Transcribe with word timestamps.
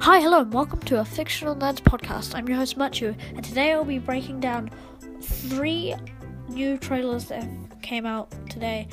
Hi, 0.00 0.20
hello, 0.20 0.42
and 0.42 0.54
welcome 0.54 0.78
to 0.82 1.00
a 1.00 1.04
Fictional 1.04 1.56
Nerds 1.56 1.80
podcast. 1.80 2.34
I'm 2.34 2.48
your 2.48 2.56
host, 2.56 2.76
Matthew, 2.76 3.16
and 3.34 3.44
today 3.44 3.72
I'll 3.72 3.84
be 3.84 3.98
breaking 3.98 4.38
down 4.38 4.70
three 5.20 5.94
new 6.48 6.78
trailers 6.78 7.26
that 7.26 7.44
came 7.82 8.06
out 8.06 8.32
today. 8.48 8.86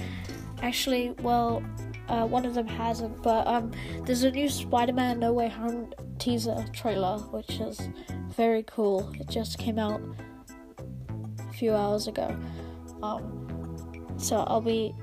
Actually, 0.63 1.11
well, 1.21 1.63
uh, 2.09 2.25
one 2.25 2.43
of 2.43 2.55
them 2.55 2.67
hasn't, 2.67 3.21
but 3.21 3.45
um, 3.45 3.71
there's 4.05 4.23
a 4.23 4.31
new 4.31 4.49
Spider-Man 4.49 5.19
No 5.19 5.31
Way 5.31 5.47
Home 5.47 5.93
teaser 6.17 6.65
trailer, 6.73 7.19
which 7.19 7.59
is 7.59 7.87
very 8.35 8.63
cool. 8.63 9.09
It 9.19 9.29
just 9.29 9.59
came 9.59 9.77
out 9.77 10.01
a 11.47 11.53
few 11.53 11.73
hours 11.73 12.07
ago. 12.07 12.35
Um, 13.03 14.07
so 14.17 14.37
I'll 14.47 14.59
be, 14.59 14.93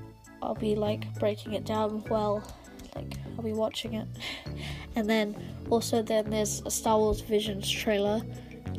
I'll 0.42 0.56
be 0.56 0.74
like 0.74 1.14
breaking 1.20 1.52
it 1.54 1.64
down 1.64 2.02
well, 2.10 2.42
like 2.96 3.18
I'll 3.36 3.44
be 3.44 3.52
watching 3.52 3.94
it, 3.94 4.06
and 4.96 5.08
then 5.08 5.36
also 5.70 6.02
then 6.02 6.30
there's 6.30 6.62
a 6.66 6.70
Star 6.70 6.98
Wars 6.98 7.20
Visions 7.20 7.70
trailer. 7.70 8.22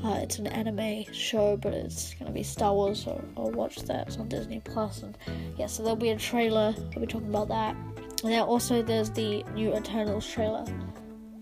Uh, 0.04 0.20
it's 0.22 0.38
an 0.38 0.48
anime 0.48 1.06
show, 1.14 1.56
but 1.58 1.74
it's 1.74 2.14
gonna 2.16 2.32
be 2.32 2.44
Star 2.44 2.74
Wars, 2.74 3.04
so 3.04 3.24
I'll 3.38 3.52
watch 3.52 3.78
that. 3.84 4.08
It's 4.08 4.18
on 4.18 4.28
Disney 4.28 4.60
Plus, 4.60 5.04
and 5.04 5.18
yeah, 5.58 5.68
so 5.68 5.84
there'll 5.84 5.96
be 5.96 6.10
a 6.10 6.18
trailer. 6.18 6.74
We'll 6.78 7.06
be 7.06 7.08
talking 7.08 7.30
about 7.30 7.48
that. 7.50 7.76
And 8.24 8.32
then 8.32 8.42
also 8.42 8.82
there's 8.82 9.10
the 9.10 9.44
new 9.54 9.76
Eternals 9.76 10.30
trailer. 10.30 10.66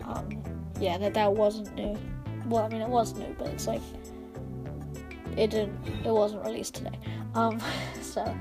Um, 0.04 0.42
yeah, 0.80 0.98
that 0.98 1.14
that 1.14 1.32
wasn't 1.32 1.74
new. 1.74 1.96
Well, 2.46 2.64
I 2.64 2.68
mean 2.68 2.82
it 2.82 2.88
was 2.88 3.14
new, 3.14 3.34
but 3.38 3.48
it's 3.48 3.66
like 3.66 3.80
it 5.36 5.50
didn't. 5.50 5.78
It 6.04 6.10
wasn't 6.12 6.44
released 6.44 6.74
today. 6.74 6.98
Um, 7.34 7.60
so 8.00 8.34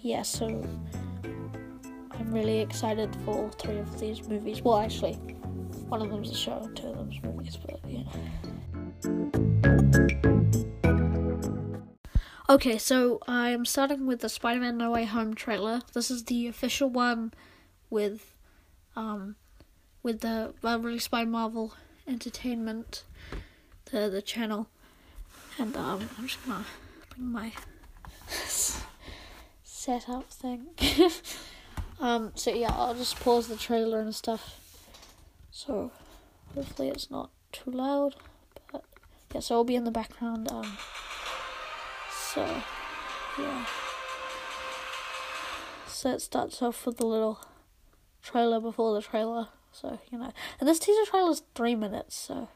yeah, 0.00 0.22
so 0.22 0.62
I'm 2.20 2.32
really 2.32 2.60
excited 2.60 3.16
for 3.24 3.34
all 3.34 3.48
three 3.48 3.78
of 3.78 3.98
these 3.98 4.28
movies. 4.28 4.60
Well, 4.60 4.78
actually, 4.78 5.14
one 5.88 6.02
of 6.02 6.10
them's 6.10 6.30
a 6.30 6.34
show, 6.34 6.70
two 6.74 6.88
of 6.88 6.98
them's 6.98 7.22
movies, 7.22 7.56
but 7.56 7.80
yeah. 7.88 8.02
Okay, 12.50 12.76
so 12.76 13.20
I'm 13.26 13.64
starting 13.64 14.06
with 14.06 14.20
the 14.20 14.28
Spider-Man 14.28 14.76
No 14.76 14.90
Way 14.90 15.06
Home 15.06 15.34
trailer. 15.34 15.80
This 15.94 16.10
is 16.10 16.24
the 16.24 16.46
official 16.46 16.90
one 16.90 17.32
with 17.88 18.34
um 18.96 19.36
with 20.02 20.20
the 20.20 20.52
well, 20.60 20.78
released 20.78 21.10
by 21.10 21.24
Marvel 21.24 21.72
Entertainment, 22.06 23.04
the 23.86 24.10
the 24.10 24.20
channel. 24.20 24.68
And 25.58 25.74
um 25.74 26.10
I'm 26.18 26.26
just 26.26 26.44
gonna 26.44 26.66
bring 27.08 27.32
my 27.32 27.52
setup 29.64 30.30
thing. 30.30 30.66
um 32.00 32.32
so 32.34 32.52
yeah, 32.52 32.72
I'll 32.72 32.94
just 32.94 33.18
pause 33.20 33.48
the 33.48 33.56
trailer 33.56 34.00
and 34.00 34.14
stuff. 34.14 34.58
So 35.50 35.92
hopefully 36.54 36.88
it's 36.88 37.10
not 37.10 37.30
too 37.52 37.70
loud. 37.70 38.16
But 38.72 38.84
yeah, 39.34 39.40
so 39.40 39.56
I'll 39.56 39.64
be 39.64 39.76
in 39.76 39.84
the 39.84 39.90
background, 39.90 40.50
um 40.50 40.76
so, 42.32 42.46
yeah. 43.40 43.66
So 45.88 46.10
it 46.12 46.22
starts 46.22 46.62
off 46.62 46.86
with 46.86 46.98
the 46.98 47.06
little 47.06 47.40
trailer 48.22 48.60
before 48.60 48.94
the 48.94 49.02
trailer. 49.02 49.48
So, 49.72 49.98
you 50.12 50.18
know. 50.18 50.32
And 50.60 50.68
this 50.68 50.78
teaser 50.78 51.10
trailer 51.10 51.32
is 51.32 51.42
three 51.56 51.74
minutes, 51.74 52.14
so 52.14 52.48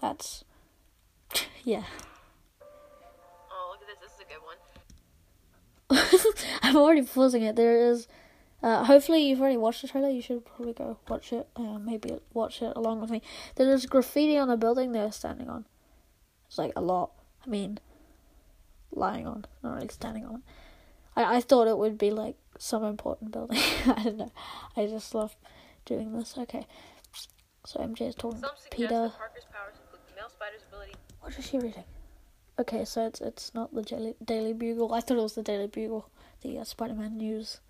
that's. 0.00 0.44
Yeah. 1.64 1.84
I'm 6.62 6.76
already 6.76 7.02
pausing 7.02 7.42
it. 7.42 7.56
There 7.56 7.90
is. 7.90 8.08
Uh, 8.62 8.84
hopefully, 8.84 9.28
you've 9.28 9.40
already 9.40 9.56
watched 9.56 9.82
the 9.82 9.88
trailer. 9.88 10.08
You 10.08 10.22
should 10.22 10.44
probably 10.44 10.72
go 10.72 10.98
watch 11.08 11.32
it. 11.32 11.46
Uh, 11.54 11.78
maybe 11.78 12.18
watch 12.32 12.62
it 12.62 12.72
along 12.74 13.00
with 13.00 13.10
me. 13.10 13.22
There 13.56 13.72
is 13.72 13.86
graffiti 13.86 14.36
on 14.38 14.48
the 14.48 14.56
building 14.56 14.92
they're 14.92 15.12
standing 15.12 15.48
on. 15.48 15.66
It's 16.48 16.58
like 16.58 16.72
a 16.74 16.80
lot. 16.80 17.12
I 17.44 17.48
mean, 17.48 17.78
lying 18.90 19.26
on, 19.26 19.44
not 19.62 19.74
really 19.74 19.88
standing 19.88 20.24
on. 20.24 20.42
I, 21.14 21.36
I 21.36 21.40
thought 21.40 21.68
it 21.68 21.78
would 21.78 21.98
be 21.98 22.10
like 22.10 22.36
some 22.58 22.84
important 22.84 23.30
building. 23.32 23.58
I 23.86 24.02
don't 24.02 24.16
know. 24.16 24.32
I 24.76 24.86
just 24.86 25.14
love 25.14 25.36
doing 25.84 26.12
this. 26.16 26.34
Okay. 26.36 26.66
So 27.66 27.80
MJ 27.80 28.08
is 28.08 28.14
talking 28.14 28.40
to 28.40 28.48
Peter. 28.70 28.88
that 28.88 29.16
Parker's 29.16 29.44
powers 29.52 29.74
include 29.82 30.02
the 30.08 30.14
male 30.14 30.30
spider's 30.30 30.62
ability 30.68 30.92
What 31.20 31.36
is 31.36 31.46
she 31.46 31.58
reading? 31.58 31.84
Okay, 32.58 32.86
so 32.86 33.06
it's 33.06 33.20
it's 33.20 33.54
not 33.54 33.74
the 33.74 33.82
Daily, 33.82 34.14
Daily 34.24 34.54
Bugle. 34.54 34.94
I 34.94 35.00
thought 35.00 35.18
it 35.18 35.22
was 35.22 35.34
the 35.34 35.42
Daily 35.42 35.66
Bugle, 35.66 36.08
the 36.40 36.58
uh, 36.58 36.64
Spider-Man 36.64 37.18
news 37.18 37.60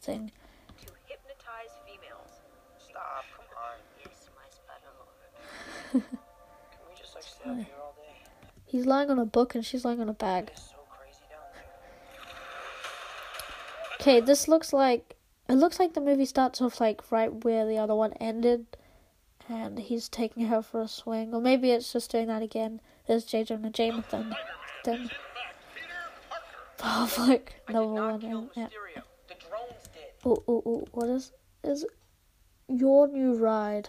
thing. 0.00 0.30
to 0.78 0.92
hypnotize 1.06 1.74
females. 1.84 2.30
Stop, 2.78 3.24
come 3.36 3.46
on. 3.58 3.78
Yes, 3.98 4.30
my 4.36 4.48
spider. 4.48 6.06
Can 6.70 6.80
we 6.88 6.96
just 6.96 7.16
like 7.16 7.24
stay 7.24 7.50
up 7.50 7.56
here 7.56 7.66
all 7.82 7.94
day? 7.96 8.22
He's 8.66 8.86
lying 8.86 9.10
on 9.10 9.18
a 9.18 9.24
book 9.24 9.56
and 9.56 9.66
she's 9.66 9.84
lying 9.84 10.00
on 10.00 10.08
a 10.08 10.14
bag. 10.14 10.50
It's 10.52 10.62
so 10.62 10.76
crazy 10.88 11.24
down 11.28 11.40
there. 11.52 11.64
Okay, 14.00 14.20
this 14.20 14.46
looks 14.46 14.72
like 14.72 15.16
it 15.48 15.56
looks 15.56 15.80
like 15.80 15.94
the 15.94 16.00
movie 16.00 16.24
starts 16.24 16.60
off 16.60 16.80
like 16.80 17.10
right 17.10 17.44
where 17.44 17.66
the 17.66 17.78
other 17.78 17.96
one 17.96 18.12
ended, 18.20 18.66
and 19.48 19.80
he's 19.80 20.08
taking 20.08 20.46
her 20.46 20.62
for 20.62 20.82
a 20.82 20.86
swing, 20.86 21.34
or 21.34 21.40
maybe 21.40 21.72
it's 21.72 21.92
just 21.92 22.12
doing 22.12 22.28
that 22.28 22.42
again. 22.42 22.80
There's 23.10 23.24
J. 23.24 23.42
Jonah 23.42 23.70
Jameson. 23.70 24.36
Then, 24.84 25.10
oh, 26.84 27.12
like 27.18 27.60
number 27.68 27.92
one. 27.92 28.20
yeah. 28.54 28.68
Mysterio. 28.68 29.02
The 29.26 29.34
drones 29.34 29.88
did. 29.92 30.12
Oh, 30.24 30.40
oh, 30.46 30.62
oh, 30.64 30.84
what 30.92 31.08
is 31.08 31.32
is 31.64 31.84
your 32.68 33.08
new 33.08 33.34
ride? 33.34 33.88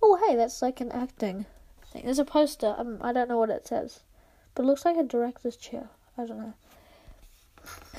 Oh, 0.00 0.24
hey, 0.24 0.36
that's 0.36 0.62
like 0.62 0.80
an 0.80 0.92
acting 0.92 1.44
thing. 1.92 2.02
There's 2.04 2.20
a 2.20 2.24
poster. 2.24 2.72
Um, 2.78 2.98
I 3.00 3.12
don't 3.12 3.28
know 3.28 3.38
what 3.38 3.50
it 3.50 3.66
says, 3.66 4.04
but 4.54 4.62
it 4.62 4.66
looks 4.66 4.84
like 4.84 4.96
a 4.96 5.02
director's 5.02 5.56
chair. 5.56 5.88
I 6.16 6.26
don't 6.26 6.38
know. 6.38 6.54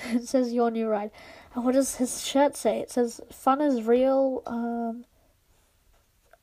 it 0.13 0.29
says 0.29 0.53
your 0.53 0.72
new 0.72 0.88
ride. 0.88 1.11
And 1.56 1.66
what 1.66 1.73
does 1.73 1.95
his 1.95 2.25
shirt 2.25 2.56
say? 2.56 2.79
It 2.79 2.90
says 2.90 3.19
fun 3.34 3.59
is 3.59 3.84
real. 3.84 4.44
Um, 4.45 5.03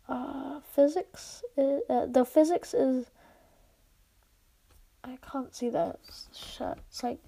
uh, 0.08 0.60
physics. 0.74 1.42
Is, 1.56 1.82
uh, 1.88 2.06
the 2.06 2.24
physics 2.24 2.74
is. 2.74 3.06
I 5.04 5.16
can't 5.30 5.54
see 5.54 5.70
that 5.70 5.98
shirt. 6.34 6.78
It's 6.88 7.02
like. 7.02 7.19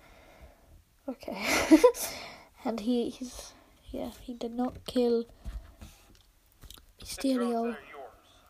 Okay. 1.08 1.44
and 2.64 2.80
he 2.80 3.08
he's 3.10 3.52
yeah 3.90 4.10
he 4.20 4.34
did 4.34 4.54
not 4.54 4.84
kill 4.86 5.24
Mysterio. 7.02 7.76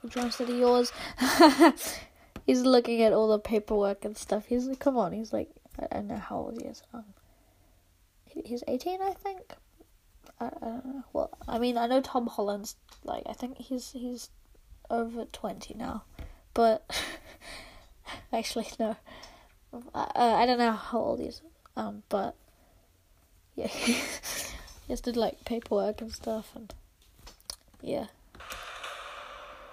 The 0.02 0.08
drones 0.08 0.36
that 0.38 0.48
are 0.48 0.56
yours. 0.56 0.92
he's 2.46 2.62
looking 2.62 3.02
at 3.02 3.12
all 3.12 3.28
the 3.28 3.38
paperwork 3.38 4.04
and 4.04 4.16
stuff. 4.16 4.46
He's 4.46 4.66
like, 4.66 4.78
come 4.78 4.96
on. 4.96 5.12
He's 5.12 5.32
like, 5.32 5.50
I 5.78 5.86
don't 5.94 6.08
know 6.08 6.16
how 6.16 6.36
old 6.36 6.60
he 6.60 6.66
is. 6.66 6.82
Um, 6.92 7.04
he- 8.24 8.42
he's 8.44 8.64
eighteen, 8.66 9.00
I 9.02 9.12
think. 9.12 9.54
I, 10.40 10.46
I 10.46 10.66
don't 10.66 10.86
know. 10.86 11.04
Well, 11.12 11.30
I 11.46 11.58
mean, 11.58 11.76
I 11.76 11.86
know 11.86 12.00
Tom 12.00 12.26
Holland's 12.26 12.76
like, 13.04 13.22
I 13.26 13.32
think 13.32 13.58
he's 13.58 13.92
he's 13.92 14.30
over 14.88 15.24
twenty 15.26 15.74
now, 15.74 16.04
but 16.54 16.90
actually 18.32 18.68
no. 18.78 18.96
I, 19.94 20.42
I 20.42 20.46
don't 20.46 20.58
know 20.58 20.72
how 20.72 20.98
old 20.98 21.20
he 21.20 21.26
is. 21.26 21.42
Um, 21.76 22.02
but 22.08 22.34
yeah, 23.54 23.66
he 23.68 23.94
has 24.88 25.00
to 25.02 25.18
like 25.18 25.44
paperwork 25.44 26.00
and 26.00 26.12
stuff, 26.12 26.52
and 26.54 26.74
yeah. 27.80 28.06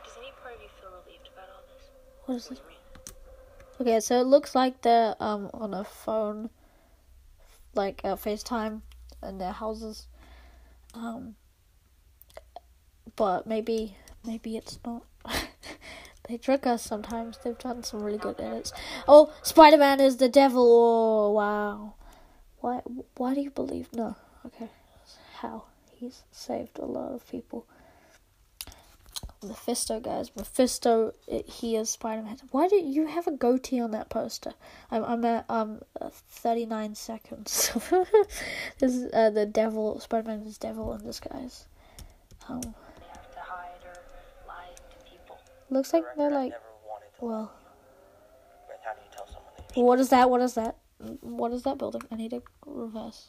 Does 0.03 0.17
any 0.17 0.31
part 0.41 0.55
of 0.55 0.61
you 0.61 0.69
feel 0.79 0.91
relieved 1.05 1.29
about 1.34 1.49
all 1.49 1.63
this? 1.73 1.89
What 2.25 2.35
is 2.35 2.47
this? 2.49 2.59
Mean? 2.67 2.78
Okay, 3.79 3.99
so 3.99 4.19
it 4.19 4.25
looks 4.25 4.55
like 4.55 4.81
they're 4.81 5.16
um 5.19 5.49
on 5.53 5.73
a 5.73 5.84
phone, 5.84 6.49
like 7.73 8.01
uh, 8.03 8.16
FaceTime, 8.16 8.81
in 9.23 9.38
their 9.38 9.53
houses. 9.53 10.08
Um, 10.93 11.35
but 13.16 13.47
maybe 13.47 13.97
maybe 14.25 14.57
it's 14.57 14.79
not. 14.85 15.03
they 16.28 16.37
trick 16.37 16.66
us 16.66 16.84
sometimes. 16.84 17.37
They've 17.43 17.57
done 17.57 17.84
some 17.84 18.01
really 18.01 18.17
good 18.17 18.39
edits. 18.39 18.72
Oh, 19.07 19.34
Spider 19.41 19.78
Man 19.78 19.99
is 19.99 20.17
the 20.17 20.29
devil. 20.29 20.63
Oh 20.63 21.31
wow. 21.31 21.95
Why 22.59 22.81
why 23.16 23.34
do 23.34 23.41
you 23.41 23.51
believe? 23.51 23.89
No. 23.93 24.16
Okay. 24.45 24.69
How 25.35 25.66
he's 25.91 26.23
saved 26.31 26.79
a 26.79 26.85
lot 26.85 27.13
of 27.13 27.28
people. 27.29 27.66
Mephisto, 29.43 29.99
guys. 29.99 30.31
Mephisto, 30.35 31.13
it, 31.28 31.47
he 31.47 31.75
is 31.75 31.89
Spider 31.89 32.22
Man. 32.23 32.37
Why 32.51 32.67
do 32.67 32.75
you 32.75 33.05
have 33.07 33.28
a 33.28 33.31
goatee 33.31 33.79
on 33.79 33.91
that 33.91 34.09
poster? 34.09 34.53
I'm 34.91 35.03
I'm 35.03 35.23
at 35.25 35.45
um 35.49 35.81
thirty 36.29 36.66
nine 36.66 36.95
seconds. 36.95 37.72
this 38.79 38.93
is 38.95 39.11
uh, 39.13 39.29
the 39.29 39.45
devil. 39.45 39.99
Spider 39.99 40.28
Man 40.29 40.39
is 40.41 40.57
devil 40.57 40.93
in 40.93 41.03
disguise. 41.05 41.66
Um, 42.49 42.61
They 42.61 42.69
have 43.13 43.31
to 43.34 43.39
hide 43.39 43.84
or 43.85 44.47
lie 44.47 44.69
to 44.75 45.11
people. 45.11 45.37
looks 45.69 45.93
like 45.93 46.03
they're 46.17 46.31
like. 46.31 46.51
never 46.51 46.63
wanted 46.89 47.05
to 47.19 47.25
Well, 47.25 47.51
But 48.67 48.79
how 48.84 48.93
do 48.93 48.99
you 49.03 49.11
tell 49.16 49.28
someone 49.28 49.51
that 49.57 49.75
you're 49.78 49.85
what 49.85 49.99
is 49.99 50.09
that? 50.09 50.29
What 50.29 50.41
is 50.41 50.53
that? 50.55 50.75
What 51.22 51.53
is 51.53 51.63
that 51.63 51.78
building? 51.78 52.01
I 52.11 52.16
need 52.16 52.31
to 52.31 52.41
reverse. 52.66 53.28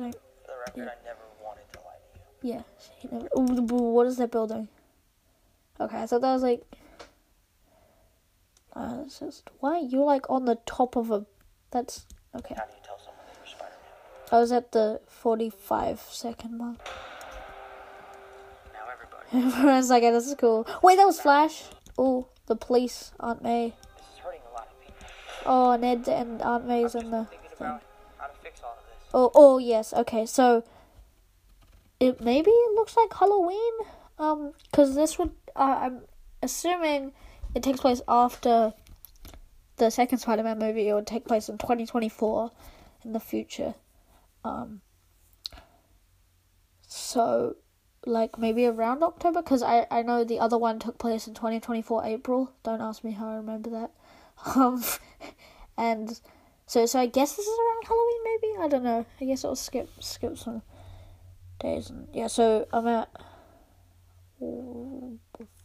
Don't. 0.00 0.14
For 0.14 0.20
the 0.46 0.58
record, 0.66 0.92
I 0.92 1.04
never 1.04 1.20
wanted 1.42 1.72
to 1.72 1.78
lie 1.80 2.00
to 2.14 2.46
you. 2.46 2.54
Yeah. 2.54 2.62
He 2.98 3.08
never, 3.08 3.28
ooh, 3.38 3.62
boo, 3.62 3.76
what 3.76 4.06
is 4.06 4.16
that 4.16 4.30
building? 4.30 4.68
Okay, 5.80 6.02
I 6.02 6.06
thought 6.06 6.20
that 6.20 6.32
was 6.32 6.42
like. 6.42 6.62
Uh, 8.74 9.02
it's 9.04 9.18
just 9.18 9.50
why 9.60 9.80
you're 9.80 10.04
like 10.04 10.28
on 10.30 10.44
the 10.44 10.56
top 10.66 10.96
of 10.96 11.10
a. 11.10 11.26
That's 11.70 12.04
okay. 12.36 12.54
How 12.54 12.64
do 12.64 12.72
you 12.72 12.82
tell 12.84 12.98
someone 12.98 13.24
that 13.26 13.36
you're 13.38 13.46
Spider-Man? 13.46 14.28
I 14.32 14.38
was 14.38 14.52
at 14.52 14.72
the 14.72 15.00
forty-five 15.06 16.00
second 16.00 16.58
mark. 16.58 16.78
Now 18.72 18.80
everybody. 18.92 19.56
Everyone's 19.56 19.90
like, 19.90 20.02
this 20.02 20.26
is 20.26 20.34
cool. 20.34 20.66
Wait, 20.82 20.96
that 20.96 21.04
was 21.06 21.20
Flash. 21.20 21.64
Oh, 21.98 22.28
the 22.46 22.56
police, 22.56 23.12
Aunt 23.20 23.42
May. 23.42 23.74
This 23.96 24.06
is 24.14 24.18
hurting 24.18 24.40
a 24.50 24.52
lot 24.52 24.68
of 24.70 24.80
people. 24.80 25.06
Oh, 25.46 25.76
Ned 25.76 26.08
and 26.08 26.42
Aunt 26.42 26.66
May's 26.66 26.94
in 26.94 27.10
the 27.10 27.26
thing. 27.58 27.80
Oh, 29.12 29.30
oh 29.34 29.58
yes. 29.58 29.92
Okay, 29.92 30.26
so 30.26 30.64
it 31.98 32.20
maybe 32.20 32.50
it 32.50 32.74
looks 32.74 32.96
like 32.96 33.12
Halloween. 33.12 33.72
Um, 34.18 34.52
because 34.70 34.94
this 34.94 35.18
would 35.18 35.32
uh, 35.56 35.78
I'm 35.82 36.00
assuming 36.42 37.12
it 37.54 37.62
takes 37.62 37.80
place 37.80 38.02
after 38.06 38.72
the 39.76 39.90
second 39.90 40.18
Spider-Man 40.18 40.58
movie. 40.58 40.88
It 40.88 40.94
would 40.94 41.06
take 41.06 41.26
place 41.26 41.48
in 41.48 41.58
2024 41.58 42.50
in 43.04 43.12
the 43.12 43.20
future. 43.20 43.74
Um. 44.44 44.82
So, 46.86 47.56
like 48.04 48.38
maybe 48.38 48.66
around 48.66 49.02
October, 49.02 49.42
because 49.42 49.62
I 49.62 49.86
I 49.90 50.02
know 50.02 50.24
the 50.24 50.40
other 50.40 50.58
one 50.58 50.78
took 50.78 50.98
place 50.98 51.26
in 51.26 51.34
2024 51.34 52.04
April. 52.04 52.52
Don't 52.62 52.80
ask 52.80 53.04
me 53.04 53.12
how 53.12 53.30
I 53.30 53.36
remember 53.36 53.70
that. 53.70 53.90
Um, 54.56 54.82
and 55.76 56.18
so 56.70 56.86
so 56.86 57.00
I 57.00 57.06
guess 57.06 57.34
this 57.34 57.44
is 57.44 57.58
around 57.58 57.88
Halloween. 57.88 58.20
Maybe 58.22 58.54
I 58.62 58.68
don't 58.68 58.84
know. 58.84 59.04
I 59.20 59.24
guess 59.24 59.44
I'll 59.44 59.56
skip 59.56 59.90
skip 59.98 60.38
some 60.38 60.62
days 61.58 61.90
and 61.90 62.06
yeah. 62.14 62.28
So 62.28 62.68
I'm 62.72 62.86
at 62.86 63.10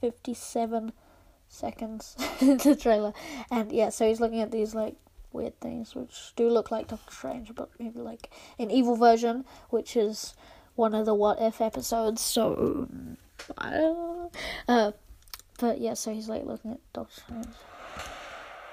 fifty 0.01 0.33
seven 0.33 0.93
seconds 1.47 2.17
in 2.41 2.57
the 2.57 2.75
trailer, 2.75 3.13
and 3.51 3.71
yeah. 3.71 3.89
So 3.89 4.07
he's 4.07 4.19
looking 4.19 4.41
at 4.41 4.49
these 4.49 4.73
like 4.73 4.95
weird 5.31 5.61
things 5.61 5.93
which 5.93 6.33
do 6.35 6.49
look 6.49 6.71
like 6.71 6.87
Doctor 6.87 7.11
Strange, 7.11 7.53
but 7.53 7.69
maybe 7.77 7.99
like 7.99 8.31
an 8.57 8.71
evil 8.71 8.95
version, 8.95 9.45
which 9.69 9.95
is 9.95 10.33
one 10.73 10.95
of 10.95 11.05
the 11.05 11.13
What 11.13 11.39
If 11.39 11.61
episodes. 11.61 12.23
So 12.23 12.87
I 13.59 13.69
don't 13.69 13.95
know. 13.95 14.31
Uh, 14.67 14.91
but 15.59 15.79
yeah. 15.79 15.93
So 15.93 16.11
he's 16.11 16.29
like 16.29 16.45
looking 16.45 16.71
at 16.71 16.79
Doctor 16.93 17.21
Strange. 17.21 17.55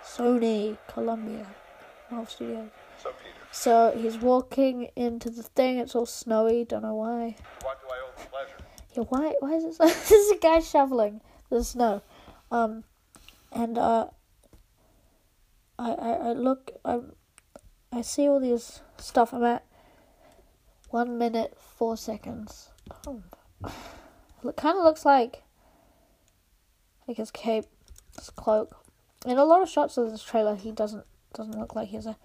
Sony, 0.03 0.79
Columbia, 0.89 1.47
Marvel 2.13 2.27
Studios. 2.27 2.69
So, 3.03 3.11
Peter, 3.11 3.35
So 3.51 3.95
he's 3.97 4.19
walking 4.19 4.91
into 4.97 5.31
the 5.31 5.43
thing. 5.43 5.79
It's 5.79 5.95
all 5.95 6.07
snowy. 6.07 6.65
Don't 6.65 6.83
know 6.83 6.95
why. 6.95 7.37
what 7.63 7.81
do 7.81 7.89
I 7.89 7.99
owe 8.05 8.13
the 8.17 8.29
pleasure? 8.29 8.57
Yeah, 8.95 9.05
why? 9.09 9.35
Why 9.41 9.55
is 9.55 9.65
this? 9.65 9.79
this 10.09 10.11
is 10.11 10.33
a 10.33 10.39
guy 10.39 10.61
shoveling 10.61 11.23
the 11.49 11.65
snow. 11.65 12.03
Um, 12.51 12.85
and 13.51 13.79
uh, 13.79 14.09
I 15.79 15.93
I, 15.93 16.11
I 16.11 16.33
look. 16.33 16.73
I 16.85 17.01
I 17.91 18.03
see 18.03 18.29
all 18.29 18.41
these 18.41 18.83
stuff. 18.99 19.33
I'm 19.33 19.45
at 19.45 19.65
one 20.91 21.17
minute 21.17 21.57
four 21.59 21.97
seconds. 21.97 22.69
Um, 23.07 23.25
it 23.65 24.57
kind 24.57 24.77
of 24.77 24.85
looks 24.85 25.07
like 25.07 25.43
like 27.09 27.17
his 27.17 27.31
cape, 27.31 27.65
his 28.19 28.29
cloak. 28.29 28.77
In 29.25 29.39
a 29.39 29.45
lot 29.45 29.63
of 29.63 29.71
shots 29.71 29.97
of 29.97 30.11
this 30.11 30.23
trailer, 30.23 30.57
he 30.57 30.73
doesn't 30.73 31.07
doesn't 31.35 31.59
look 31.59 31.75
like 31.75 31.89
he 31.89 31.97
has 31.97 32.07
a 32.07 32.17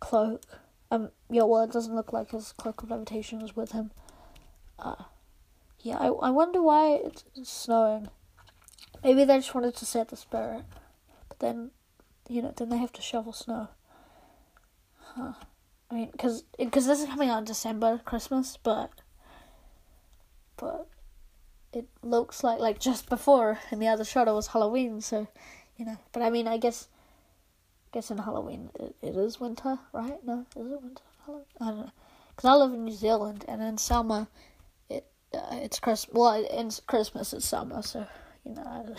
cloak. 0.00 0.42
Um, 0.90 1.10
yeah, 1.30 1.42
well, 1.42 1.62
it 1.64 1.72
doesn't 1.72 1.94
look 1.94 2.12
like 2.12 2.30
his 2.30 2.52
cloak 2.52 2.82
of 2.82 2.90
levitation 2.90 3.40
is 3.42 3.56
with 3.56 3.72
him. 3.72 3.90
Uh, 4.78 5.04
yeah, 5.80 5.98
I, 5.98 6.06
I 6.06 6.30
wonder 6.30 6.62
why 6.62 6.94
it's, 6.94 7.24
it's 7.36 7.50
snowing. 7.50 8.08
Maybe 9.02 9.24
they 9.24 9.36
just 9.36 9.54
wanted 9.54 9.76
to 9.76 9.86
set 9.86 10.08
the 10.08 10.16
spirit, 10.16 10.64
but 11.28 11.38
then, 11.40 11.70
you 12.28 12.42
know, 12.42 12.54
then 12.56 12.70
they 12.70 12.78
have 12.78 12.92
to 12.92 13.02
shovel 13.02 13.32
snow. 13.32 13.68
Huh. 14.98 15.34
I 15.90 15.94
mean, 15.94 16.08
because 16.10 16.44
cause 16.72 16.86
this 16.86 17.00
is 17.00 17.06
coming 17.06 17.28
out 17.28 17.38
in 17.38 17.44
December, 17.44 18.00
Christmas, 18.04 18.56
but 18.62 18.90
but 20.56 20.88
it 21.72 21.86
looks 22.02 22.42
like 22.42 22.58
like 22.58 22.78
just 22.80 23.08
before 23.08 23.58
in 23.70 23.78
the 23.78 23.88
other 23.88 24.04
shot 24.04 24.28
it 24.28 24.32
was 24.32 24.48
Halloween, 24.48 25.00
so 25.00 25.28
you 25.76 25.84
know. 25.84 25.98
But 26.12 26.22
I 26.22 26.30
mean, 26.30 26.48
I 26.48 26.56
guess 26.56 26.88
guess 27.94 28.10
in 28.10 28.18
Halloween 28.18 28.70
it, 28.80 28.96
it 29.02 29.14
is 29.14 29.38
winter, 29.38 29.78
right? 29.92 30.18
No, 30.26 30.44
is 30.56 30.72
it 30.72 30.82
winter? 30.82 31.02
Halloween? 31.24 31.46
I 31.60 31.64
don't 31.66 31.78
know. 31.78 31.92
Because 32.30 32.48
I 32.48 32.54
live 32.54 32.72
in 32.72 32.84
New 32.84 32.92
Zealand, 32.92 33.44
and 33.46 33.62
in 33.62 33.78
summer 33.78 34.26
it 34.90 35.06
uh, 35.32 35.38
it's 35.52 35.78
Christmas. 35.78 36.12
Well, 36.12 36.44
in 36.44 36.70
Christmas 36.88 37.32
it's 37.32 37.46
summer, 37.46 37.82
so 37.82 38.04
you 38.44 38.54
know. 38.54 38.62
I 38.62 38.82
don't 38.82 38.88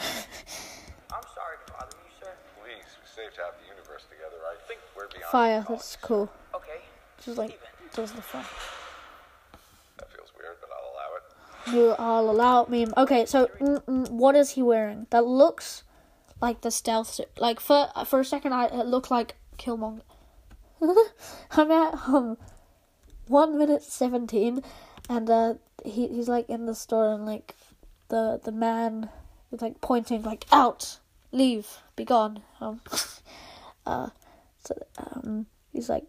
I'm 1.11 1.27
sorry 1.35 1.57
to 1.65 1.73
bother 1.73 1.97
you, 1.97 2.11
sir. 2.21 2.31
Please, 2.63 2.87
we 2.97 3.05
saved 3.05 3.35
half 3.35 3.59
the 3.59 3.67
universe 3.67 4.05
together. 4.09 4.37
I 4.49 4.55
think 4.65 4.79
we're 4.95 5.09
beyond 5.09 5.25
Fire, 5.29 5.63
calling 5.63 5.77
that's 5.77 5.95
cool. 5.97 6.31
Okay. 6.55 6.79
Just 7.23 7.37
like 7.37 7.59
does 7.93 8.13
the 8.13 8.21
fire. 8.21 8.45
That 9.97 10.11
feels 10.13 10.31
weird, 10.39 10.55
but 10.61 10.69
I'll 10.71 10.91
allow 10.95 11.15
it. 11.17 11.75
You 11.75 11.95
all 11.97 12.29
allow 12.29 12.63
it, 12.63 12.69
me. 12.69 12.87
Okay, 12.95 13.25
so 13.25 13.47
mm, 13.59 13.83
mm, 13.83 14.09
what 14.09 14.35
is 14.35 14.51
he 14.51 14.61
wearing? 14.61 15.07
That 15.09 15.25
looks 15.25 15.83
like 16.45 16.61
the 16.61 16.69
stealth. 16.69 17.19
Like 17.39 17.59
for 17.59 17.89
for 18.05 18.19
a 18.19 18.25
second, 18.25 18.53
I 18.53 18.65
it 18.65 18.85
looked 18.85 19.09
like 19.09 19.35
Killmonger. 19.57 20.01
I'm 21.51 21.71
at 21.71 22.07
um 22.07 22.37
one 23.27 23.57
minute 23.57 23.81
seventeen, 23.81 24.61
and 25.09 25.27
uh 25.29 25.55
he 25.83 26.07
he's 26.07 26.29
like 26.29 26.47
in 26.47 26.67
the 26.67 26.75
store 26.75 27.13
and 27.13 27.25
like 27.25 27.55
the 28.09 28.39
the 28.43 28.51
man 28.51 29.09
is 29.51 29.61
like 29.61 29.81
pointing 29.81 30.21
like 30.21 30.45
out, 30.51 30.99
leave, 31.31 31.67
be 31.95 32.05
gone. 32.05 32.43
Um, 32.61 32.81
uh, 33.87 34.09
so 34.63 34.75
um 34.97 35.47
he's 35.73 35.89
like, 35.89 36.05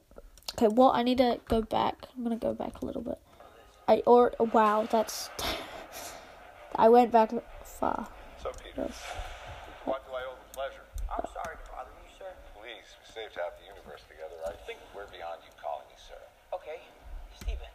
okay, 0.54 0.68
well 0.68 0.92
I 0.92 1.02
need 1.02 1.18
to 1.18 1.40
go 1.48 1.62
back. 1.62 2.08
I'm 2.14 2.22
gonna 2.22 2.36
go 2.36 2.52
back 2.52 2.82
a 2.82 2.84
little 2.84 3.02
bit. 3.02 3.18
I 3.88 4.02
or 4.04 4.34
wow, 4.52 4.86
that's 4.90 5.30
I 6.76 6.90
went 6.90 7.10
back 7.10 7.32
far. 7.64 8.08
So, 8.42 8.52
Peter, 8.62 8.90
what 9.86 10.04
do 10.04 10.12
I 10.12 10.22
owe 10.26 10.34
the 10.34 10.54
pleasure? 10.54 10.82
I'm 11.06 11.24
sorry 11.32 11.56
to 11.62 11.70
bother 11.70 11.94
you, 12.02 12.10
sir. 12.18 12.26
Please, 13.16 13.22
we 13.22 13.28
saved 13.28 13.36
half 13.36 13.58
the 13.58 13.66
universe 13.66 14.02
together. 14.08 14.36
I 14.46 14.52
think 14.66 14.78
we're 14.94 15.06
beyond 15.06 15.40
you 15.44 15.50
calling 15.62 15.86
me 15.88 15.96
sir. 15.96 16.20
Okay. 16.54 16.80
Steven. 17.40 17.68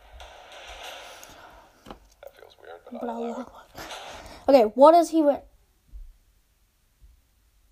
That 2.22 2.36
feels 2.38 2.56
weird, 2.62 2.80
but 2.86 3.02
Blah, 3.02 3.12
I'll 3.12 3.24
allow 3.24 3.34
blah, 3.34 3.46
blah. 3.46 3.84
Okay, 4.50 4.72
what 4.76 4.94
is 4.94 5.10
he 5.10 5.22
wearing? 5.22 5.42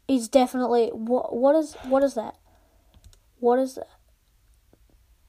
He's 0.08 0.28
definitely 0.28 0.90
what? 0.94 1.36
What 1.36 1.56
is 1.56 1.76
what 1.84 2.04
is 2.04 2.16
that? 2.16 2.36
What 3.40 3.60
is 3.60 3.76
that? 3.76 3.88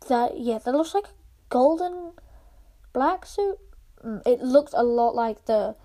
That 0.08 0.40
yeah, 0.40 0.58
that 0.58 0.72
looks 0.72 0.94
like 0.94 1.06
a 1.06 1.14
golden 1.50 2.12
black 2.92 3.26
suit. 3.26 3.58
Mm, 4.04 4.22
it 4.26 4.40
looked 4.40 4.72
a 4.74 4.82
lot 4.82 5.14
like 5.14 5.44
the 5.44 5.76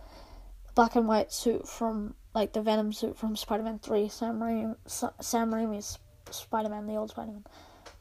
black 0.73 0.95
and 0.95 1.07
white 1.07 1.33
suit 1.33 1.67
from 1.67 2.15
like 2.33 2.53
the 2.53 2.61
Venom 2.61 2.93
suit 2.93 3.17
from 3.17 3.35
Spider-Man 3.35 3.79
Three, 3.79 4.07
Sam 4.07 4.39
Raimi, 4.39 4.75
Sam 4.87 5.51
Raimi's 5.51 5.99
Spider-Man, 6.31 6.87
the 6.87 6.95
old 6.95 7.09
Spider-Man. 7.11 7.43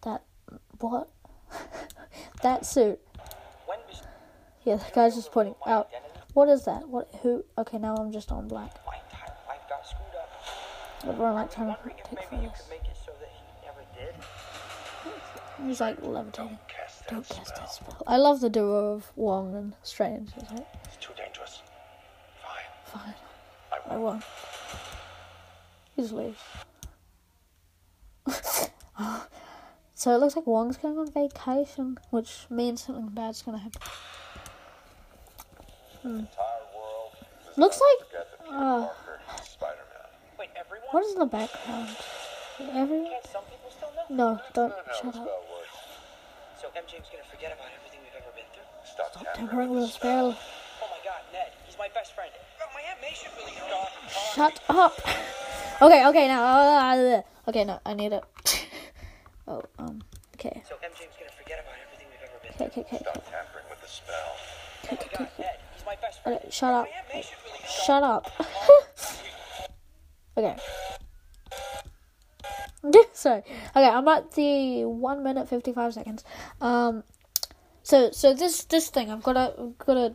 That 0.02 0.22
what? 0.80 1.08
that 2.42 2.66
suit. 2.66 3.00
Yeah, 4.64 4.76
the 4.76 4.84
guy's 4.94 5.14
just 5.14 5.30
pointing 5.30 5.54
out. 5.66 5.90
What 6.32 6.48
is 6.48 6.64
that? 6.64 6.88
What? 6.88 7.08
Who? 7.22 7.44
Okay, 7.58 7.78
now 7.78 7.94
I'm 7.96 8.10
just 8.12 8.32
on 8.32 8.48
black. 8.48 8.74
my 8.86 8.94
got 9.68 9.86
screwed 9.86 10.08
up? 10.18 11.06
Everyone 11.06 11.34
like 11.34 11.52
trying 11.52 11.68
to 11.74 11.78
take 11.82 12.18
maybe 12.30 12.42
you 12.44 12.48
photos. 12.48 12.62
could 12.62 12.70
make 12.70 12.84
it 12.90 12.96
so 13.04 13.12
that 13.20 13.28
he 13.30 13.66
never 13.66 13.84
did. 13.94 14.14
He's 15.66 15.80
like 15.80 16.02
levitating. 16.02 16.58
Don't 17.08 17.28
cast 17.28 17.54
that 17.56 17.70
spell. 17.70 18.02
I 18.06 18.16
love 18.16 18.40
the 18.40 18.48
duo 18.48 18.94
of 18.94 19.12
Wong 19.16 19.54
and 19.54 19.74
Strange. 19.82 20.30
It's 20.38 20.50
like, 20.50 20.66
It's 20.86 20.96
too 20.96 21.12
dangerous. 21.16 21.62
Fine. 22.42 23.00
fine, 23.00 23.14
I 23.70 23.94
I 23.94 23.96
won't. 23.98 24.02
won't. 24.02 24.24
He 25.94 26.02
just 26.02 26.14
leaves. 26.14 26.38
so 29.94 30.14
it 30.14 30.18
looks 30.18 30.36
like 30.36 30.46
Wong's 30.46 30.76
going 30.76 30.98
on 30.98 31.10
vacation, 31.10 31.98
which 32.10 32.46
means 32.50 32.82
something 32.84 33.08
bad's 33.08 33.42
gonna 33.42 33.58
happen. 33.58 33.80
The 36.02 36.08
entire 36.10 36.64
world 36.76 37.12
Looks 37.56 37.80
like- 37.80 38.08
forget 38.08 38.26
that 38.30 38.44
Peter 38.44 38.56
uh, 38.56 38.88
Spider-Man. 39.42 40.08
Wait, 40.38 40.50
everyone? 40.56 40.88
What 40.90 41.04
is 41.04 41.12
in 41.12 41.18
the 41.20 41.26
background? 41.26 41.96
Everyone? 42.60 43.06
Can't 43.10 43.26
some 43.26 43.44
people 43.44 43.70
still 43.70 43.88
know? 43.96 44.34
No, 44.34 44.40
don't 44.52 44.68
That's 44.70 45.04
not 45.04 45.14
how 45.14 45.20
shut 45.20 45.22
up. 45.22 45.40
So 46.60 46.68
MJ's 46.68 47.08
gonna 47.10 47.24
forget 47.30 47.52
about 47.52 47.66
everything 47.76 48.00
we've 48.04 48.14
ever 48.16 48.30
been 48.36 48.46
through? 48.52 48.68
Stop, 48.84 49.34
Tampering 49.34 49.70
with 49.70 49.84
a 49.84 49.88
spell. 49.88 50.36
Oh 50.82 50.88
my 50.90 51.00
god, 51.04 51.20
Ned, 51.32 51.52
he's 51.66 51.76
my 51.78 51.88
best 51.94 52.14
friend. 52.14 52.30
My 52.74 52.80
Aunt 52.80 53.00
May 53.00 53.14
should 53.14 53.30
really. 53.38 53.52
Shut 54.34 54.60
up. 54.68 54.98
Okay, 55.82 56.06
okay, 56.06 56.28
now. 56.28 56.44
Uh, 56.44 57.22
okay, 57.48 57.64
no, 57.64 57.80
I 57.84 57.94
need 57.94 58.12
it. 58.12 58.22
oh, 59.48 59.62
um, 59.78 60.02
okay. 60.34 60.62
So 60.68 60.74
MJ's 60.76 61.14
gonna 61.18 61.30
forget 61.38 61.60
about 61.60 61.74
everything 61.84 62.06
we've 62.10 62.22
ever 62.22 62.38
been 62.42 62.66
Okay, 62.66 62.80
okay, 62.80 62.96
okay. 62.96 63.10
Stop 63.10 63.30
tampering 63.30 63.64
with 63.70 63.80
the 63.80 63.88
spell. 63.88 64.36
My 64.90 64.96
god, 65.18 65.28
Ned, 65.38 65.58
he's 65.74 65.86
my 65.86 65.96
best 66.00 66.22
friend. 66.22 66.38
Okay, 66.38 66.50
shut 66.50 66.74
up. 66.74 66.86
My 66.86 66.90
Aunt 66.90 67.06
May 67.12 67.22
should 67.22 67.38
really 67.44 67.64
Shut 67.86 68.02
up. 68.02 68.30
okay. 70.36 70.56
Sorry. 73.12 73.42
Okay, 73.74 73.88
I'm 73.88 74.06
at 74.08 74.32
the 74.32 74.84
one 74.84 75.22
minute 75.22 75.48
fifty 75.48 75.72
five 75.72 75.94
seconds. 75.94 76.24
Um, 76.60 77.04
so 77.82 78.10
so 78.10 78.34
this 78.34 78.64
this 78.64 78.90
thing 78.90 79.10
I've 79.10 79.22
got 79.22 79.36
a 79.36 79.54
I've 79.58 79.78
got 79.78 79.96
a 79.96 80.14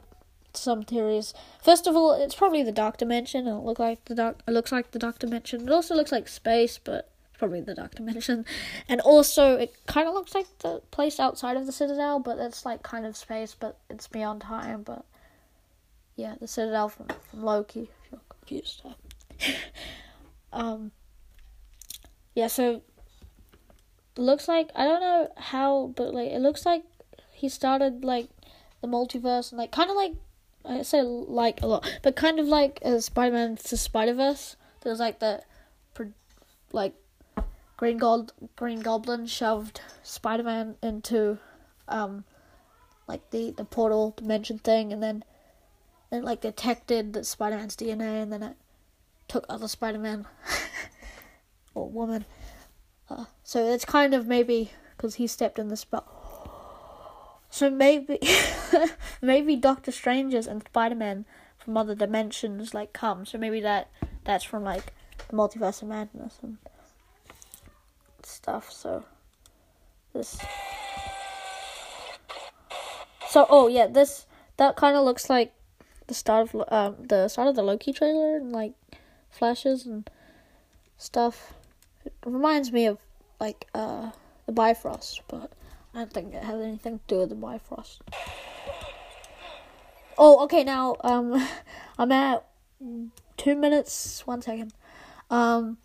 some 0.53 0.83
theories. 0.83 1.33
First 1.61 1.87
of 1.87 1.95
all, 1.95 2.13
it's 2.13 2.35
probably 2.35 2.63
the 2.63 2.71
dark 2.71 2.97
dimension. 2.97 3.47
It 3.47 3.53
look 3.53 3.79
like 3.79 4.05
the 4.05 4.15
dark. 4.15 4.39
It 4.47 4.51
looks 4.51 4.71
like 4.71 4.91
the 4.91 4.99
dark 4.99 5.19
dimension. 5.19 5.67
It 5.67 5.71
also 5.71 5.95
looks 5.95 6.11
like 6.11 6.27
space, 6.27 6.77
but 6.77 6.95
it's 6.95 7.18
probably 7.39 7.61
the 7.61 7.73
dark 7.73 7.95
dimension. 7.95 8.45
And 8.87 9.01
also, 9.01 9.55
it 9.55 9.75
kind 9.87 10.07
of 10.07 10.13
looks 10.13 10.35
like 10.35 10.45
the 10.59 10.81
place 10.91 11.19
outside 11.19 11.57
of 11.57 11.65
the 11.65 11.71
Citadel, 11.71 12.19
but 12.19 12.37
it's 12.37 12.65
like 12.65 12.83
kind 12.83 13.05
of 13.05 13.17
space, 13.17 13.55
but 13.59 13.79
it's 13.89 14.07
beyond 14.07 14.41
time. 14.41 14.83
But 14.83 15.05
yeah, 16.15 16.35
the 16.39 16.47
Citadel 16.47 16.89
from 16.89 17.07
from 17.31 17.43
Loki. 17.43 17.83
If 17.83 18.11
you're 18.11 18.21
confused. 18.29 18.83
um. 20.53 20.91
Yeah. 22.35 22.47
So. 22.47 22.83
Looks 24.17 24.49
like 24.49 24.69
I 24.75 24.83
don't 24.83 24.99
know 24.99 25.31
how, 25.37 25.93
but 25.95 26.13
like 26.13 26.29
it 26.29 26.41
looks 26.41 26.65
like 26.65 26.83
he 27.31 27.47
started 27.47 28.03
like 28.03 28.27
the 28.81 28.87
multiverse 28.87 29.51
and 29.51 29.57
like 29.57 29.71
kind 29.71 29.89
of 29.89 29.95
like 29.95 30.11
I 30.65 30.81
say 30.81 31.01
like 31.01 31.61
a 31.61 31.67
lot, 31.67 31.99
but 32.03 32.17
kind 32.17 32.37
of 32.37 32.45
like 32.45 32.81
uh, 32.83 32.99
Spider 32.99 33.33
Man 33.33 33.55
to 33.55 33.77
Spider 33.77 34.13
Verse. 34.13 34.57
There's 34.81 34.99
like 34.99 35.19
the 35.19 35.41
like 36.73 36.93
Green 37.79 37.97
Gold 37.97 38.33
Green 38.57 38.81
Goblin 38.81 39.25
shoved 39.25 39.79
Spider 40.03 40.43
Man 40.43 40.75
into 40.83 41.37
um 41.87 42.25
like 43.07 43.29
the 43.31 43.51
the 43.51 43.63
portal 43.63 44.13
dimension 44.17 44.59
thing, 44.59 44.91
and 44.91 45.01
then 45.01 45.23
then 46.09 46.23
like 46.23 46.41
detected 46.41 47.13
that 47.13 47.25
Spider 47.25 47.55
Man's 47.55 47.77
DNA, 47.77 48.21
and 48.21 48.33
then 48.33 48.43
it 48.43 48.57
took 49.29 49.45
other 49.47 49.69
Spider 49.69 49.97
Man 49.97 50.27
or 51.73 51.89
woman. 51.89 52.25
Uh, 53.09 53.23
so 53.45 53.65
it's 53.65 53.85
kind 53.85 54.13
of 54.13 54.27
maybe 54.27 54.71
because 54.97 55.15
he 55.15 55.25
stepped 55.25 55.57
in 55.57 55.69
the 55.69 55.77
spot. 55.77 56.05
So 57.49 57.69
maybe, 57.69 58.19
maybe 59.21 59.55
Doctor 59.55 59.93
Strangers 59.93 60.47
and 60.47 60.63
Spider 60.63 60.95
Man 60.95 61.23
from 61.57 61.77
other 61.77 61.95
dimensions 61.95 62.73
like 62.73 62.91
come. 62.91 63.25
So 63.25 63.37
maybe 63.37 63.61
that 63.61 63.89
that's 64.25 64.43
from 64.43 64.65
like 64.65 64.91
the 65.29 65.37
multiverse 65.37 65.81
of 65.81 65.87
madness 65.87 66.39
and 66.43 66.57
stuff. 68.29 68.71
So 68.71 69.03
this. 70.13 70.39
So 73.29 73.45
oh 73.49 73.67
yeah, 73.67 73.87
this 73.87 74.25
that 74.57 74.75
kind 74.75 74.95
of 74.95 75.05
looks 75.05 75.29
like 75.29 75.53
the 76.07 76.13
start 76.13 76.53
of 76.53 76.65
um 76.71 76.95
the 77.07 77.27
start 77.27 77.47
of 77.47 77.55
the 77.55 77.63
Loki 77.63 77.93
trailer 77.93 78.37
and 78.37 78.51
like 78.51 78.73
flashes 79.29 79.85
and 79.85 80.09
stuff. 80.97 81.53
It 82.05 82.13
reminds 82.25 82.71
me 82.71 82.85
of 82.85 82.99
like 83.39 83.67
uh 83.73 84.11
the 84.45 84.51
Bifrost, 84.51 85.21
but 85.27 85.51
I 85.93 85.99
don't 85.99 86.13
think 86.13 86.33
it 86.33 86.43
has 86.43 86.61
anything 86.61 86.99
to 86.99 87.03
do 87.07 87.19
with 87.19 87.29
the 87.29 87.35
Bifrost. 87.35 88.01
Oh, 90.21 90.43
okay. 90.43 90.65
Now, 90.65 90.97
um, 91.01 91.47
I'm 91.97 92.11
at 92.11 92.45
two 93.37 93.55
minutes. 93.55 94.27
One 94.27 94.41
second. 94.41 94.73
Um, 95.29 95.77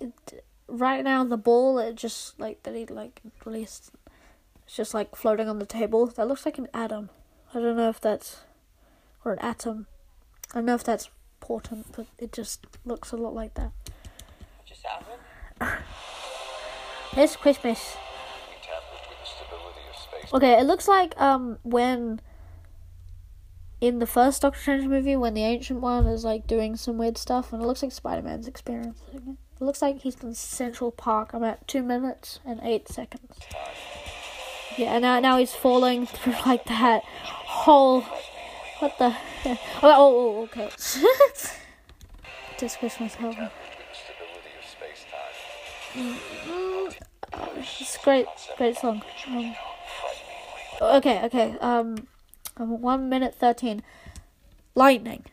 it, 0.00 0.44
right 0.68 1.02
now 1.02 1.24
the 1.24 1.36
ball 1.36 1.78
it 1.78 1.96
just 1.96 2.38
like 2.38 2.62
that 2.62 2.74
he 2.74 2.86
like 2.86 3.22
released. 3.44 3.90
It's 4.64 4.76
just 4.76 4.94
like 4.94 5.16
floating 5.16 5.48
on 5.48 5.58
the 5.58 5.66
table. 5.66 6.06
That 6.06 6.28
looks 6.28 6.44
like 6.44 6.58
an 6.58 6.68
atom. 6.74 7.10
I 7.54 7.60
don't 7.60 7.76
know 7.76 7.88
if 7.88 8.00
that's 8.00 8.42
or 9.24 9.32
an 9.32 9.38
atom. 9.40 9.86
I 10.52 10.56
don't 10.56 10.66
know 10.66 10.74
if 10.74 10.84
that's 10.84 11.08
important, 11.40 11.86
but 11.96 12.06
it 12.18 12.32
just 12.32 12.66
looks 12.84 13.12
a 13.12 13.16
lot 13.16 13.34
like 13.34 13.54
that. 13.54 13.72
Just 14.66 14.84
happened? 14.84 15.84
It's 17.16 17.36
Christmas. 17.36 17.96
We 18.48 18.56
tampered 18.62 19.08
with 19.08 19.18
the 19.18 19.26
stability 19.26 19.80
of 19.90 19.96
space. 19.96 20.34
Okay, 20.34 20.60
it 20.60 20.66
looks 20.66 20.86
like 20.86 21.18
um 21.20 21.58
when 21.62 22.20
in 23.80 24.00
the 24.00 24.06
first 24.06 24.42
Doctor 24.42 24.60
Strange 24.60 24.86
movie 24.86 25.16
when 25.16 25.34
the 25.34 25.44
ancient 25.44 25.80
one 25.80 26.06
is 26.06 26.24
like 26.24 26.46
doing 26.46 26.76
some 26.76 26.98
weird 26.98 27.16
stuff 27.16 27.52
and 27.52 27.62
it 27.62 27.66
looks 27.66 27.82
like 27.82 27.92
Spider 27.92 28.22
Man's 28.22 28.48
experiencing 28.48 29.14
it. 29.14 29.47
It 29.60 29.64
looks 29.64 29.82
like 29.82 30.02
he's 30.02 30.14
in 30.22 30.34
Central 30.34 30.92
Park. 30.92 31.30
I'm 31.32 31.42
at 31.42 31.66
two 31.66 31.82
minutes 31.82 32.38
and 32.44 32.60
eight 32.62 32.88
seconds. 32.88 33.38
Yeah, 34.76 34.92
and 34.94 35.02
now 35.02 35.18
now 35.18 35.38
he's 35.38 35.52
falling 35.52 36.06
through 36.06 36.34
like 36.46 36.64
that 36.66 37.02
hole. 37.04 38.02
what 38.78 38.96
the 38.98 39.16
oh, 39.46 39.58
oh, 39.82 40.38
oh 40.38 40.42
okay. 40.44 40.70
Just 42.58 42.78
Christmas 42.78 43.12
space 43.12 43.26
time. 43.26 43.50
It's 47.56 47.98
great, 47.98 48.26
great 48.56 48.76
song. 48.76 49.02
Um, 49.26 49.54
okay, 50.80 51.24
okay. 51.24 51.56
Um, 51.60 52.06
um, 52.56 52.80
one 52.80 53.08
minute 53.08 53.34
thirteen. 53.34 53.82
Lightning. 54.76 55.24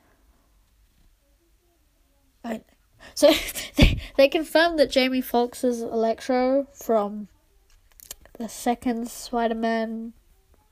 Lightning. 2.44 2.75
So 3.14 3.32
they 3.76 4.00
they 4.18 4.28
confirmed 4.28 4.80
that 4.80 4.92
Jamie 4.92 5.22
Foxx 5.22 5.64
is 5.64 5.82
Electro 5.82 6.68
from 6.74 7.28
the 8.38 8.50
second 8.50 9.10
Spider-Man 9.10 10.14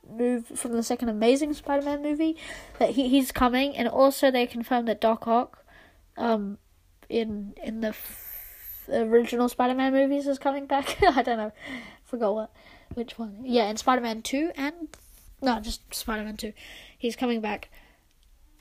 move 0.10 0.48
from 0.48 0.74
the 0.74 0.84
second 0.84 1.10
Amazing 1.10 1.54
Spider-Man 1.54 2.02
movie 2.02 2.36
that 2.80 2.92
he 2.92 3.08
he's 3.08 3.32
coming, 3.32 3.76
and 3.76 3.88
also 3.88 4.32
they 4.32 4.46
confirmed 4.46 4.88
that 4.88 5.00
Doc 5.00 5.28
Ock, 5.28 5.66
um, 6.18 6.58
in 7.10 7.54
in 7.64 7.82
the 7.82 7.90
f- 7.90 8.90
original 8.90 9.48
Spider-Man 9.50 9.94
movies 9.94 10.28
is 10.28 10.40
coming 10.40 10.66
back. 10.66 10.98
I 11.02 11.22
don't 11.22 11.38
know, 11.38 11.52
forgot 12.04 12.36
what, 12.36 12.52
which 12.94 13.18
one. 13.18 13.42
Yeah, 13.44 13.70
in 13.70 13.78
Spider-Man 13.78 14.22
two 14.22 14.52
and 14.56 14.90
no, 15.42 15.60
just 15.60 15.94
Spider-Man 15.94 16.38
two, 16.38 16.54
he's 16.98 17.16
coming 17.16 17.42
back. 17.42 17.70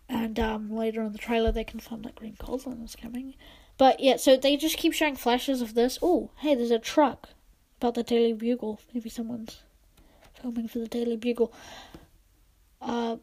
And 0.09 0.39
um, 0.39 0.71
later 0.71 1.01
on 1.01 1.13
the 1.13 1.19
trailer, 1.19 1.53
they 1.53 1.65
confirmed 1.65 2.05
that 2.05 2.17
Green 2.17 2.37
Goblin 2.39 2.83
is 2.83 2.97
coming. 2.97 3.35
But 3.79 4.01
yeah, 4.01 4.17
so 4.17 4.37
they 4.37 4.57
just 4.57 4.77
keep 4.77 4.93
showing 4.93 5.17
flashes 5.17 5.63
of 5.63 5.75
this. 5.75 5.99
Oh, 6.03 6.31
hey, 6.39 6.55
there's 6.55 6.71
a 6.71 6.79
truck 6.79 7.31
about 7.79 7.95
the 7.95 8.03
Daily 8.03 8.33
Bugle. 8.33 8.81
Maybe 8.95 9.09
someone's 9.09 9.63
filming 10.41 10.69
for 10.69 10.79
the 10.79 10.89
Daily 10.89 11.17
Bugle. 11.17 11.53
Uh, 12.81 13.17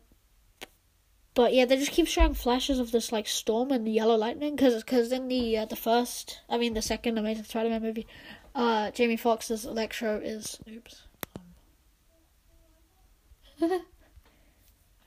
but 1.33 1.53
yeah, 1.53 1.65
they 1.65 1.77
just 1.77 1.91
keep 1.91 2.07
showing 2.07 2.33
flashes 2.33 2.79
of 2.79 2.91
this 2.91 3.11
like 3.11 3.27
storm 3.27 3.71
and 3.71 3.85
the 3.85 3.91
yellow 3.91 4.15
lightning 4.15 4.55
because 4.55 4.83
because 4.83 5.11
in 5.11 5.27
the 5.27 5.57
uh, 5.57 5.65
the 5.65 5.75
first, 5.75 6.41
I 6.49 6.57
mean 6.57 6.73
the 6.73 6.81
second 6.81 7.17
Amazing 7.17 7.45
Spider-Man 7.45 7.81
movie, 7.81 8.07
uh, 8.55 8.91
Jamie 8.91 9.15
Foxx's 9.15 9.65
Electro 9.65 10.17
is 10.17 10.59
oops. 10.69 11.03
Um, 13.61 13.69
wait 13.69 13.81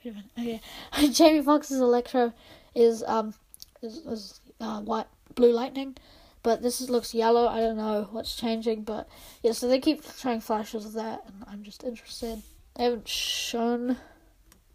a 0.05 0.39
minute. 0.39 0.61
Okay, 0.95 1.09
Jamie 1.11 1.41
Foxx's 1.41 1.81
Electro 1.81 2.33
is 2.73 3.03
um 3.03 3.33
is, 3.81 3.97
is 3.97 4.41
uh, 4.59 4.81
white 4.81 5.07
blue 5.35 5.51
lightning, 5.51 5.95
but 6.43 6.61
this 6.61 6.81
is, 6.81 6.89
looks 6.89 7.13
yellow. 7.13 7.47
I 7.47 7.59
don't 7.59 7.77
know 7.77 8.07
what's 8.11 8.35
changing, 8.35 8.83
but 8.83 9.07
yeah. 9.41 9.53
So 9.53 9.67
they 9.67 9.79
keep 9.79 10.03
showing 10.17 10.41
flashes 10.41 10.85
of 10.85 10.93
that, 10.93 11.23
and 11.27 11.45
I'm 11.47 11.63
just 11.63 11.83
interested. 11.83 12.41
They 12.75 12.83
haven't 12.85 13.07
shown 13.07 13.97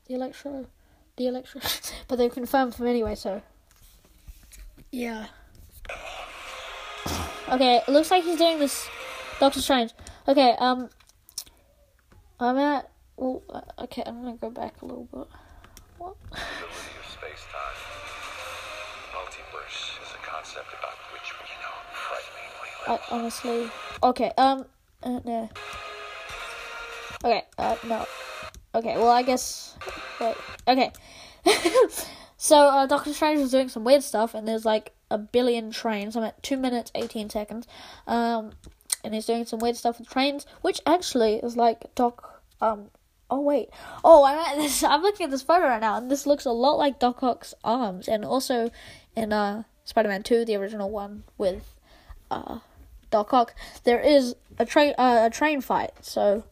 the 0.06 0.14
Electro, 0.14 0.66
the 1.16 1.26
Electro, 1.26 1.60
but 2.08 2.16
they've 2.16 2.32
confirmed 2.32 2.72
them 2.74 2.86
anyway. 2.86 3.14
So 3.14 3.42
yeah. 4.90 5.26
Okay, 7.48 7.76
it 7.76 7.88
looks 7.88 8.10
like 8.10 8.24
he's 8.24 8.38
doing 8.38 8.58
this 8.58 8.88
Doctor 9.40 9.60
Strange. 9.60 9.92
Okay, 10.26 10.54
um, 10.58 10.90
I'm 12.40 12.58
at. 12.58 12.90
Well, 13.16 13.42
uh, 13.50 13.62
okay, 13.84 14.02
I'm 14.06 14.22
gonna 14.22 14.36
go 14.36 14.50
back 14.50 14.80
a 14.82 14.86
little 14.86 15.08
bit. 15.12 15.26
What? 15.98 16.16
I 22.88 22.98
honestly. 23.10 23.70
Okay, 24.02 24.32
um, 24.38 24.64
uh, 25.02 25.20
no. 25.24 25.50
Okay, 27.22 27.42
uh, 27.58 27.76
no. 27.86 28.06
Okay, 28.74 28.96
well, 28.96 29.10
I 29.10 29.22
guess. 29.22 29.76
Wait, 30.20 30.34
okay. 30.66 30.90
so, 32.38 32.56
uh, 32.56 32.86
Doctor 32.86 33.12
Strange 33.12 33.40
was 33.40 33.50
doing 33.50 33.68
some 33.68 33.84
weird 33.84 34.02
stuff, 34.02 34.34
and 34.34 34.48
there's 34.48 34.64
like 34.64 34.92
a 35.10 35.18
billion 35.18 35.70
trains. 35.70 36.16
I'm 36.16 36.24
at 36.24 36.42
2 36.42 36.56
minutes, 36.56 36.90
18 36.94 37.28
seconds. 37.28 37.66
Um, 38.06 38.52
and 39.04 39.14
he's 39.14 39.26
doing 39.26 39.44
some 39.44 39.58
weird 39.58 39.76
stuff 39.76 39.98
with 39.98 40.08
trains, 40.08 40.46
which 40.62 40.80
actually 40.86 41.36
is 41.36 41.56
like 41.56 41.94
Doc. 41.94 42.42
Um, 42.60 42.90
oh, 43.30 43.40
wait. 43.40 43.68
Oh, 44.02 44.24
I'm 44.24 44.38
at 44.38 44.56
this. 44.56 44.82
I'm 44.82 45.02
looking 45.02 45.24
at 45.24 45.30
this 45.30 45.42
photo 45.42 45.66
right 45.66 45.80
now, 45.80 45.98
and 45.98 46.10
this 46.10 46.26
looks 46.26 46.46
a 46.46 46.52
lot 46.52 46.78
like 46.78 46.98
Doc 46.98 47.22
Ock's 47.22 47.54
arms, 47.62 48.08
and 48.08 48.24
also 48.24 48.70
in, 49.14 49.32
uh, 49.32 49.64
Spider 49.84 50.08
Man 50.08 50.22
2, 50.22 50.44
the 50.44 50.56
original 50.56 50.90
one 50.90 51.24
with, 51.36 51.74
uh, 52.30 52.58
Doc 53.10 53.32
Ock, 53.32 53.54
there 53.84 54.00
is 54.00 54.36
a 54.58 54.64
train 54.64 54.94
uh, 54.98 55.26
a 55.26 55.30
train 55.30 55.60
fight. 55.60 55.92
So 56.02 56.44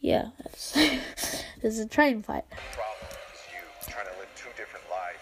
yeah, 0.00 0.28
it's, 0.44 0.72
there's 1.62 1.78
a 1.78 1.86
train 1.86 2.22
fight. 2.22 2.44
problem 2.72 3.08
is 3.32 3.40
you 3.52 3.92
trying 3.92 4.06
to 4.06 4.18
live 4.18 4.28
two 4.36 4.50
different 4.56 4.84
lives. 4.90 5.18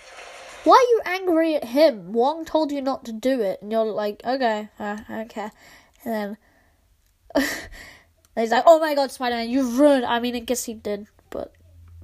Why 0.65 0.75
are 0.75 0.91
you 0.91 1.01
angry 1.21 1.55
at 1.55 1.65
him? 1.65 2.13
Wong 2.13 2.45
told 2.45 2.73
you 2.73 2.83
not 2.83 3.05
to 3.05 3.13
do 3.13 3.41
it, 3.41 3.61
and 3.63 3.71
you're 3.71 3.85
like, 3.85 4.23
okay, 4.25 4.69
uh, 4.79 4.99
okay. 5.11 5.51
And 6.05 6.15
then 6.15 6.37
and 7.37 7.45
he's 8.37 8.51
like, 8.51 8.65
oh 8.67 8.81
my 8.81 8.95
god, 8.95 9.11
Spider 9.11 9.37
Man, 9.37 9.51
you've 9.51 9.79
ruined. 9.79 10.05
I 10.05 10.21
mean, 10.21 10.35
I 10.37 10.41
guess 10.41 10.65
he 10.65 10.75
did, 10.75 11.07
but 11.31 11.53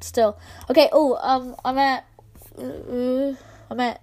still. 0.01 0.39
Okay, 0.71 0.89
oh, 0.93 1.17
um, 1.17 1.57
I'm 1.65 1.79
at, 1.79 2.07
uh, 2.59 3.35
I'm 3.71 3.81
at 3.81 4.01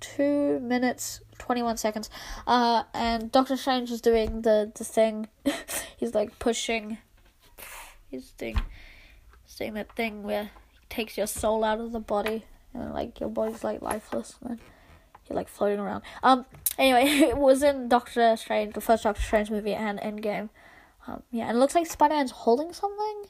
two 0.00 0.60
minutes, 0.60 1.20
21 1.38 1.76
seconds. 1.76 2.10
Uh, 2.46 2.84
and 2.92 3.30
Doctor 3.32 3.56
Strange 3.56 3.90
is 3.90 4.00
doing 4.00 4.42
the, 4.42 4.72
the 4.74 4.84
thing. 4.84 5.28
he's 5.96 6.14
like 6.14 6.38
pushing, 6.38 6.98
his 8.10 8.30
thing. 8.30 8.60
he's 9.44 9.54
doing 9.56 9.74
that 9.74 9.94
thing 9.94 10.22
where 10.22 10.50
he 10.72 10.86
takes 10.88 11.16
your 11.16 11.26
soul 11.26 11.64
out 11.64 11.80
of 11.80 11.92
the 11.92 12.00
body 12.00 12.44
and 12.74 12.92
like 12.92 13.20
your 13.20 13.28
body's 13.28 13.64
like 13.64 13.82
lifeless 13.82 14.36
and 14.46 14.58
you're 15.28 15.36
like 15.36 15.48
floating 15.48 15.78
around. 15.78 16.02
Um 16.22 16.46
anyway, 16.78 17.04
it 17.28 17.36
was 17.36 17.62
in 17.62 17.88
Doctor 17.88 18.36
Strange, 18.36 18.74
the 18.74 18.80
first 18.80 19.04
Doctor 19.04 19.22
Strange 19.22 19.50
movie 19.50 19.74
and 19.74 19.98
Endgame. 20.00 20.48
Um 21.06 21.22
yeah, 21.30 21.48
and 21.48 21.56
it 21.56 21.60
looks 21.60 21.74
like 21.74 21.86
Spider 21.86 22.14
Man's 22.14 22.30
holding 22.30 22.72
something. 22.72 23.24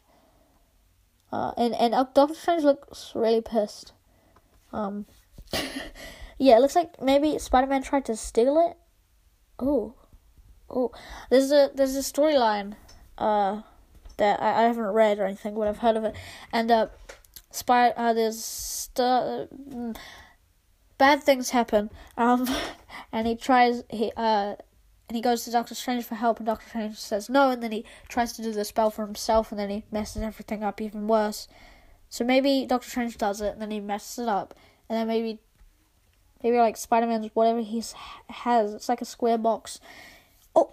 Uh 1.33 1.53
and, 1.57 1.75
and 1.75 1.95
uh, 1.95 2.07
Doctor 2.15 2.35
Strange 2.35 2.63
looks 2.63 3.13
really 3.15 3.41
pissed. 3.41 3.93
Um 4.73 5.07
Yeah, 6.39 6.57
it 6.57 6.61
looks 6.61 6.77
like 6.77 7.01
maybe 7.03 7.39
Spider 7.39 7.67
Man 7.67 7.83
tried 7.83 8.05
to 8.07 8.17
steal 8.17 8.59
it. 8.59 8.77
Oh. 9.59 9.95
Oh. 10.71 10.93
There's 11.31 11.51
a 11.51 11.71
there's 11.75 11.97
a 11.97 12.01
storyline 12.01 12.75
uh 13.17 13.63
that 14.17 14.41
I, 14.43 14.63
I 14.63 14.63
haven't 14.63 14.85
read 14.85 15.19
or 15.19 15.27
anything, 15.27 15.55
but 15.55 15.69
I've 15.69 15.79
heard 15.79 15.97
of 15.97 16.05
it. 16.05 16.15
And 16.53 16.71
uh 16.71 16.89
spy 17.51 17.91
uh 17.91 18.13
there's 18.13 18.43
st- 18.43 19.51
mm, 19.51 19.97
bad 20.99 21.23
things 21.23 21.51
happen. 21.51 21.91
Um, 22.17 22.47
and 23.13 23.27
he 23.27 23.37
tries 23.37 23.85
he 23.89 24.13
uh, 24.17 24.57
and 25.09 25.17
he 25.17 25.23
goes 25.23 25.45
to 25.45 25.51
Doctor 25.51 25.75
Strange 25.75 26.05
for 26.05 26.17
help, 26.17 26.39
and 26.39 26.47
Doctor 26.47 26.69
Strange 26.69 26.97
says 26.97 27.31
no, 27.31 27.51
and 27.51 27.63
then 27.63 27.73
he 27.73 27.85
tries 28.09 28.35
to 28.35 28.43
do 28.43 28.53
the 28.53 28.65
spell 28.65 28.91
for 28.91 29.07
himself, 29.07 29.51
and 29.51 29.59
then 29.59 29.71
he 29.71 29.85
messes 29.91 30.23
everything 30.23 30.63
up 30.63 30.81
even 30.81 31.09
worse. 31.09 31.49
So 32.11 32.25
maybe 32.25 32.67
Doctor 32.67 32.91
Strange 32.91 33.17
does 33.17 33.41
it, 33.41 33.53
and 33.53 33.63
then 33.63 33.71
he 33.71 33.81
messes 33.81 34.19
it 34.19 34.29
up, 34.29 34.55
and 34.89 34.99
then 34.99 35.07
maybe 35.07 35.41
maybe 36.43 36.57
like 36.59 36.77
Spider 36.77 37.07
Man's 37.07 37.31
whatever 37.35 37.61
he 37.61 37.83
has, 38.29 38.75
it's 38.75 38.89
like 38.89 39.01
a 39.01 39.07
square 39.07 39.39
box. 39.39 39.81
Oh, 40.55 40.73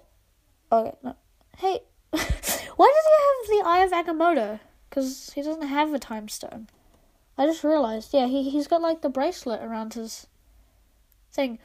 okay, 0.72 0.96
no, 1.04 1.16
hey, 1.58 1.80
why 2.12 2.20
does 2.20 3.52
he 3.52 3.58
have 3.58 3.64
the 3.64 3.70
Eye 3.70 3.84
of 3.84 3.92
Agamotto? 3.92 4.60
Because 4.90 5.32
he 5.34 5.42
doesn't 5.42 5.68
have 5.68 5.94
a 5.94 6.00
time 6.00 6.28
stone. 6.28 6.68
I 7.38 7.46
just 7.46 7.64
realized, 7.64 8.14
yeah, 8.14 8.28
he 8.28 8.50
he's 8.50 8.68
got 8.68 8.82
like 8.82 9.02
the 9.02 9.10
bracelet 9.10 9.62
around 9.62 9.94
his 9.94 10.28
thing. 11.32 11.60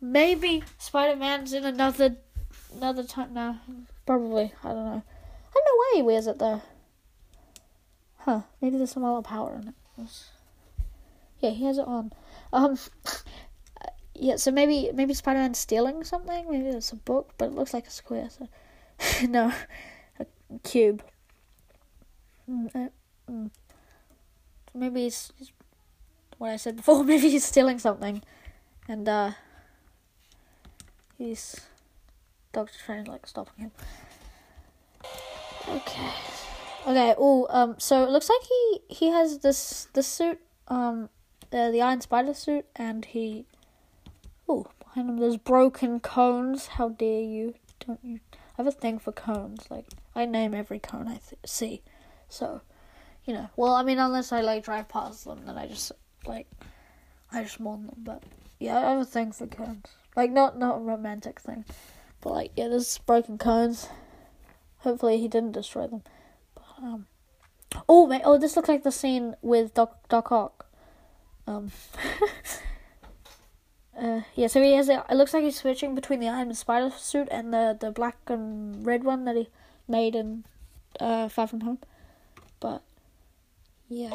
Maybe 0.00 0.62
Spider 0.78 1.16
Man's 1.16 1.52
in 1.52 1.64
another 1.64 2.16
another 2.74 3.02
time 3.02 3.34
now. 3.34 3.60
Probably. 4.06 4.52
I 4.62 4.68
don't 4.68 4.84
know. 4.84 5.02
I 5.02 5.52
don't 5.54 5.64
know 5.64 5.76
why 5.76 5.92
he 5.96 6.02
wears 6.02 6.26
it 6.26 6.38
though. 6.38 6.62
Huh. 8.18 8.42
Maybe 8.60 8.76
there's 8.76 8.92
some 8.92 9.04
other 9.04 9.22
power 9.22 9.58
in 9.60 9.68
it. 9.68 9.74
Yeah, 11.40 11.50
he 11.50 11.64
has 11.64 11.78
it 11.78 11.86
on. 11.86 12.12
Um 12.52 12.78
Yeah, 14.18 14.36
so 14.36 14.50
maybe 14.50 14.90
maybe 14.94 15.14
Spider 15.14 15.40
Man's 15.40 15.58
stealing 15.58 16.04
something, 16.04 16.50
maybe 16.50 16.68
it's 16.68 16.92
a 16.92 16.96
book, 16.96 17.32
but 17.38 17.46
it 17.46 17.54
looks 17.54 17.74
like 17.74 17.86
a 17.86 17.90
square, 17.90 18.28
so 18.30 18.48
no. 19.28 19.52
A 20.18 20.26
cube. 20.62 21.02
Mm, 22.48 22.74
uh, 22.74 22.88
mm 23.30 23.50
maybe 24.76 25.02
he's 25.02 25.32
what 26.38 26.50
I 26.50 26.56
said 26.56 26.76
before. 26.76 27.02
Maybe 27.12 27.30
he's 27.30 27.44
stealing 27.44 27.78
something, 27.78 28.22
and 28.88 29.08
uh, 29.08 29.32
he's 31.18 31.60
Doctor 32.52 32.74
Strange 32.78 33.08
like 33.08 33.26
stopping 33.26 33.64
him. 33.64 33.70
Okay, 35.68 36.10
okay. 36.86 37.14
Oh, 37.18 37.46
um. 37.50 37.76
So 37.78 38.04
it 38.04 38.10
looks 38.10 38.28
like 38.28 38.42
he 38.48 38.80
he 38.88 39.08
has 39.08 39.38
this 39.38 39.88
this 39.94 40.06
suit, 40.06 40.40
um, 40.68 41.08
uh, 41.52 41.70
the 41.70 41.80
Iron 41.82 42.00
Spider 42.00 42.34
suit, 42.34 42.66
and 42.76 43.04
he. 43.04 43.46
Oh, 44.48 44.66
behind 44.78 45.08
him 45.08 45.16
there's 45.18 45.36
broken 45.36 46.00
cones. 46.00 46.66
How 46.66 46.88
dare 46.88 47.22
you? 47.22 47.54
Don't 47.86 48.00
you? 48.02 48.20
I 48.32 48.62
have 48.62 48.66
a 48.66 48.72
thing 48.72 48.98
for 48.98 49.12
cones. 49.12 49.66
Like 49.70 49.86
I 50.14 50.24
name 50.24 50.54
every 50.54 50.78
cone 50.78 51.08
I 51.08 51.18
th- 51.18 51.40
see, 51.44 51.82
so 52.28 52.62
you 53.24 53.34
know. 53.34 53.50
Well, 53.56 53.74
I 53.74 53.82
mean, 53.82 53.98
unless 53.98 54.32
I 54.32 54.40
like 54.40 54.64
drive 54.64 54.88
past 54.88 55.24
them, 55.24 55.46
then 55.46 55.58
I 55.58 55.66
just 55.66 55.92
like 56.26 56.48
I 57.32 57.42
just 57.42 57.60
mourn 57.60 57.86
them. 57.86 57.96
But 57.98 58.22
yeah, 58.58 58.78
I 58.78 58.90
have 58.90 59.00
a 59.00 59.04
thing 59.04 59.32
for 59.32 59.46
cones. 59.46 59.86
Like 60.14 60.30
not 60.30 60.58
not 60.58 60.78
a 60.78 60.80
romantic 60.80 61.40
thing, 61.40 61.64
but 62.20 62.32
like 62.32 62.52
yeah, 62.56 62.68
there's 62.68 62.98
broken 62.98 63.38
cones. 63.38 63.88
Hopefully, 64.78 65.18
he 65.18 65.26
didn't 65.26 65.52
destroy 65.52 65.86
them. 65.88 66.02
But, 66.54 66.84
um. 66.84 67.06
Oh, 67.88 68.06
mate, 68.06 68.22
oh, 68.24 68.38
this 68.38 68.54
looks 68.54 68.68
like 68.68 68.84
the 68.84 68.92
scene 68.92 69.34
with 69.42 69.74
Doc 69.74 70.08
Doc 70.08 70.30
Ock. 70.30 70.66
Um. 71.46 71.72
uh, 73.98 74.20
yeah, 74.34 74.46
so 74.46 74.62
he 74.62 74.74
has. 74.74 74.88
A, 74.88 75.04
it 75.08 75.14
looks 75.14 75.32
like 75.32 75.42
he's 75.42 75.56
switching 75.56 75.94
between 75.94 76.20
the 76.20 76.28
Iron 76.28 76.52
Spider 76.54 76.90
suit 76.96 77.28
and 77.30 77.52
the 77.52 77.76
the 77.78 77.90
black 77.90 78.16
and 78.26 78.84
red 78.84 79.04
one 79.04 79.24
that 79.24 79.36
he 79.36 79.48
made 79.88 80.14
in 80.14 80.44
uh, 81.00 81.28
Far 81.28 81.46
From 81.46 81.60
Home. 81.62 81.78
But 82.60 82.82
yeah. 83.88 84.10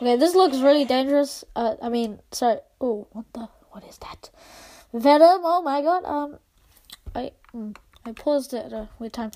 Okay, 0.00 0.16
this 0.16 0.34
looks 0.34 0.58
really 0.58 0.84
dangerous. 0.84 1.44
Uh, 1.56 1.76
I 1.80 1.88
mean, 1.88 2.20
sorry. 2.30 2.58
Oh, 2.80 3.06
what 3.12 3.24
the? 3.32 3.48
What 3.70 3.84
is 3.84 3.98
that? 3.98 4.30
Venom. 4.92 5.40
Oh 5.44 5.62
my 5.62 5.80
god. 5.82 6.04
Um, 6.04 6.38
I 7.14 7.32
mm, 7.54 7.74
I 8.04 8.12
paused 8.12 8.52
it 8.52 8.66
at 8.66 8.72
a 8.72 8.88
weird 8.98 9.14
time, 9.14 9.30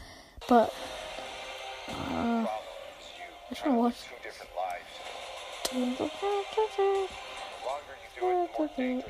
but 0.48 0.74
uh, 1.88 2.46
I 2.46 2.48
just 3.50 3.66
want 3.66 3.76
to 3.76 3.80
watch. 3.80 3.96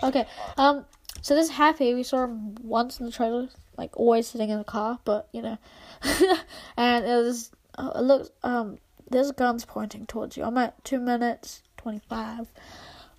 Okay. 0.02 0.26
Um. 0.56 0.84
So 1.20 1.34
this 1.34 1.46
is 1.46 1.52
happy. 1.52 1.94
We 1.94 2.02
saw 2.02 2.24
him 2.24 2.56
once 2.62 2.98
in 2.98 3.06
the 3.06 3.12
trailer, 3.12 3.48
like 3.76 3.96
always 3.96 4.26
sitting 4.26 4.50
in 4.50 4.58
a 4.58 4.64
car, 4.64 4.98
but 5.04 5.28
you 5.32 5.42
know, 5.42 5.58
and 6.76 7.04
it 7.04 7.16
was. 7.16 7.50
Uh, 7.78 7.90
it 7.94 8.02
looks 8.02 8.28
um 8.42 8.78
there's 9.08 9.32
guns 9.32 9.64
pointing 9.64 10.06
towards 10.06 10.36
you. 10.36 10.44
I'm 10.44 10.58
at 10.58 10.82
two 10.84 10.98
minutes 10.98 11.62
twenty 11.76 12.00
five. 12.08 12.48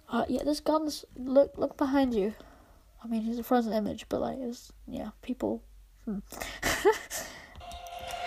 Uh, 0.09 0.25
yeah, 0.27 0.43
there's 0.43 0.59
guns. 0.59 1.05
Look, 1.15 1.57
look 1.57 1.75
behind 1.77 2.13
you. 2.13 2.35
I 3.03 3.07
mean, 3.07 3.23
he's 3.23 3.39
a 3.39 3.43
frozen 3.43 3.73
image, 3.73 4.05
but 4.09 4.21
like, 4.21 4.37
it's 4.39 4.71
yeah, 4.87 5.09
people. 5.21 5.63
Hmm. 6.05 6.19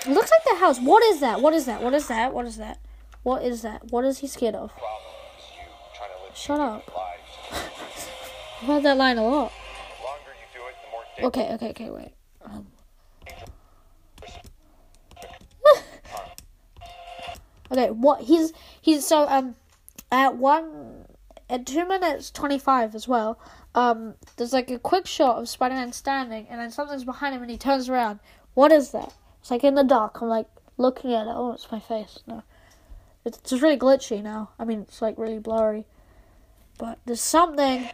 looks 0.06 0.30
like 0.30 0.44
the 0.50 0.56
house. 0.58 0.80
What 0.80 1.02
is 1.04 1.20
that? 1.20 1.40
What 1.40 1.54
is 1.54 1.66
that? 1.66 1.82
What 1.82 1.94
is 1.94 2.08
that? 2.08 2.32
What 2.32 2.46
is 2.46 2.56
that? 2.56 2.78
What 3.22 3.42
is 3.42 3.62
that? 3.62 3.90
What 3.90 4.04
is 4.04 4.18
he 4.18 4.26
scared 4.26 4.54
of? 4.54 4.72
Shut 6.36 6.60
up. 6.60 6.84
I've 7.50 8.66
heard 8.66 8.82
that 8.82 8.96
line 8.96 9.18
a 9.18 9.26
lot. 9.26 9.52
Okay, 11.22 11.54
okay, 11.54 11.70
okay, 11.70 11.90
wait. 11.90 12.12
Um, 12.44 12.66
Okay, 17.72 17.90
what 17.90 18.20
he's 18.20 18.52
he's 18.80 19.04
so 19.04 19.26
um 19.28 19.56
at 20.12 20.36
one 20.36 21.06
at 21.48 21.66
two 21.66 21.86
minutes 21.88 22.30
twenty 22.30 22.58
five 22.58 22.94
as 22.94 23.08
well. 23.08 23.40
Um, 23.74 24.14
there's 24.36 24.52
like 24.52 24.70
a 24.70 24.78
quick 24.78 25.06
shot 25.06 25.38
of 25.38 25.48
Spider 25.48 25.74
Man 25.74 25.92
standing, 25.92 26.46
and 26.48 26.60
then 26.60 26.70
something's 26.70 27.04
behind 27.04 27.34
him, 27.34 27.42
and 27.42 27.50
he 27.50 27.58
turns 27.58 27.88
around. 27.88 28.20
What 28.54 28.72
is 28.72 28.90
that? 28.92 29.12
It's 29.40 29.50
like 29.50 29.64
in 29.64 29.74
the 29.74 29.84
dark. 29.84 30.20
I'm 30.20 30.28
like 30.28 30.48
looking 30.76 31.12
at 31.12 31.26
it. 31.26 31.32
Oh, 31.34 31.52
it's 31.52 31.70
my 31.72 31.80
face. 31.80 32.20
No, 32.26 32.42
it's 33.24 33.38
just 33.38 33.62
really 33.62 33.78
glitchy 33.78 34.22
now. 34.22 34.50
I 34.58 34.64
mean, 34.64 34.82
it's 34.82 35.02
like 35.02 35.18
really 35.18 35.38
blurry. 35.38 35.86
But 36.78 36.98
there's 37.06 37.20
something. 37.20 37.88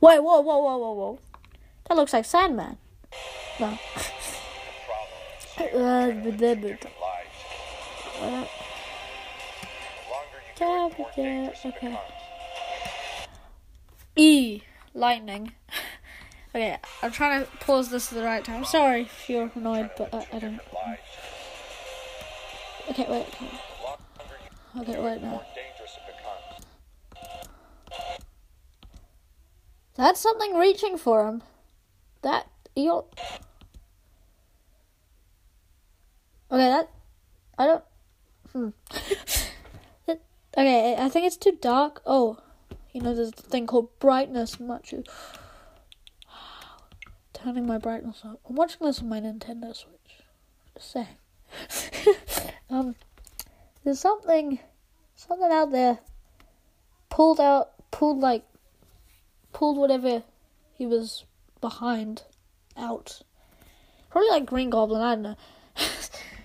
Wait, 0.00 0.22
whoa, 0.22 0.40
whoa, 0.40 0.58
whoa, 0.58 0.76
whoa, 0.78 0.92
whoa. 0.92 1.18
That 1.88 1.96
looks 1.96 2.12
like 2.12 2.24
Sandman. 2.24 2.76
No. 3.58 3.78
uh, 8.20 8.44
yeah, 11.16 11.50
okay. 11.64 11.98
E 14.16 14.62
lightning. 14.94 15.52
okay, 16.54 16.78
I'm 17.02 17.12
trying 17.12 17.44
to 17.44 17.50
pause 17.58 17.90
this 17.90 18.12
at 18.12 18.18
the 18.18 18.24
right 18.24 18.44
time. 18.44 18.64
Sorry 18.64 19.02
if 19.02 19.28
you're 19.28 19.50
annoyed, 19.54 19.90
but 19.96 20.12
I, 20.14 20.26
I 20.32 20.38
don't. 20.38 20.60
Okay, 22.90 23.06
wait. 23.08 23.26
Okay, 23.28 24.90
okay 24.92 25.00
wait 25.00 25.22
now. 25.22 25.42
That's 29.98 30.20
something 30.20 30.54
reaching 30.54 30.96
for 30.96 31.26
him. 31.26 31.42
That 32.22 32.46
you 32.76 33.04
Okay, 36.50 36.64
that 36.68 36.88
I 37.58 37.66
don't. 37.66 37.84
Hmm. 38.52 38.68
It- 40.06 40.22
okay, 40.56 40.96
I 40.96 41.08
think 41.08 41.26
it's 41.26 41.36
too 41.36 41.58
dark. 41.60 42.00
Oh, 42.06 42.38
you 42.92 43.02
know, 43.02 43.12
there's 43.12 43.30
a 43.30 43.32
thing 43.32 43.66
called 43.66 43.88
brightness, 43.98 44.60
Matthew. 44.60 45.02
Turning 47.32 47.66
my 47.66 47.78
brightness 47.78 48.22
up. 48.24 48.38
I'm 48.48 48.54
watching 48.54 48.86
this 48.86 49.00
on 49.00 49.08
my 49.08 49.20
Nintendo 49.20 49.74
Switch. 49.74 50.22
Just 50.76 50.92
saying. 50.92 52.16
um, 52.70 52.94
there's 53.82 53.98
something, 53.98 54.60
something 55.16 55.50
out 55.50 55.72
there. 55.72 55.98
Pulled 57.10 57.40
out, 57.40 57.72
pulled 57.90 58.20
like, 58.20 58.44
pulled 59.52 59.76
whatever 59.76 60.22
he 60.72 60.86
was 60.86 61.24
behind 61.60 62.22
out. 62.76 63.22
Probably 64.10 64.30
like 64.30 64.46
Green 64.46 64.70
Goblin. 64.70 65.02
I 65.02 65.14
don't 65.14 65.22
know. 65.22 65.36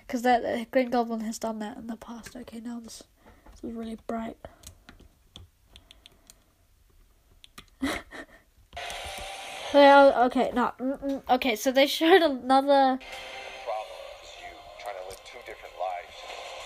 Because 0.06 0.22
that 0.22 0.44
uh, 0.44 0.64
Green 0.70 0.90
Goblin 0.90 1.20
has 1.20 1.38
done 1.38 1.58
that 1.60 1.76
in 1.78 1.86
the 1.86 1.96
past. 1.96 2.36
Okay, 2.36 2.60
now 2.60 2.78
this, 2.78 3.02
this 3.50 3.64
is 3.64 3.72
really 3.74 3.98
bright. 4.06 4.36
well, 9.74 10.24
okay, 10.26 10.50
no, 10.54 10.72
okay. 11.30 11.56
So 11.56 11.72
they 11.72 11.86
showed 11.86 12.22
another. 12.22 12.98
The 12.98 13.04
problem 13.64 13.96
is 14.22 14.28
you 14.38 14.54
trying 14.78 14.96
to 15.02 15.08
live 15.08 15.20
two 15.24 15.38
different 15.46 15.74
lives. 15.80 16.14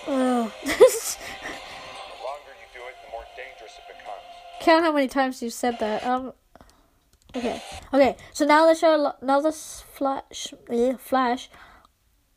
Uh, 0.05 0.49
The 0.59 2.19
longer 2.21 2.53
you 2.59 2.67
do 2.73 2.81
it, 2.85 2.95
the 3.05 3.11
more 3.11 3.25
dangerous 3.35 3.73
it 3.79 3.87
becomes. 3.87 4.27
Count 4.69 4.85
how 4.85 4.91
many 4.91 5.07
times 5.07 5.41
you 5.41 5.49
said 5.49 5.79
that. 5.79 6.05
Um. 6.05 6.33
Okay. 7.35 7.61
Okay. 7.93 8.15
So 8.33 8.45
now 8.45 8.67
they 8.67 8.75
show 8.75 9.13
another 9.21 9.51
flash. 9.51 10.53
eh, 10.69 10.93
Flash. 10.97 11.49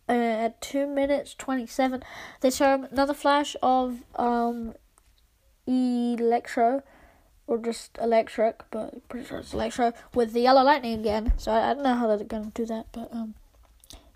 Uh, 0.09 0.47
at 0.47 0.61
two 0.61 0.87
minutes 0.87 1.35
twenty-seven, 1.35 2.03
they 2.41 2.51
show 2.51 2.87
another 2.91 3.15
flash 3.15 3.55
of 3.63 4.03
um, 4.17 4.75
Electro, 5.67 6.83
or 7.47 7.57
just 7.59 7.97
electric, 8.03 8.65
but 8.71 9.09
pretty 9.09 9.25
sure 9.27 9.39
it's 9.39 9.55
Electro 9.55 9.93
with 10.13 10.33
the 10.33 10.41
yellow 10.41 10.63
lightning 10.65 10.99
again. 10.99 11.33
So 11.37 11.53
I, 11.53 11.71
I 11.71 11.75
don't 11.75 11.85
know 11.85 11.95
how 11.95 12.09
they're 12.09 12.27
gonna 12.27 12.51
do 12.53 12.67
that, 12.67 12.87
but 12.93 13.09
um, 13.13 13.35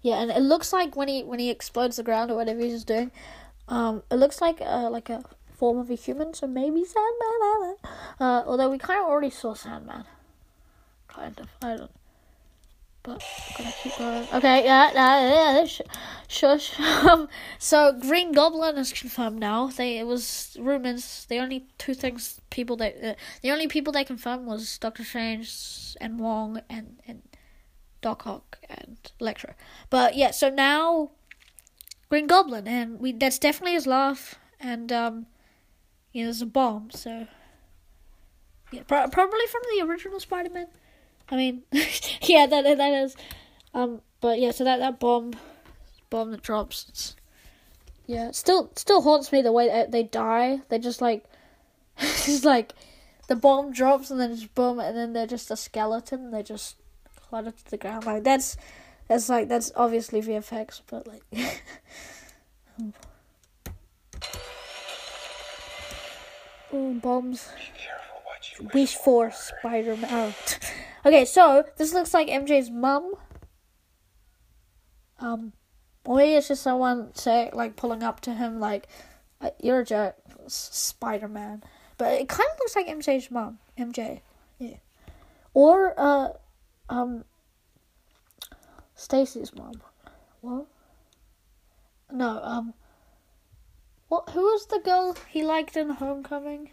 yeah, 0.02 0.20
and 0.20 0.30
it 0.30 0.42
looks 0.42 0.72
like 0.72 0.96
when 0.96 1.08
he 1.08 1.22
when 1.22 1.38
he 1.38 1.50
explodes 1.50 1.96
the 1.96 2.02
ground 2.02 2.30
or 2.32 2.34
whatever 2.34 2.60
he's 2.60 2.84
doing, 2.84 3.12
um, 3.68 4.02
it 4.10 4.16
looks 4.16 4.40
like 4.40 4.60
uh 4.60 4.90
like 4.90 5.08
a 5.08 5.22
form 5.56 5.78
of 5.78 5.90
a 5.90 5.94
human. 5.94 6.34
So 6.34 6.46
maybe 6.46 6.84
Sandman. 6.84 7.76
Uh, 8.20 8.42
although 8.46 8.70
we 8.70 8.78
kind 8.78 9.00
of 9.00 9.06
already 9.06 9.30
saw 9.30 9.54
Sandman, 9.54 10.04
kind 11.08 11.38
of. 11.40 11.48
I 11.62 11.76
don't. 11.76 11.90
But 13.02 13.22
keep 13.82 13.96
going. 13.98 14.26
Okay, 14.34 14.64
yeah, 14.64 14.90
yeah, 14.92 15.62
yeah. 15.62 15.66
Shush. 16.26 16.78
Um, 16.80 17.28
so 17.58 17.92
Green 17.92 18.32
Goblin 18.32 18.76
is 18.76 18.92
confirmed 18.92 19.38
now. 19.38 19.68
They 19.68 19.98
it 19.98 20.06
was 20.06 20.56
rumors. 20.58 21.24
The 21.28 21.38
only 21.38 21.68
two 21.78 21.94
things 21.94 22.40
people 22.50 22.76
that 22.78 22.96
uh, 23.02 23.14
the 23.42 23.52
only 23.52 23.68
people 23.68 23.92
they 23.92 24.02
confirmed 24.02 24.46
was 24.46 24.76
Doctor 24.78 25.04
Strange 25.04 25.96
and 26.00 26.18
Wong 26.18 26.60
and 26.68 27.00
and 27.06 27.22
Doc 28.00 28.26
Ock 28.26 28.58
and 28.68 28.96
Electro. 29.20 29.54
But 29.88 30.16
yeah, 30.16 30.32
so 30.32 30.48
now 30.48 31.10
Green 32.08 32.26
Goblin 32.26 32.66
and 32.66 32.98
we 32.98 33.12
that's 33.12 33.38
definitely 33.38 33.74
his 33.74 33.86
laugh 33.86 34.34
and 34.58 34.90
um, 34.90 35.26
you 36.16 36.22
know, 36.22 36.28
there's 36.28 36.40
a 36.40 36.46
bomb. 36.46 36.90
So 36.92 37.26
yeah, 38.72 38.82
pro- 38.88 39.08
probably 39.08 39.46
from 39.50 39.60
the 39.74 39.84
original 39.84 40.18
Spider-Man. 40.18 40.66
I 41.28 41.36
mean, 41.36 41.62
yeah, 42.22 42.46
that 42.46 42.62
that 42.62 42.94
is. 42.94 43.14
Um, 43.74 44.00
but 44.22 44.40
yeah, 44.40 44.52
so 44.52 44.64
that 44.64 44.78
that 44.78 44.98
bomb, 44.98 45.34
bomb 46.08 46.30
that 46.30 46.42
drops. 46.42 46.86
It's, 46.88 47.16
yeah, 48.06 48.30
still 48.30 48.72
still 48.76 49.02
haunts 49.02 49.30
me 49.30 49.42
the 49.42 49.52
way 49.52 49.68
that 49.68 49.90
they 49.90 50.04
die. 50.04 50.62
They 50.70 50.78
just 50.78 51.02
like, 51.02 51.26
it's 51.98 52.44
like, 52.44 52.72
the 53.28 53.36
bomb 53.36 53.72
drops 53.72 54.10
and 54.10 54.18
then 54.18 54.34
just 54.34 54.54
boom, 54.54 54.78
and 54.80 54.96
then 54.96 55.12
they're 55.12 55.26
just 55.26 55.50
a 55.50 55.56
skeleton. 55.56 56.30
They 56.30 56.42
just 56.42 56.76
clutter 57.28 57.50
to 57.50 57.70
the 57.70 57.76
ground. 57.76 58.06
Like 58.06 58.24
that's 58.24 58.56
that's 59.06 59.28
like 59.28 59.48
that's 59.48 59.70
obviously 59.76 60.22
VFX, 60.22 60.80
but 60.86 61.06
like. 61.06 61.62
bombs. 66.70 67.48
Careful 67.76 68.22
what 68.24 68.58
you 68.58 68.70
Wish 68.74 68.94
for 68.94 69.30
Spider 69.30 69.96
Man. 69.96 70.34
okay, 71.06 71.24
so 71.24 71.64
this 71.76 71.92
looks 71.92 72.14
like 72.14 72.28
MJ's 72.28 72.70
mum. 72.70 73.14
Um, 75.18 75.52
or 76.04 76.16
maybe 76.16 76.34
it's 76.34 76.48
just 76.48 76.62
someone 76.62 77.14
say 77.14 77.50
like 77.52 77.76
pulling 77.76 78.02
up 78.02 78.20
to 78.22 78.34
him 78.34 78.60
like, 78.60 78.88
"Uh, 79.40 79.50
"You're 79.60 79.80
a 79.80 79.84
jerk, 79.84 80.16
Spider 80.46 81.28
Man." 81.28 81.62
But 81.98 82.12
it 82.12 82.28
kind 82.28 82.48
of 82.52 82.58
looks 82.58 82.76
like 82.76 82.86
MJ's 82.86 83.30
mum. 83.30 83.58
MJ, 83.78 84.20
yeah, 84.58 84.76
or 85.54 85.94
uh, 85.98 86.28
um, 86.88 87.24
Stacy's 88.94 89.54
mom. 89.54 89.80
What? 90.42 90.66
No, 92.12 92.40
um. 92.42 92.74
What? 94.08 94.30
Who 94.30 94.40
was 94.42 94.66
the 94.66 94.78
girl 94.78 95.16
he 95.28 95.42
liked 95.42 95.76
in 95.76 95.90
Homecoming? 95.90 96.70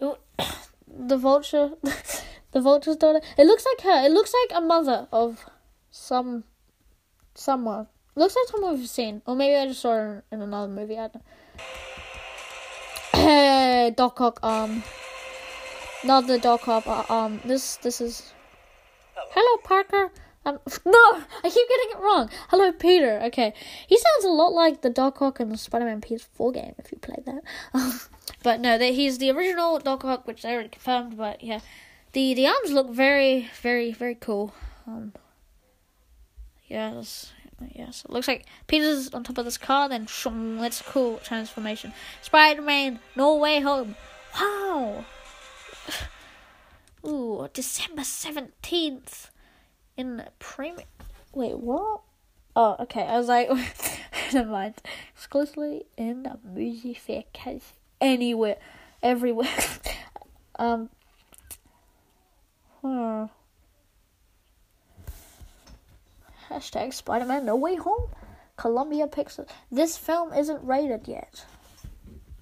It- 0.00 0.20
the 0.86 1.16
vulture, 1.16 1.70
the 2.52 2.60
vulture's 2.60 2.96
daughter. 2.96 3.20
It 3.38 3.46
looks 3.46 3.64
like 3.64 3.80
her. 3.82 4.04
It 4.06 4.12
looks 4.12 4.32
like 4.42 4.58
a 4.58 4.60
mother 4.60 5.08
of 5.12 5.44
some, 5.90 6.44
someone. 7.34 7.86
looks 8.14 8.36
like 8.36 8.46
someone 8.48 8.78
we've 8.78 8.88
seen, 8.88 9.22
or 9.26 9.34
maybe 9.34 9.56
I 9.56 9.66
just 9.66 9.80
saw 9.80 9.92
her 9.92 10.24
in 10.30 10.42
another 10.42 10.68
movie. 10.68 10.98
I 10.98 11.08
don't 11.08 11.14
know. 11.14 11.22
Hey, 13.14 13.92
Doc 13.96 14.20
Ock. 14.20 14.40
Um, 14.42 14.82
not 16.04 16.26
the 16.26 16.38
Doc 16.38 16.66
Ock. 16.68 16.86
uh, 16.86 17.04
Um, 17.12 17.40
this 17.44 17.76
this 17.76 18.00
is. 18.00 18.32
Hello, 19.14 19.58
Parker. 19.62 20.10
Um, 20.44 20.58
no, 20.84 21.22
I 21.44 21.50
keep 21.50 21.68
getting 21.68 21.90
it 21.90 21.98
wrong. 22.00 22.30
Hello, 22.48 22.72
Peter. 22.72 23.20
Okay, 23.24 23.54
he 23.86 23.96
sounds 23.96 24.24
a 24.24 24.28
lot 24.28 24.52
like 24.52 24.82
the 24.82 24.90
Doc 24.90 25.22
Ock 25.22 25.40
in 25.40 25.50
the 25.50 25.56
Spider-Man 25.56 26.00
PS4 26.00 26.54
game. 26.54 26.74
If 26.78 26.90
you 26.90 26.98
played 26.98 27.24
that, 27.26 27.42
but 28.42 28.60
no, 28.60 28.78
that 28.78 28.94
he's 28.94 29.18
the 29.18 29.30
original 29.30 29.78
Doc 29.78 30.04
Ock, 30.04 30.26
which 30.26 30.42
they 30.42 30.52
already 30.52 30.68
confirmed. 30.68 31.16
But 31.16 31.42
yeah, 31.44 31.60
the 32.12 32.34
the 32.34 32.46
arms 32.46 32.72
look 32.72 32.90
very, 32.90 33.50
very, 33.60 33.92
very 33.92 34.16
cool. 34.16 34.52
Um, 34.86 35.12
yes, 36.66 37.32
yes. 37.72 38.04
It 38.04 38.10
looks 38.10 38.28
like 38.28 38.46
Peter's 38.66 39.10
on 39.14 39.22
top 39.22 39.38
of 39.38 39.44
this 39.44 39.58
car. 39.58 39.88
Then 39.88 40.06
shum, 40.06 40.58
that's 40.58 40.82
cool 40.82 41.18
transformation. 41.18 41.92
Spider-Man, 42.20 42.98
No 43.14 43.36
Way 43.36 43.60
Home. 43.60 43.94
Wow. 44.34 45.04
Ooh, 47.06 47.48
December 47.52 48.02
seventeenth 48.04 49.30
in 49.96 50.24
premium. 50.38 50.88
Wait, 51.34 51.58
what? 51.58 52.00
Oh, 52.54 52.76
okay. 52.80 53.02
I 53.02 53.16
was 53.18 53.28
like, 53.28 53.48
never 54.32 54.50
mind. 54.50 54.74
Exclusively 55.14 55.86
in 55.96 56.24
the 56.24 56.38
movie 56.44 56.94
fair 56.94 57.24
case 57.32 57.72
anywhere, 58.00 58.56
everywhere. 59.02 59.48
um. 60.58 60.90
Hmm. 62.82 63.24
Hashtag 66.50 66.92
Spider 66.92 67.24
Man 67.24 67.46
No 67.46 67.56
Way 67.56 67.76
Home. 67.76 68.08
Columbia 68.56 69.06
Pictures. 69.06 69.48
This 69.70 69.96
film 69.96 70.32
isn't 70.32 70.62
rated 70.64 71.08
yet. 71.08 71.44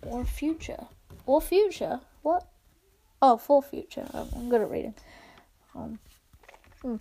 Or 0.02 0.24
future. 0.24 0.86
Or 1.26 1.40
future. 1.40 2.00
What? 2.22 2.48
Oh, 3.22 3.36
for 3.36 3.62
future. 3.62 4.06
I'm, 4.12 4.26
I'm 4.34 4.48
good 4.48 4.62
at 4.62 4.70
reading. 4.70 4.94
Um. 5.74 5.98
hmm. 6.82 6.96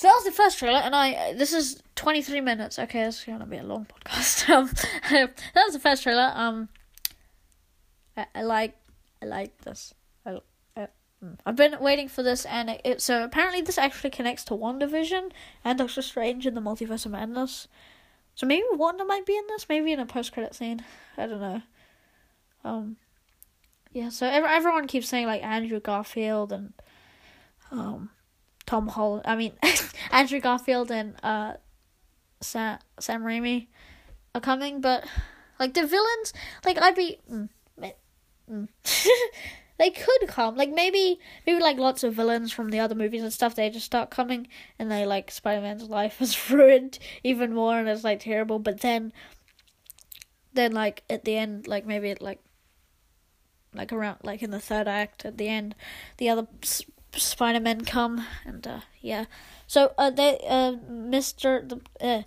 So 0.00 0.08
that 0.08 0.14
was 0.14 0.24
the 0.24 0.32
first 0.32 0.58
trailer, 0.58 0.78
and 0.78 0.96
I 0.96 1.34
this 1.34 1.52
is 1.52 1.82
twenty 1.94 2.22
three 2.22 2.40
minutes. 2.40 2.78
Okay, 2.78 3.04
this 3.04 3.18
is 3.18 3.24
gonna 3.24 3.44
be 3.44 3.58
a 3.58 3.62
long 3.62 3.84
podcast. 3.84 4.48
Um, 4.48 4.70
that 5.54 5.64
was 5.66 5.74
the 5.74 5.78
first 5.78 6.04
trailer. 6.04 6.32
Um, 6.34 6.70
I, 8.16 8.24
I 8.34 8.40
like 8.40 8.76
I 9.20 9.26
like 9.26 9.58
this. 9.58 9.92
I, 10.24 10.38
I, 10.74 10.88
mm. 11.22 11.36
I've 11.44 11.56
been 11.56 11.76
waiting 11.82 12.08
for 12.08 12.22
this, 12.22 12.46
and 12.46 12.70
it, 12.70 12.80
it 12.82 13.02
so 13.02 13.22
apparently 13.22 13.60
this 13.60 13.76
actually 13.76 14.08
connects 14.08 14.42
to 14.44 14.54
WandaVision 14.54 15.32
and 15.66 15.78
Doctor 15.78 16.00
Strange 16.00 16.46
in 16.46 16.54
the 16.54 16.62
Multiverse 16.62 17.04
of 17.04 17.12
Madness. 17.12 17.68
So 18.34 18.46
maybe 18.46 18.64
Wanda 18.72 19.04
might 19.04 19.26
be 19.26 19.36
in 19.36 19.44
this, 19.48 19.68
maybe 19.68 19.92
in 19.92 20.00
a 20.00 20.06
post 20.06 20.32
credit 20.32 20.54
scene. 20.54 20.82
I 21.18 21.26
don't 21.26 21.42
know. 21.42 21.62
Um, 22.64 22.96
yeah. 23.92 24.08
So 24.08 24.26
ev- 24.26 24.44
everyone 24.48 24.86
keeps 24.86 25.10
saying 25.10 25.26
like 25.26 25.44
Andrew 25.44 25.78
Garfield 25.78 26.54
and 26.54 26.72
um 27.70 28.08
Tom 28.70 28.86
Holland. 28.86 29.22
I 29.24 29.34
mean, 29.34 29.52
Andrew 30.12 30.38
Garfield 30.38 30.92
and 30.92 31.16
uh, 31.24 31.54
Sam 32.40 32.78
Sam 33.00 33.24
Raimi 33.24 33.66
are 34.32 34.40
coming, 34.40 34.80
but 34.80 35.04
like 35.58 35.74
the 35.74 35.84
villains, 35.84 36.32
like 36.64 36.80
I'd 36.80 36.94
be, 36.94 37.18
mm, 37.28 37.48
mm. 38.48 38.68
they 39.78 39.90
could 39.90 40.28
come. 40.28 40.54
Like 40.54 40.70
maybe, 40.70 41.18
maybe 41.48 41.60
like 41.60 41.78
lots 41.78 42.04
of 42.04 42.14
villains 42.14 42.52
from 42.52 42.70
the 42.70 42.78
other 42.78 42.94
movies 42.94 43.24
and 43.24 43.32
stuff. 43.32 43.56
They 43.56 43.70
just 43.70 43.86
start 43.86 44.08
coming, 44.08 44.46
and 44.78 44.88
they 44.88 45.04
like 45.04 45.32
Spider 45.32 45.62
Man's 45.62 45.88
life 45.88 46.20
is 46.22 46.48
ruined 46.48 47.00
even 47.24 47.52
more, 47.52 47.76
and 47.76 47.88
it's 47.88 48.04
like 48.04 48.20
terrible. 48.20 48.60
But 48.60 48.82
then, 48.82 49.12
then 50.52 50.70
like 50.70 51.02
at 51.10 51.24
the 51.24 51.36
end, 51.36 51.66
like 51.66 51.86
maybe 51.86 52.14
like 52.20 52.38
like 53.74 53.92
around 53.92 54.18
like 54.22 54.44
in 54.44 54.52
the 54.52 54.60
third 54.60 54.86
act 54.86 55.24
at 55.24 55.38
the 55.38 55.48
end, 55.48 55.74
the 56.18 56.28
other 56.28 56.46
S- 57.14 57.22
Spider 57.22 57.60
Men 57.60 57.84
come 57.84 58.26
and 58.44 58.66
uh, 58.66 58.80
yeah. 59.00 59.24
So 59.66 59.92
uh, 59.98 60.10
they 60.10 60.38
uh, 60.48 60.72
Mister 60.88 61.62
the 61.66 61.80
uh, 62.00 62.22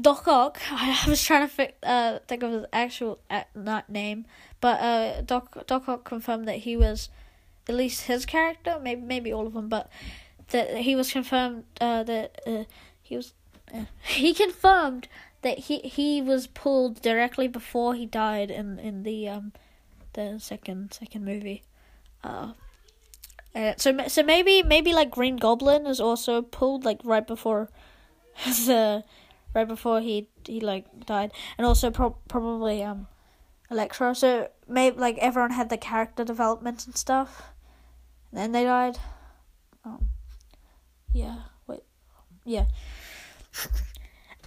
Doc 0.00 0.26
Ock. 0.28 0.60
I 0.70 1.04
was 1.08 1.22
trying 1.22 1.48
to 1.48 1.52
fi- 1.52 1.74
uh, 1.82 2.18
think 2.26 2.42
of 2.42 2.52
his 2.52 2.64
actual 2.72 3.18
uh, 3.30 3.44
not 3.54 3.88
name, 3.90 4.26
but 4.60 4.80
uh, 4.80 5.20
Doc 5.22 5.66
Doc 5.66 5.88
Ock 5.88 6.04
confirmed 6.04 6.46
that 6.48 6.58
he 6.58 6.76
was 6.76 7.08
at 7.68 7.74
least 7.74 8.02
his 8.06 8.24
character, 8.26 8.78
maybe 8.82 9.02
maybe 9.02 9.32
all 9.32 9.46
of 9.46 9.54
them, 9.54 9.68
but 9.68 9.90
that 10.48 10.78
he 10.78 10.94
was 10.96 11.12
confirmed 11.12 11.64
uh, 11.80 12.02
that 12.04 12.40
uh, 12.46 12.64
he 13.02 13.16
was 13.16 13.34
uh, 13.74 13.84
he 14.02 14.34
confirmed 14.34 15.08
that 15.42 15.58
he 15.60 15.78
he 15.80 16.20
was 16.22 16.46
pulled 16.46 17.00
directly 17.02 17.48
before 17.48 17.94
he 17.94 18.06
died 18.06 18.50
in 18.50 18.78
in 18.78 19.02
the 19.02 19.28
um 19.28 19.52
the 20.12 20.38
second 20.38 20.92
second 20.92 21.24
movie. 21.24 21.62
Uh, 22.22 22.52
uh, 23.54 23.74
so 23.76 23.96
so 24.08 24.22
maybe 24.22 24.62
maybe 24.62 24.92
like 24.92 25.10
Green 25.10 25.36
Goblin 25.36 25.86
is 25.86 26.00
also 26.00 26.42
pulled 26.42 26.84
like 26.84 27.00
right 27.04 27.26
before 27.26 27.68
uh 28.68 29.02
right 29.54 29.68
before 29.68 30.00
he 30.00 30.28
he 30.46 30.60
like 30.60 31.06
died, 31.06 31.32
and 31.56 31.66
also 31.66 31.90
pro- 31.90 32.18
probably 32.28 32.82
um 32.82 33.06
Electro. 33.70 34.12
So 34.14 34.48
maybe 34.66 34.96
like 34.98 35.18
everyone 35.18 35.50
had 35.50 35.68
the 35.68 35.76
character 35.76 36.24
development 36.24 36.86
and 36.86 36.96
stuff, 36.96 37.52
and 38.30 38.40
then 38.40 38.52
they 38.52 38.64
died. 38.64 38.98
Um, 39.84 40.08
yeah. 41.12 41.36
Wait. 41.66 41.82
Yeah. 42.44 42.66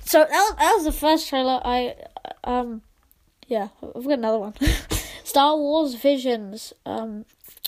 So 0.03 0.19
that 0.19 0.29
was, 0.29 0.55
that 0.57 0.73
was 0.73 0.83
the 0.85 0.91
first 0.91 1.29
trailer. 1.29 1.61
I 1.63 1.95
um, 2.43 2.81
yeah, 3.47 3.69
I've 3.83 4.03
got 4.03 4.13
another 4.13 4.39
one. 4.39 4.53
Star 5.31 5.55
Wars 5.55 5.93
Visions. 5.93 6.73
Um, 6.85 7.23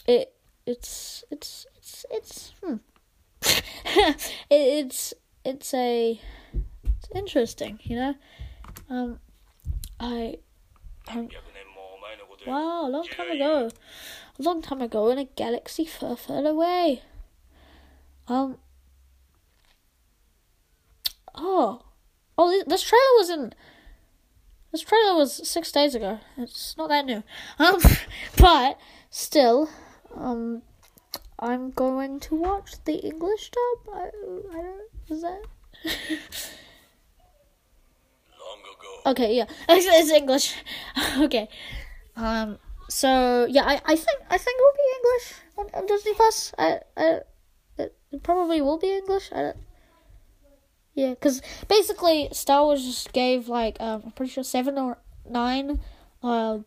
it 0.06 0.34
it's 0.66 1.24
it's 1.32 1.66
it's 1.78 2.06
it's 2.12 2.54
hmm. 2.62 2.76
it, 3.42 4.32
it's 4.50 5.14
it's 5.46 5.74
a 5.74 6.20
it's 6.84 7.10
interesting, 7.16 7.80
you 7.84 7.96
know. 7.96 8.16
Um, 8.90 9.20
I 9.98 10.40
um, 11.08 11.30
wow, 12.46 12.86
a 12.86 12.90
long 12.90 13.08
time 13.08 13.32
ago, 13.32 13.70
a 14.38 14.42
long 14.44 14.62
time 14.62 14.82
ago 14.82 15.10
in 15.12 15.18
a 15.18 15.24
galaxy 15.24 15.86
far, 15.86 16.18
far 16.18 16.46
away. 16.46 17.02
Um. 18.28 18.58
Oh, 21.34 21.82
oh! 22.38 22.52
thi- 22.52 22.66
This 22.68 22.84
trailer 22.84 23.16
was 23.16 23.30
in. 23.30 23.54
This 24.74 24.82
trailer 24.82 25.16
was 25.16 25.48
six 25.48 25.72
days 25.72 25.94
ago. 25.94 26.20
It's 26.36 26.76
not 26.78 26.90
that 26.90 27.06
new. 27.06 27.24
Um, 27.60 27.80
but 28.38 28.80
still, 29.12 29.70
um, 30.16 30.64
I'm 31.38 31.70
going 31.70 32.20
to 32.22 32.36
watch 32.36 32.84
the 32.84 32.96
English 32.96 33.52
dub. 33.52 33.96
I, 33.96 34.10
I 34.52 34.62
don't. 34.62 34.90
Is 35.10 35.22
that? 35.22 35.42
Okay, 39.06 39.36
yeah, 39.36 39.46
it's, 39.70 39.86
it's 39.86 40.12
English. 40.12 40.56
okay, 41.18 41.48
um, 42.16 42.58
so 42.90 43.46
yeah, 43.48 43.66
I, 43.66 43.80
I 43.86 43.96
think 43.96 44.22
I 44.30 44.38
think 44.40 44.60
it 44.60 44.64
will 44.64 44.74
be 44.74 44.90
English 44.98 45.34
on, 45.58 45.82
on 45.82 45.86
Disney 45.86 46.14
Plus. 46.16 46.54
I, 46.58 46.80
I 46.98 47.20
it, 47.78 47.96
it 48.12 48.24
probably 48.24 48.60
will 48.62 48.80
be 48.80 48.92
English. 48.92 49.30
I 49.32 49.42
don't, 49.42 49.58
yeah, 50.94 51.12
because 51.12 51.42
basically 51.68 52.30
Star 52.32 52.64
Wars 52.64 52.86
just 52.86 53.14
gave 53.14 53.48
like 53.48 53.78
um, 53.80 54.04
I'm 54.06 54.12
pretty 54.12 54.32
sure 54.32 54.44
seven 54.44 54.78
or 54.78 54.98
nine, 55.28 55.80
uh, 56.22 56.60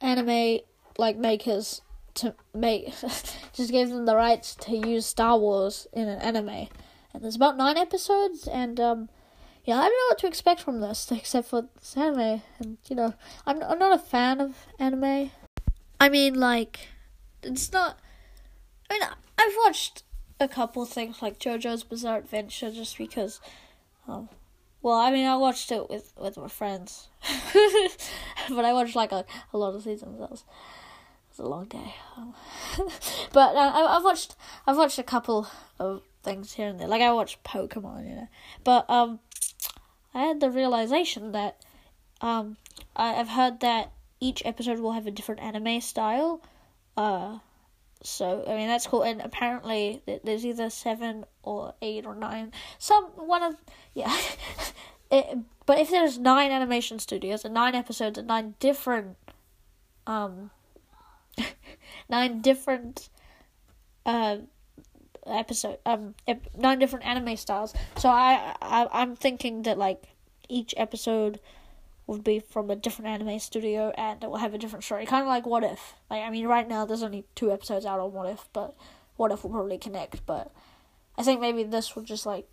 anime 0.00 0.60
like 0.98 1.16
makers 1.16 1.80
to 2.14 2.34
make 2.54 2.92
just 3.52 3.70
gave 3.70 3.88
them 3.88 4.04
the 4.04 4.14
rights 4.14 4.54
to 4.54 4.76
use 4.76 5.06
Star 5.06 5.38
Wars 5.38 5.86
in 5.92 6.08
an 6.08 6.20
anime, 6.20 6.68
and 7.12 7.22
there's 7.22 7.36
about 7.36 7.56
nine 7.56 7.78
episodes, 7.78 8.46
and 8.46 8.78
um, 8.78 9.08
yeah, 9.64 9.78
I 9.78 9.82
don't 9.82 9.92
know 9.92 10.08
what 10.10 10.18
to 10.18 10.26
expect 10.26 10.60
from 10.60 10.80
this 10.80 11.10
except 11.12 11.48
for 11.48 11.62
this 11.78 11.96
anime, 11.96 12.42
and 12.58 12.78
you 12.88 12.96
know, 12.96 13.14
I'm 13.46 13.62
I'm 13.62 13.78
not 13.78 13.98
a 13.98 14.02
fan 14.02 14.40
of 14.40 14.54
anime. 14.78 15.30
I 15.98 16.08
mean, 16.10 16.34
like, 16.34 16.88
it's 17.42 17.72
not. 17.72 17.98
I 18.90 18.94
mean, 18.94 19.08
I've 19.38 19.54
watched 19.64 20.03
a 20.40 20.48
couple 20.48 20.84
things 20.84 21.22
like 21.22 21.38
JoJo's 21.38 21.84
Bizarre 21.84 22.18
Adventure 22.18 22.70
just 22.70 22.98
because. 22.98 23.40
Um, 24.08 24.28
well, 24.82 24.98
I 24.98 25.10
mean, 25.10 25.26
I 25.26 25.36
watched 25.36 25.72
it 25.72 25.88
with 25.88 26.12
with 26.18 26.36
my 26.36 26.48
friends, 26.48 27.08
but 28.50 28.64
I 28.64 28.72
watched 28.72 28.96
like 28.96 29.12
a, 29.12 29.24
a 29.52 29.58
lot 29.58 29.74
of 29.74 29.82
seasons. 29.82 30.18
That 30.18 30.30
was, 30.30 30.44
was 31.30 31.38
a 31.38 31.48
long 31.48 31.64
day. 31.64 31.94
Um, 32.16 32.34
but 33.32 33.56
uh, 33.56 33.72
I, 33.74 33.96
I've 33.96 34.04
watched 34.04 34.36
I've 34.66 34.76
watched 34.76 34.98
a 34.98 35.02
couple 35.02 35.46
of 35.78 36.02
things 36.22 36.52
here 36.52 36.68
and 36.68 36.78
there. 36.78 36.88
Like 36.88 37.02
I 37.02 37.12
watched 37.12 37.42
Pokemon, 37.44 38.08
you 38.08 38.16
know. 38.16 38.28
But 38.62 38.88
um, 38.90 39.20
I 40.12 40.22
had 40.22 40.40
the 40.40 40.50
realization 40.50 41.32
that 41.32 41.64
um, 42.20 42.56
I, 42.94 43.14
I've 43.14 43.28
heard 43.28 43.60
that 43.60 43.92
each 44.20 44.42
episode 44.44 44.80
will 44.80 44.92
have 44.92 45.06
a 45.06 45.10
different 45.10 45.40
anime 45.40 45.80
style. 45.80 46.42
Uh, 46.96 47.38
so 48.04 48.44
I 48.46 48.54
mean 48.54 48.68
that's 48.68 48.86
cool. 48.86 49.02
And 49.02 49.20
apparently 49.20 50.02
there's 50.22 50.44
either 50.44 50.70
seven 50.70 51.24
or 51.42 51.74
eight 51.82 52.06
or 52.06 52.14
nine. 52.14 52.52
Some 52.78 53.04
one 53.16 53.42
of 53.42 53.56
yeah. 53.94 54.16
it, 55.10 55.38
but 55.66 55.78
if 55.78 55.90
there's 55.90 56.18
nine 56.18 56.50
animation 56.50 56.98
studios 56.98 57.44
and 57.44 57.54
nine 57.54 57.74
episodes 57.74 58.18
and 58.18 58.28
nine 58.28 58.54
different 58.60 59.16
um 60.06 60.50
nine 62.08 62.40
different 62.40 63.08
uh 64.04 64.36
episode 65.26 65.78
um 65.86 66.14
nine 66.54 66.78
different 66.78 67.06
anime 67.06 67.34
styles 67.36 67.72
so 67.96 68.10
I, 68.10 68.54
I 68.60 68.86
i'm 68.92 69.16
thinking 69.16 69.62
that 69.62 69.78
like 69.78 70.04
each 70.50 70.74
episode 70.76 71.40
would 72.06 72.22
be 72.22 72.38
from 72.38 72.70
a 72.70 72.76
different 72.76 73.08
anime 73.10 73.38
studio 73.38 73.90
and 73.96 74.22
it 74.22 74.30
will 74.30 74.38
have 74.38 74.54
a 74.54 74.58
different 74.58 74.84
story 74.84 75.06
kind 75.06 75.22
of 75.22 75.28
like 75.28 75.46
what 75.46 75.64
if 75.64 75.94
like 76.10 76.22
i 76.22 76.30
mean 76.30 76.46
right 76.46 76.68
now 76.68 76.84
there's 76.84 77.02
only 77.02 77.24
two 77.34 77.50
episodes 77.50 77.86
out 77.86 78.00
on 78.00 78.12
what 78.12 78.28
if 78.28 78.48
but 78.52 78.74
what 79.16 79.32
if 79.32 79.42
will 79.42 79.50
probably 79.50 79.78
connect 79.78 80.24
but 80.26 80.52
i 81.16 81.22
think 81.22 81.40
maybe 81.40 81.62
this 81.62 81.94
will 81.94 82.02
just 82.02 82.26
like 82.26 82.46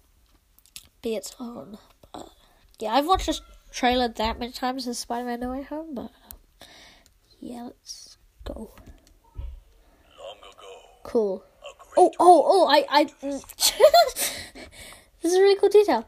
be 1.01 1.15
its 1.15 1.35
own 1.39 1.77
but 2.13 2.29
yeah 2.79 2.93
i've 2.93 3.07
watched 3.07 3.27
this 3.27 3.41
trailer 3.71 4.07
that 4.07 4.39
many 4.39 4.51
times 4.51 4.87
as 4.87 4.97
spider-man 4.97 5.39
no 5.39 5.51
way 5.51 5.63
home 5.63 5.93
but 5.93 6.11
yeah 7.39 7.63
let's 7.63 8.17
go 8.43 8.73
cool 11.03 11.43
Oh, 11.97 12.11
oh, 12.19 12.43
oh! 12.45 12.67
I, 12.69 12.85
I. 12.89 13.03
this 13.21 14.31
is 15.23 15.33
a 15.33 15.41
really 15.41 15.59
cool 15.59 15.69
detail. 15.69 16.07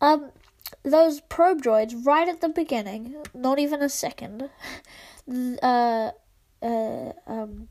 Um, 0.00 0.30
those 0.82 1.20
probe 1.20 1.62
droids 1.62 2.06
right 2.06 2.28
at 2.28 2.40
the 2.40 2.48
beginning, 2.48 3.16
not 3.34 3.58
even 3.58 3.82
a 3.82 3.88
second. 3.88 4.50
Uh, 5.62 6.10
uh, 6.62 7.12
um, 7.26 7.68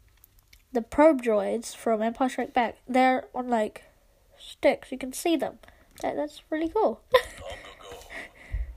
the 0.72 0.82
probe 0.82 1.22
droids 1.22 1.76
from 1.76 2.02
Empire 2.02 2.30
Strikes 2.30 2.52
Back. 2.54 2.78
They're 2.88 3.26
on 3.34 3.50
like 3.50 3.84
sticks. 4.39 4.91
You 4.91 4.98
can 4.98 5.13
see 5.13 5.36
them. 5.36 5.60
That, 6.02 6.15
that's 6.15 6.43
really 6.50 6.70
cool. 6.70 7.02
Ago, 7.10 7.20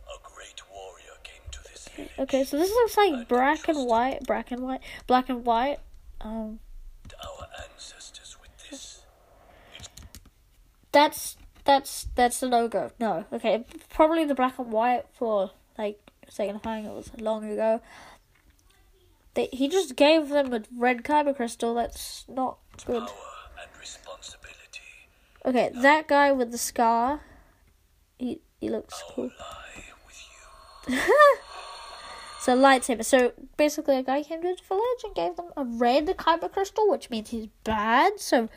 a 0.08 0.34
great 0.34 0.62
warrior 0.72 1.16
came 1.22 1.42
to 1.50 1.62
this 1.64 1.88
village. 1.94 2.10
okay, 2.18 2.44
so 2.44 2.56
this 2.56 2.70
looks 2.70 2.96
like 2.96 3.28
black 3.28 3.68
and 3.68 3.86
white, 3.86 4.20
black 4.26 4.50
and 4.50 4.62
white, 4.62 4.80
black 5.06 5.28
and 5.28 5.44
white. 5.44 5.78
Um, 6.22 6.60
Our 7.22 7.46
ancestors 7.70 8.36
with 8.40 8.70
this. 8.70 9.02
that's 10.92 11.36
that's 11.70 12.08
that's 12.16 12.40
the 12.40 12.46
logo. 12.46 12.90
No, 12.98 13.24
okay, 13.32 13.64
probably 13.90 14.24
the 14.24 14.34
black 14.34 14.58
and 14.58 14.72
white 14.72 15.04
for 15.12 15.52
like 15.78 15.98
second 16.28 16.60
signifying 16.60 16.84
it 16.84 16.92
was 16.92 17.10
long 17.18 17.44
ago. 17.50 17.80
They, 19.34 19.48
he 19.52 19.68
just 19.68 19.94
gave 19.94 20.28
them 20.28 20.52
a 20.52 20.62
red 20.76 21.04
kyber 21.04 21.34
crystal. 21.36 21.74
That's 21.74 22.24
not 22.28 22.58
good. 22.84 23.06
Power 23.06 23.62
and 23.62 23.80
responsibility 23.80 24.50
Okay, 25.46 25.70
that 25.72 26.08
guy 26.08 26.32
with 26.32 26.50
the 26.50 26.58
scar. 26.58 27.20
He 28.18 28.40
he 28.60 28.68
looks 28.68 29.02
cool. 29.14 29.30
So 32.40 32.56
lightsaber. 32.56 33.04
So 33.04 33.32
basically, 33.58 33.98
a 33.98 34.02
guy 34.02 34.22
came 34.22 34.40
to 34.40 34.48
his 34.48 34.60
village 34.60 35.04
and 35.04 35.14
gave 35.14 35.36
them 35.36 35.52
a 35.58 35.62
red 35.62 36.06
kyber 36.16 36.50
crystal, 36.50 36.88
which 36.88 37.10
means 37.10 37.28
he's 37.28 37.48
bad. 37.64 38.18
So, 38.18 38.48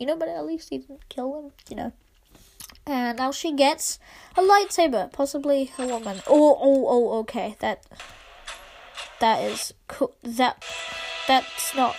you 0.00 0.06
know, 0.06 0.16
but 0.16 0.28
at 0.28 0.44
least 0.44 0.70
he 0.70 0.78
didn't 0.78 1.08
kill 1.08 1.40
them. 1.40 1.52
You 1.68 1.76
know. 1.76 1.92
And 2.86 3.18
now 3.18 3.30
she 3.30 3.52
gets 3.52 3.98
a 4.36 4.42
lightsaber, 4.42 5.12
possibly 5.12 5.70
a 5.78 5.86
woman. 5.86 6.22
Oh, 6.26 6.58
oh, 6.60 6.86
oh. 6.88 7.18
Okay, 7.20 7.56
that 7.60 7.86
that 9.20 9.42
is 9.42 9.74
cool. 9.86 10.14
That 10.22 10.64
that's 11.28 11.74
not. 11.74 11.94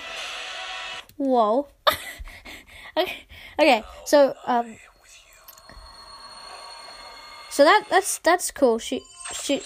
Whoa. 1.17 1.67
okay. 2.97 3.27
Okay. 3.59 3.83
So 4.05 4.35
um. 4.45 4.75
So 7.49 7.63
that 7.63 7.85
that's 7.89 8.17
that's 8.19 8.51
cool. 8.51 8.79
She 8.79 9.01
she 9.33 9.61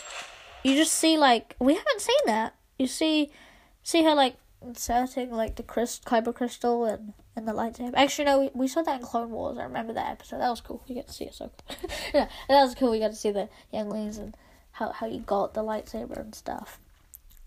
you 0.63 0.75
just 0.75 0.93
see 0.93 1.17
like 1.17 1.55
we 1.59 1.75
haven't 1.75 2.01
seen 2.01 2.23
that. 2.25 2.55
You 2.77 2.87
see 2.87 3.31
see 3.83 4.03
her 4.03 4.13
like 4.13 4.35
inserting 4.67 5.31
like 5.31 5.55
the 5.55 5.63
crystal 5.63 6.09
kyber 6.09 6.33
crystal 6.33 6.85
and 6.85 7.13
and 7.35 7.47
the 7.47 7.53
lightsaber. 7.53 7.93
Actually 7.95 8.25
no, 8.25 8.39
we, 8.39 8.49
we 8.53 8.67
saw 8.67 8.81
that 8.81 8.99
in 8.99 9.05
Clone 9.05 9.31
Wars. 9.31 9.57
I 9.57 9.63
remember 9.63 9.93
that 9.93 10.11
episode. 10.11 10.39
That 10.39 10.49
was 10.49 10.61
cool. 10.61 10.83
We 10.87 10.95
got 10.95 11.07
to 11.07 11.13
see 11.13 11.25
it 11.25 11.33
so 11.33 11.51
cool. 11.67 11.89
yeah, 12.13 12.27
that 12.49 12.63
was 12.63 12.75
cool. 12.75 12.91
We 12.91 12.99
got 12.99 13.09
to 13.11 13.15
see 13.15 13.31
the 13.31 13.49
younglings 13.71 14.17
and 14.17 14.35
how 14.73 14.91
how 14.91 15.07
you 15.07 15.19
got 15.19 15.53
the 15.53 15.63
lightsaber 15.63 16.19
and 16.19 16.33
stuff. 16.33 16.79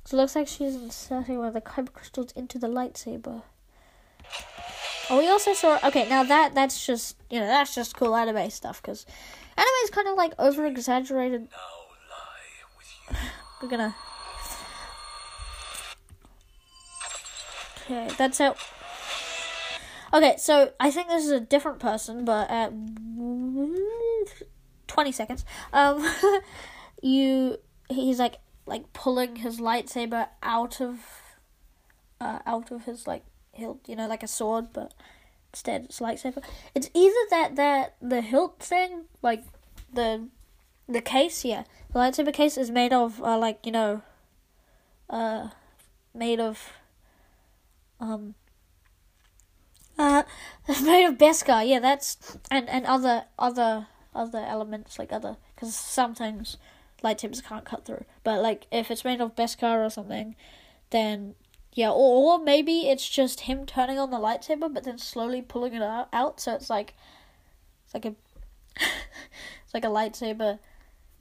So 0.05 0.17
it 0.17 0.21
looks 0.21 0.35
like 0.35 0.49
she's 0.49 0.75
inserting 0.75 1.39
one 1.39 1.49
of 1.49 1.55
the 1.55 1.61
kyber 1.61 1.93
crystals 1.93 2.33
into 2.33 2.59
the 2.59 2.69
lightsaber. 2.69 3.43
Oh, 5.11 5.19
we 5.19 5.29
also 5.29 5.55
saw. 5.55 5.79
Okay, 5.85 6.09
now 6.09 6.23
that 6.23 6.55
that's 6.55 6.85
just 6.85 7.17
you 7.31 7.41
know 7.41 7.47
that's 7.47 7.75
just 7.75 7.97
cool 7.97 8.15
anime 8.15 8.51
stuff 8.51 8.83
because 8.83 9.07
anime 9.57 9.69
is 9.85 9.91
kind 9.91 10.09
of 10.09 10.17
like 10.17 10.33
over 10.39 10.67
exaggerated. 10.67 11.43
Now 11.43 11.57
lie 12.11 12.77
with 12.77 12.95
you. 13.11 13.17
We're 13.63 13.69
gonna. 13.69 13.95
Okay, 17.91 18.09
that's 18.19 18.39
it. 18.39 18.55
Okay, 20.13 20.35
so 20.37 20.73
I 20.79 20.91
think 20.91 21.09
this 21.09 21.25
is 21.25 21.31
a 21.31 21.41
different 21.41 21.79
person, 21.79 22.27
but 22.27 22.51
at 22.51 22.71
twenty 24.87 25.11
seconds, 25.11 25.47
um, 25.73 26.07
you 27.03 27.57
he's 27.89 28.19
like 28.19 28.41
like 28.67 28.93
pulling 28.93 29.37
his 29.37 29.59
lightsaber 29.59 30.29
out 30.43 30.83
of 30.83 30.99
uh 32.21 32.41
out 32.45 32.71
of 32.71 32.85
his 32.85 33.07
like 33.07 33.25
hilt, 33.53 33.81
you 33.89 33.97
know, 33.97 34.07
like 34.07 34.23
a 34.23 34.29
sword, 34.29 34.67
but 34.75 34.93
instead 35.55 35.85
it's 35.87 36.01
lightsaber. 36.01 36.45
It's 36.75 36.91
either 36.93 37.27
that 37.31 37.57
that 37.57 37.97
the 38.03 38.21
hilt 38.21 38.61
thing, 38.61 39.05
like 39.23 39.45
the 39.91 40.29
the 40.87 41.01
case, 41.01 41.43
yeah, 41.43 41.65
the 41.95 42.01
lightsaber 42.01 42.35
case 42.35 42.59
is 42.59 42.71
made 42.71 42.93
of 42.93 43.23
uh, 43.23 43.39
like 43.39 43.65
you 43.65 43.73
know, 43.73 44.03
uh, 45.09 45.49
made 46.15 46.39
of 46.39 46.75
um. 48.01 48.35
Uh, 49.99 50.23
made 50.83 51.07
of 51.07 51.19
Beskar, 51.19 51.67
yeah. 51.69 51.81
That's 51.81 52.39
and 52.51 52.69
and 52.69 52.87
other 52.87 53.25
other 53.39 53.89
other 54.15 54.39
elements 54.39 54.99
like 54.99 55.13
other 55.13 55.37
because 55.55 55.75
sometimes 55.75 56.57
lightsabers 57.03 57.43
can't 57.43 57.65
cut 57.65 57.85
through. 57.85 58.05
But 58.25 58.41
like 58.41 58.67
if 58.71 58.91
it's 58.91 59.05
made 59.05 59.21
of 59.21 59.35
Beskar 59.35 59.85
or 59.85 59.91
something, 59.91 60.37
then 60.91 61.35
yeah. 61.73 61.91
Or, 61.91 62.35
or 62.35 62.39
maybe 62.39 62.89
it's 62.89 63.09
just 63.09 63.41
him 63.41 63.67
turning 63.67 63.99
on 63.99 64.11
the 64.11 64.19
lightsaber, 64.19 64.73
but 64.73 64.85
then 64.85 64.99
slowly 64.99 65.43
pulling 65.43 65.75
it 65.75 65.83
out. 65.83 66.09
out 66.13 66.41
so 66.41 66.55
it's 66.55 66.71
like 66.71 66.95
it's 67.85 67.95
like 67.95 68.05
a 68.05 68.15
it's 68.77 69.75
like 69.75 69.85
a 69.85 69.89
lightsaber, 69.89 70.59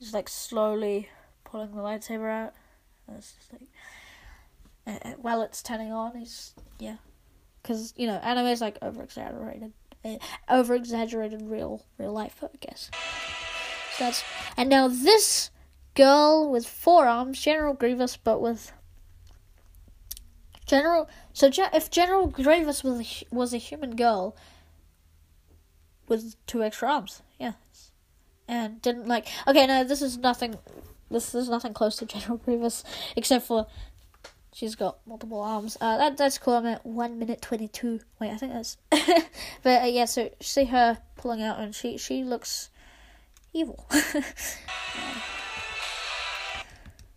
just 0.00 0.14
like 0.14 0.28
slowly 0.28 1.08
pulling 1.44 1.74
the 1.74 1.82
lightsaber 1.82 2.30
out. 2.30 2.54
It's 3.16 3.32
just 3.32 3.52
like 3.52 3.68
while 5.20 5.42
it's 5.42 5.62
turning 5.62 5.92
on, 5.92 6.16
is 6.16 6.54
yeah, 6.78 6.96
because 7.62 7.92
you 7.96 8.06
know 8.06 8.14
anime 8.16 8.46
is 8.46 8.60
like 8.60 8.78
over 8.82 9.02
exaggerated, 9.02 9.72
uh, 10.04 10.16
over 10.48 10.74
exaggerated 10.74 11.42
real 11.42 11.84
real 11.98 12.12
life, 12.12 12.42
I 12.42 12.48
guess. 12.60 12.90
So 13.96 14.04
that's 14.04 14.24
and 14.56 14.68
now 14.68 14.88
this 14.88 15.50
girl 15.94 16.50
with 16.50 16.66
four 16.66 17.06
arms, 17.06 17.40
General 17.40 17.74
Grievous, 17.74 18.16
but 18.16 18.40
with 18.40 18.72
General. 20.64 21.08
So 21.32 21.50
if 21.72 21.90
General 21.90 22.26
Grievous 22.28 22.84
was 22.84 23.00
a, 23.00 23.34
was 23.34 23.52
a 23.52 23.58
human 23.58 23.96
girl 23.96 24.36
with 26.08 26.36
two 26.46 26.62
extra 26.62 26.90
arms, 26.90 27.22
yeah, 27.38 27.52
and 28.46 28.80
didn't 28.80 29.08
like. 29.08 29.28
Okay, 29.46 29.66
no, 29.66 29.84
this 29.84 30.02
is 30.02 30.16
nothing. 30.18 30.56
This 31.10 31.34
is 31.34 31.48
nothing 31.48 31.74
close 31.74 31.96
to 31.96 32.06
General 32.06 32.38
Grievous, 32.38 32.84
except 33.16 33.46
for 33.46 33.66
she's 34.58 34.74
got 34.74 34.98
multiple 35.06 35.40
arms. 35.40 35.76
Uh, 35.80 35.96
that 35.98 36.16
that's 36.16 36.36
cool. 36.36 36.54
I'm 36.54 36.66
at 36.66 36.84
one 36.84 37.18
minute 37.18 37.40
twenty 37.40 37.68
two. 37.68 38.00
Wait, 38.20 38.30
I 38.30 38.36
think 38.36 38.52
that's. 38.52 38.76
but 39.62 39.82
uh, 39.82 39.86
yeah, 39.86 40.04
so 40.04 40.30
see 40.40 40.64
her 40.64 40.98
pulling 41.16 41.42
out, 41.42 41.60
and 41.60 41.74
she 41.74 41.96
she 41.96 42.24
looks 42.24 42.70
evil. 43.52 43.88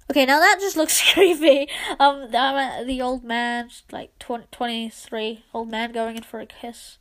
Okay, 0.09 0.25
now 0.25 0.41
that 0.41 0.57
just 0.59 0.75
looks 0.75 1.01
creepy. 1.13 1.69
Um, 1.97 2.27
I'm 2.33 2.85
the 2.85 3.01
old 3.01 3.23
man, 3.23 3.69
like 3.93 4.19
20, 4.19 4.47
23, 4.51 5.45
old 5.53 5.69
man 5.69 5.93
going 5.93 6.17
in 6.17 6.23
for 6.23 6.41
a 6.41 6.45
kiss. 6.45 6.97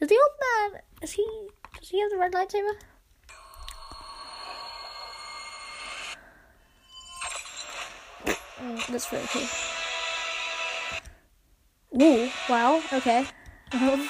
Is 0.00 0.08
the 0.08 0.18
old 0.18 0.72
man? 0.72 0.80
Is 1.02 1.12
he? 1.12 1.26
Does 1.78 1.90
he 1.90 2.00
have 2.00 2.10
the 2.10 2.16
red 2.16 2.32
lightsaber? 2.32 2.72
Mm, 8.62 8.86
that's 8.86 9.08
very 9.08 9.26
cool. 9.26 9.42
Ooh, 12.00 12.28
wow. 12.48 12.82
Okay. 12.92 13.26
Um, 13.72 14.08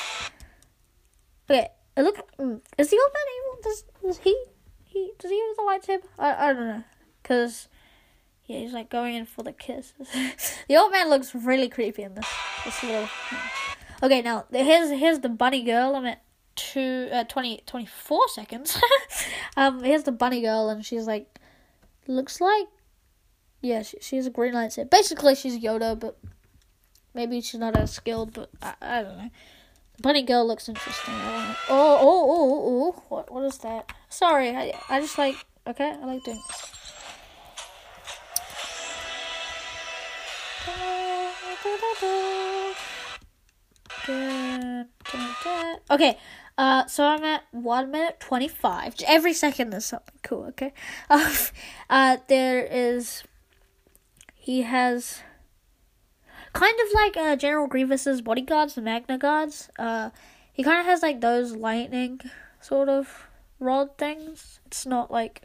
okay. 1.51 1.69
It 1.97 2.03
look. 2.03 2.17
Mm, 2.39 2.61
is 2.79 2.91
the 2.91 2.97
old 2.97 3.13
man 3.13 3.25
evil? 3.37 3.59
Does, 3.63 3.85
does 4.03 4.19
he? 4.19 4.45
He 4.85 5.13
does 5.19 5.31
he 5.31 5.41
have 5.41 5.57
the 5.57 5.63
lightsaber? 5.63 6.09
I 6.19 6.51
I 6.51 6.53
don't 6.53 6.69
know. 6.69 6.85
Cause 7.23 7.69
yeah, 8.47 8.59
he's 8.59 8.73
like 8.73 8.91
going 8.91 9.15
in 9.15 9.27
for 9.27 9.43
the 9.43 9.53
kiss. 9.53 9.93
the 10.69 10.77
old 10.77 10.93
man 10.93 11.09
looks 11.09 11.35
really 11.35 11.69
creepy 11.69 12.03
in 12.03 12.15
this. 12.15 12.27
This 12.65 12.83
little. 12.83 13.09
Okay, 14.03 14.23
now 14.23 14.45
here's 14.51 14.91
here's 14.91 15.21
the 15.21 15.29
bunny 15.29 15.63
girl. 15.63 15.97
I'm 15.97 16.05
at 16.05 16.23
two 16.57 17.09
uh 17.13 17.25
20, 17.25 17.63
24 17.67 18.29
seconds. 18.29 18.79
um, 19.57 19.83
here's 19.83 20.03
the 20.05 20.13
bunny 20.13 20.43
girl, 20.43 20.69
and 20.69 20.85
she's 20.85 21.07
like, 21.07 21.39
looks 22.07 22.41
like, 22.41 22.67
yeah, 23.63 23.83
she, 23.83 23.97
she's 24.01 24.27
a 24.27 24.31
green 24.31 24.55
lightsaber. 24.55 24.91
Basically, 24.91 25.35
she's 25.35 25.59
Yoda, 25.59 25.99
but 25.99 26.19
maybe 27.15 27.41
she's 27.41 27.61
not 27.61 27.77
as 27.77 27.93
skilled. 27.93 28.35
But 28.35 28.51
I, 28.63 28.75
I 28.81 29.03
don't 29.03 29.19
know. 29.19 29.31
The 29.97 30.03
bunny 30.03 30.23
girl 30.23 30.47
looks 30.47 30.69
interesting. 30.69 31.15
Oh 31.15 31.65
oh 31.69 31.99
oh 32.01 32.27
oh! 32.31 32.95
oh. 32.97 33.03
What 33.09 33.33
what 33.33 33.45
is 33.45 33.59
that? 33.59 33.93
Sorry, 34.09 34.51
I 34.51 34.73
I 34.89 35.01
just 35.01 35.19
like 35.19 35.37
okay. 35.67 35.91
I 35.91 36.05
like 36.05 36.25
doing. 36.25 36.41
This. 36.49 36.75
Okay, 45.91 46.19
uh, 46.59 46.87
so 46.87 47.05
I'm 47.05 47.25
at 47.25 47.45
one 47.53 47.91
minute 47.91 48.21
twenty 48.21 48.49
five. 48.49 48.95
Every 49.07 49.33
second 49.33 49.71
there's 49.71 49.87
something 49.87 50.19
cool. 50.23 50.45
Okay, 50.47 50.73
uh, 51.91 52.17
there 52.29 52.65
is. 52.65 53.23
He 54.35 54.63
has. 54.63 55.21
Kind 56.55 56.77
of 56.87 56.93
like 56.95 57.17
uh, 57.17 57.37
General 57.37 57.67
Grievous's 57.67 58.23
bodyguards, 58.23 58.75
the 58.75 58.81
Magna 58.81 59.19
Guards. 59.19 59.69
Uh, 59.79 60.11
he 60.53 60.63
kind 60.63 60.81
of 60.81 60.87
has 60.87 61.03
like 61.03 61.21
those 61.21 61.55
lightning 61.55 62.21
sort 62.61 62.89
of 62.89 63.27
rod 63.61 63.99
things. 63.99 64.61
It's 64.67 64.87
not 64.87 65.11
like 65.11 65.43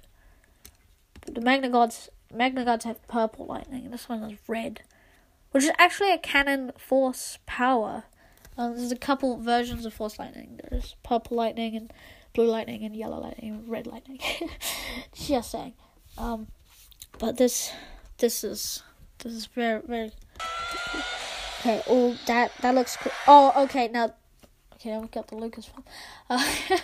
the 1.26 1.42
Magna 1.42 1.70
Guards. 1.70 2.10
Magna 2.34 2.64
Guards 2.64 2.86
have 2.86 3.06
purple 3.08 3.48
lightning, 3.48 3.90
this 3.90 4.08
one 4.08 4.24
is 4.24 4.38
red 4.48 4.82
which 5.52 5.64
is 5.64 5.72
actually 5.78 6.14
a 6.14 6.18
canon 6.18 6.72
force 6.78 7.40
power. 7.46 8.04
Um, 8.58 8.76
there's 8.76 8.92
a 8.92 8.98
couple 8.98 9.38
versions 9.38 9.86
of 9.86 9.94
force 9.94 10.20
lightning. 10.20 10.60
There's 10.70 10.96
purple 11.04 11.38
lightning 11.38 11.76
and 11.76 11.94
blue 12.34 12.48
lightning 12.48 12.84
and 12.84 12.96
yellow 12.96 13.20
lightning 13.20 13.52
and 13.52 13.70
red 13.70 13.88
lightning. 13.88 14.20
Just 15.14 15.52
saying. 15.52 15.74
Um, 16.18 16.48
but 17.18 17.38
this 17.38 17.72
this 18.18 18.44
is 18.44 18.84
this 19.20 19.34
is 19.34 19.46
very 19.48 19.82
very 19.86 20.12
okay. 21.60 21.82
Oh, 21.88 22.18
that 22.26 22.52
that 22.62 22.76
looks 22.76 22.98
cool. 22.98 23.12
Oh, 23.28 23.64
okay. 23.64 23.88
Now, 23.88 24.14
okay, 24.76 24.92
now 24.92 25.02
we 25.02 25.08
got 25.08 25.28
the 25.28 25.36
Lucasfilm. 25.36 25.84
Uh, 26.30 26.44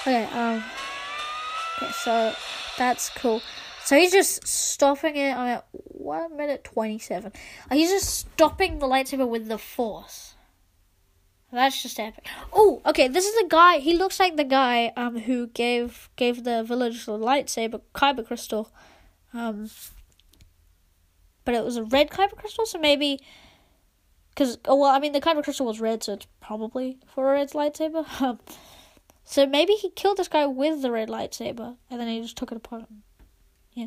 okay. 0.00 0.24
Um. 0.32 0.64
Okay, 1.76 1.92
so 1.92 2.34
that's 2.78 3.10
cool. 3.10 3.42
So 3.84 3.96
he's 3.96 4.12
just 4.12 4.46
stopping 4.46 5.16
it. 5.16 5.36
I'm 5.36 5.48
at 5.48 5.66
one 5.72 6.36
minute 6.36 6.64
twenty-seven. 6.64 7.32
He's 7.70 7.90
just 7.90 8.08
stopping 8.10 8.78
the 8.78 8.86
lightsaber 8.86 9.28
with 9.28 9.48
the 9.48 9.58
force. 9.58 10.33
That's 11.54 11.80
just 11.80 12.00
epic. 12.00 12.26
Oh, 12.52 12.82
okay. 12.84 13.06
This 13.06 13.24
is 13.24 13.34
the 13.36 13.46
guy. 13.48 13.78
He 13.78 13.96
looks 13.96 14.18
like 14.18 14.36
the 14.36 14.44
guy 14.44 14.92
um 14.96 15.18
who 15.18 15.46
gave 15.46 16.10
gave 16.16 16.42
the 16.42 16.64
village 16.64 17.06
the 17.06 17.12
lightsaber 17.12 17.80
kyber 17.94 18.26
crystal, 18.26 18.72
um. 19.32 19.70
But 21.44 21.54
it 21.54 21.64
was 21.64 21.76
a 21.76 21.84
red 21.84 22.10
kyber 22.10 22.36
crystal, 22.36 22.66
so 22.66 22.78
maybe. 22.78 23.20
Cause 24.34 24.58
oh 24.64 24.74
well, 24.74 24.90
I 24.90 24.98
mean 24.98 25.12
the 25.12 25.20
kyber 25.20 25.44
crystal 25.44 25.66
was 25.66 25.80
red, 25.80 26.02
so 26.02 26.14
it's 26.14 26.26
probably 26.40 26.98
for 27.06 27.30
a 27.30 27.32
red 27.34 27.50
lightsaber. 27.50 28.04
Um, 28.20 28.40
so 29.26 29.46
maybe 29.46 29.72
he 29.72 29.90
killed 29.90 30.18
this 30.18 30.28
guy 30.28 30.44
with 30.44 30.82
the 30.82 30.90
red 30.90 31.08
lightsaber, 31.08 31.76
and 31.88 32.00
then 32.00 32.08
he 32.08 32.20
just 32.20 32.36
took 32.36 32.52
it 32.52 32.56
apart. 32.56 32.84
Yeah. 33.72 33.86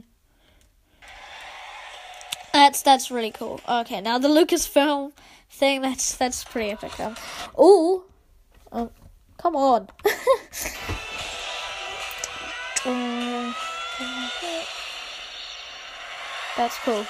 That's 2.54 2.82
that's 2.82 3.12
really 3.12 3.32
cool. 3.32 3.60
Okay, 3.68 4.02
now 4.02 4.18
the 4.18 4.30
Lucasfilm 4.30 5.12
thing. 5.50 5.82
That's 5.82 6.16
that's 6.16 6.44
pretty 6.44 6.72
epic. 6.72 7.00
Um, 7.00 7.16
ooh, 7.60 8.04
Um, 8.72 8.90
come 9.38 9.56
on. 9.56 9.88
That's 16.58 16.78
cool. 16.80 17.06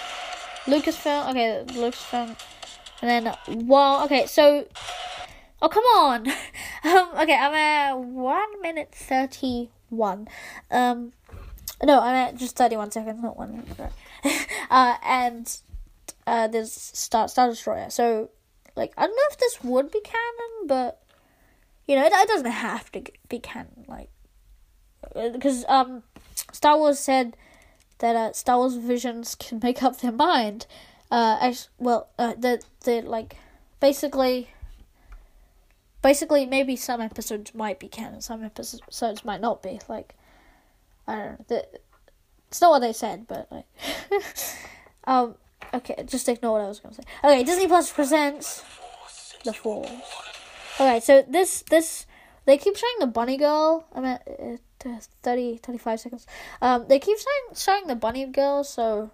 Lucasfilm. 0.66 1.30
Okay, 1.30 1.64
Lucasfilm. 1.68 2.36
And 3.02 3.26
then 3.26 3.36
wow. 3.68 4.04
Okay, 4.06 4.26
so. 4.26 4.66
Oh 5.62 5.70
come 5.70 5.84
on. 5.84 6.28
um. 6.84 7.10
Okay, 7.20 7.36
I'm 7.36 7.54
at 7.54 7.98
one 8.00 8.62
minute 8.62 8.92
thirty 8.92 9.70
one. 9.90 10.28
Um. 10.72 11.14
No, 11.84 12.02
I'm 12.02 12.16
at 12.16 12.36
just 12.38 12.56
thirty 12.56 12.76
one 12.76 12.92
seconds, 12.92 13.22
not 13.22 13.38
one 13.38 13.52
minute. 13.52 13.94
uh, 14.70 14.96
and 15.04 15.60
uh, 16.28 16.48
there's 16.48 16.74
Star 16.74 17.28
Star 17.30 17.50
Destroyer. 17.50 17.90
So, 17.90 18.30
like, 18.76 18.94
I 18.98 19.08
don't 19.08 19.16
know 19.16 19.28
if 19.32 19.38
this 19.38 19.64
would 19.64 19.90
be 19.90 20.02
canon, 20.02 20.68
but 20.68 21.02
you 21.88 21.96
know, 21.96 22.06
it, 22.06 22.12
it 22.14 22.28
doesn't 22.28 22.52
have 22.52 22.92
to 22.92 23.04
be 23.30 23.40
canon. 23.40 23.86
Like, 23.88 24.10
because 25.14 25.64
um, 25.70 26.04
Star 26.52 26.78
Wars 26.78 27.00
said 27.00 27.38
that 28.00 28.16
uh, 28.16 28.34
Star 28.34 28.58
Wars 28.58 28.76
visions 28.76 29.36
can 29.36 29.60
make 29.64 29.82
up 29.82 30.02
their 30.02 30.12
mind. 30.12 30.68
Uh, 31.10 31.54
well, 31.80 32.10
uh, 32.20 32.34
the 32.34 32.62
like 33.06 33.38
basically, 33.80 34.50
basically 36.02 36.46
maybe 36.46 36.76
some 36.76 37.00
episodes 37.00 37.56
might 37.56 37.80
be 37.80 37.88
canon, 37.88 38.20
some 38.20 38.44
episodes 38.44 39.24
might 39.24 39.40
not 39.40 39.64
be. 39.64 39.80
Like, 39.88 40.14
I 41.08 41.16
don't 41.16 41.26
know. 41.26 41.46
The, 41.48 41.68
it's 42.50 42.60
not 42.60 42.72
what 42.72 42.80
they 42.80 42.92
said, 42.92 43.28
but 43.28 43.48
like, 43.50 43.66
um, 45.06 45.36
okay, 45.74 46.04
just 46.06 46.28
ignore 46.30 46.54
what 46.54 46.62
I 46.62 46.68
was 46.68 46.80
gonna 46.80 46.96
say. 46.96 47.04
Okay, 47.24 47.44
Disney 47.44 47.68
Plus 47.68 47.92
presents 47.92 48.64
the 49.44 49.54
Force. 49.54 49.90
Okay, 50.80 51.00
so 51.00 51.24
this 51.28 51.64
this 51.70 52.06
they 52.46 52.58
keep 52.58 52.78
showing 52.78 53.00
the 53.00 53.08
bunny 53.08 53.38
girl. 53.38 53.86
I'm 53.94 54.06
at 54.06 54.28
uh, 54.28 54.58
30, 55.24 55.58
35 55.58 56.00
seconds. 56.00 56.28
Um, 56.62 56.86
they 56.88 57.00
keep 57.00 57.18
showing 57.18 57.56
showing 57.56 57.88
the 57.88 57.96
bunny 57.96 58.26
girl. 58.26 58.64
So 58.64 59.12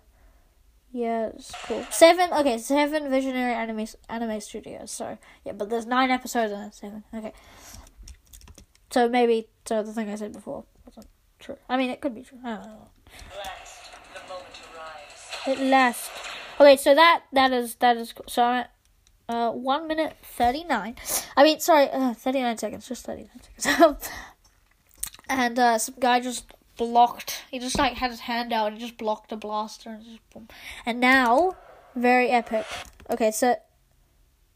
yeah, 0.92 1.28
it's 1.28 1.52
cool. 1.66 1.84
Seven. 1.90 2.32
Okay, 2.32 2.58
seven 2.60 3.10
Visionary 3.10 3.54
Anime 3.54 3.88
Anime 4.10 4.40
Studios. 4.40 4.92
So 4.92 5.18
yeah, 5.44 5.54
but 5.54 5.70
there's 5.70 5.86
nine 5.86 6.12
episodes 6.12 6.54
and 6.54 6.74
seven. 6.74 7.04
Okay. 7.14 7.34
So 8.92 9.10
maybe 9.10 9.48
so 9.66 9.82
the 9.82 9.94
thing 9.94 10.10
I 10.10 10.16
said 10.16 10.34
before 10.34 10.66
wasn't 10.86 11.08
true. 11.40 11.58
I 11.68 11.78
mean, 11.78 11.90
it 11.90 12.00
could 12.00 12.14
be 12.14 12.22
true. 12.22 12.38
I 12.44 12.56
don't 12.56 12.66
know. 12.66 12.90
Last, 13.36 13.92
the 14.14 14.20
moment 14.30 14.62
arrives. 14.76 15.60
It 15.60 15.66
lasts. 15.66 16.33
Okay, 16.64 16.78
so 16.78 16.96
that 16.96 17.24
that 17.34 17.52
is 17.52 17.76
that 17.76 17.98
is 17.98 18.14
cool. 18.14 18.24
So 18.30 18.42
I'm 18.42 18.62
at 18.62 18.72
uh 19.28 19.52
one 19.52 19.86
minute 19.86 20.16
thirty 20.24 20.64
nine. 20.64 20.96
I 21.36 21.44
mean, 21.44 21.60
sorry, 21.60 21.90
uh, 21.90 22.14
thirty 22.14 22.42
nine 22.42 22.58
seconds, 22.58 22.88
just 22.88 23.06
thirty 23.06 23.24
nine 23.24 23.42
seconds. 23.58 24.10
and 25.30 25.60
uh, 25.60 25.78
some 25.78 25.96
guy 26.00 26.22
just 26.22 26.46
blocked. 26.78 27.44
He 27.52 27.60
just 27.60 27.78
like 27.78 27.96
had 27.96 28.12
his 28.12 28.22
hand 28.22 28.54
out 28.54 28.72
and 28.72 28.80
just 28.80 28.98
blocked 28.98 29.34
a 29.34 29.36
blaster 29.36 29.90
and 29.90 30.06
just 30.06 30.30
boom. 30.30 30.48
And 30.86 31.02
now, 31.02 31.58
very 31.98 32.30
epic. 32.30 32.66
Okay, 33.10 33.32
so 33.32 33.58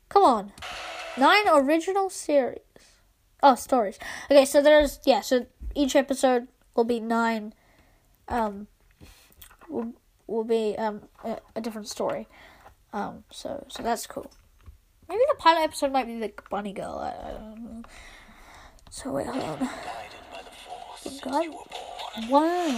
come 0.07 0.23
on, 0.23 0.53
nine 1.17 1.43
original 1.49 2.09
series. 2.09 2.61
Oh, 3.43 3.55
stories. 3.55 3.99
Okay, 4.31 4.45
so 4.45 4.61
there's 4.61 5.01
yeah. 5.05 5.19
So 5.19 5.47
each 5.75 5.93
episode 5.93 6.47
will 6.73 6.85
be 6.85 7.01
nine. 7.01 7.53
Um, 8.29 8.67
will 9.67 9.93
will 10.27 10.43
be 10.43 10.75
um 10.77 11.01
a, 11.23 11.37
a 11.55 11.61
different 11.61 11.87
story. 11.87 12.27
Um, 12.93 13.23
so 13.31 13.65
so 13.69 13.83
that's 13.83 14.07
cool. 14.07 14.31
Maybe 15.09 15.21
the 15.29 15.35
pilot 15.35 15.63
episode 15.63 15.91
might 15.91 16.05
be 16.05 16.19
the 16.19 16.33
bunny 16.49 16.73
girl. 16.73 16.99
I, 16.99 17.29
I 17.29 17.31
don't 17.31 17.63
know. 17.63 17.83
So 18.89 19.11
wait, 19.11 19.27
hold 19.27 19.43
on. 19.43 19.59
Guided 19.59 19.69
by 20.31 20.41
the 20.43 20.51
force 20.51 21.01
since 21.01 21.19
God. 21.21 21.43
you 21.43 21.51
were 21.51 21.57
born. 21.57 22.29
Wow. 22.29 22.67
At 22.67 22.75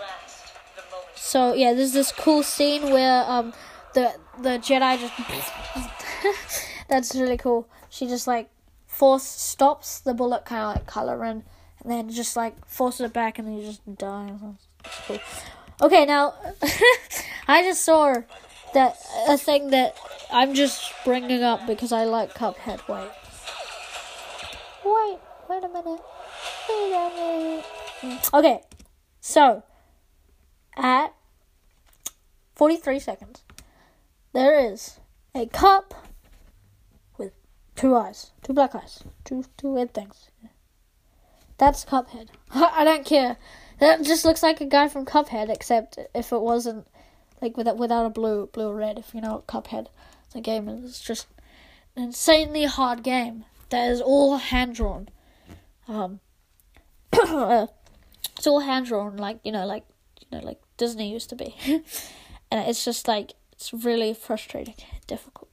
last, 0.00 0.54
the 0.76 0.82
moment 0.90 1.16
So 1.16 1.54
yeah, 1.54 1.74
there's 1.74 1.92
this 1.92 2.12
cool 2.12 2.42
scene 2.42 2.90
where 2.90 3.24
um 3.28 3.52
the 3.94 4.14
the 4.40 4.58
Jedi 4.58 4.98
just 4.98 6.62
that's 6.88 7.14
really 7.14 7.36
cool. 7.36 7.68
She 7.90 8.06
just 8.06 8.26
like 8.26 8.48
force 8.86 9.24
stops 9.24 10.00
the 10.00 10.14
bullet 10.14 10.44
kind 10.44 10.62
of 10.62 10.76
like 10.76 10.86
coloring 10.86 11.44
and 11.82 11.90
then 11.90 12.10
just 12.10 12.36
like 12.36 12.66
forces 12.66 13.00
it 13.00 13.12
back 13.12 13.38
and 13.38 13.48
then 13.48 13.54
you 13.56 13.64
just 13.64 13.98
die. 13.98 14.32
It's 14.84 15.00
cool. 15.06 15.18
Okay, 15.82 16.04
now 16.04 16.34
I 17.48 17.62
just 17.64 17.84
saw 17.84 18.14
that 18.72 18.96
a 19.28 19.36
thing 19.36 19.70
that 19.70 19.96
I'm 20.30 20.54
just 20.54 20.92
bringing 21.04 21.42
up 21.42 21.66
because 21.66 21.90
I 21.90 22.04
like 22.04 22.34
Cuphead. 22.34 22.86
Wait, 22.88 23.10
wait, 24.84 25.18
wait 25.50 25.64
a 25.64 25.68
minute. 25.68 26.00
Wait 26.68 26.92
a 26.92 27.10
minute. 27.16 27.64
Mm. 28.00 28.38
Okay, 28.38 28.60
so 29.20 29.64
at 30.76 31.12
43 32.54 33.00
seconds, 33.00 33.42
there 34.32 34.72
is 34.72 35.00
a 35.34 35.46
cup 35.46 35.94
with 37.18 37.32
two 37.74 37.96
eyes, 37.96 38.30
two 38.44 38.52
black 38.52 38.76
eyes, 38.76 39.02
two 39.24 39.44
two 39.56 39.72
weird 39.72 39.92
things. 39.92 40.30
That's 41.58 41.84
Cuphead. 41.84 42.28
I 42.54 42.84
don't 42.84 43.04
care. 43.04 43.36
That 43.82 44.02
just 44.04 44.24
looks 44.24 44.44
like 44.44 44.60
a 44.60 44.64
guy 44.64 44.86
from 44.86 45.04
Cuphead, 45.04 45.50
except 45.50 45.98
if 46.14 46.30
it 46.30 46.40
wasn't 46.40 46.86
like 47.40 47.56
without 47.56 47.78
without 47.78 48.06
a 48.06 48.10
blue 48.10 48.46
blue 48.46 48.68
or 48.68 48.76
red. 48.76 48.96
If 48.96 49.12
you 49.12 49.20
know 49.20 49.32
what 49.32 49.48
Cuphead, 49.48 49.88
the 50.32 50.40
game 50.40 50.68
is 50.68 51.00
just 51.00 51.26
an 51.96 52.04
insanely 52.04 52.66
hard 52.66 53.02
game 53.02 53.44
that 53.70 53.90
is 53.90 54.00
all 54.00 54.36
hand 54.36 54.76
drawn. 54.76 55.08
Um, 55.88 56.20
it's 57.12 58.46
all 58.46 58.60
hand 58.60 58.86
drawn, 58.86 59.16
like 59.16 59.40
you 59.42 59.50
know, 59.50 59.66
like 59.66 59.82
you 60.20 60.38
know, 60.38 60.44
like 60.46 60.60
Disney 60.76 61.12
used 61.12 61.28
to 61.30 61.34
be, 61.34 61.56
and 61.66 61.82
it's 62.52 62.84
just 62.84 63.08
like 63.08 63.32
it's 63.50 63.74
really 63.74 64.14
frustrating, 64.14 64.76
difficult, 65.08 65.50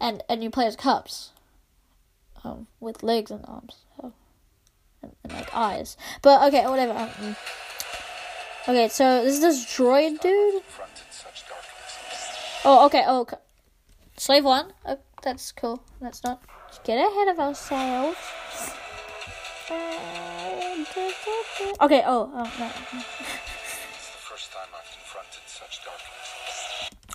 and 0.00 0.22
and 0.26 0.42
you 0.42 0.48
play 0.48 0.64
as 0.64 0.76
cups, 0.76 1.32
um, 2.42 2.66
with 2.80 3.02
legs 3.02 3.30
and 3.30 3.44
arms, 3.46 3.84
so, 4.00 4.14
and, 5.02 5.12
and 5.24 5.32
like 5.32 5.54
eyes. 5.54 5.96
But 6.22 6.48
okay, 6.48 6.66
whatever. 6.66 6.92
Um, 6.92 7.36
okay, 8.68 8.88
so 8.88 9.24
this 9.24 9.34
is 9.34 9.40
this 9.40 9.64
droid 9.66 10.20
dude. 10.20 10.62
Oh, 12.64 12.86
okay. 12.86 13.02
Oh, 13.06 13.22
okay. 13.22 13.38
slave 14.16 14.44
one. 14.44 14.72
Oh, 14.86 14.98
that's 15.22 15.50
cool. 15.50 15.82
That's 16.00 16.22
not. 16.22 16.40
Get 16.84 16.96
ahead 16.96 17.28
of 17.28 17.38
ourselves. 17.40 18.16
Okay. 21.80 22.02
Oh. 22.06 22.30
Oh. 22.32 22.50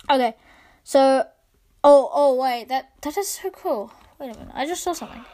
No. 0.08 0.14
Okay. 0.14 0.34
So. 0.84 1.24
Oh. 1.82 2.10
Oh. 2.12 2.34
Wait. 2.36 2.68
That. 2.68 2.90
That 3.02 3.16
is 3.16 3.28
so 3.28 3.50
cool. 3.50 3.90
Wait 4.18 4.34
a 4.34 4.38
minute. 4.38 4.52
I 4.54 4.66
just 4.66 4.82
saw 4.82 4.92
something. 4.92 5.24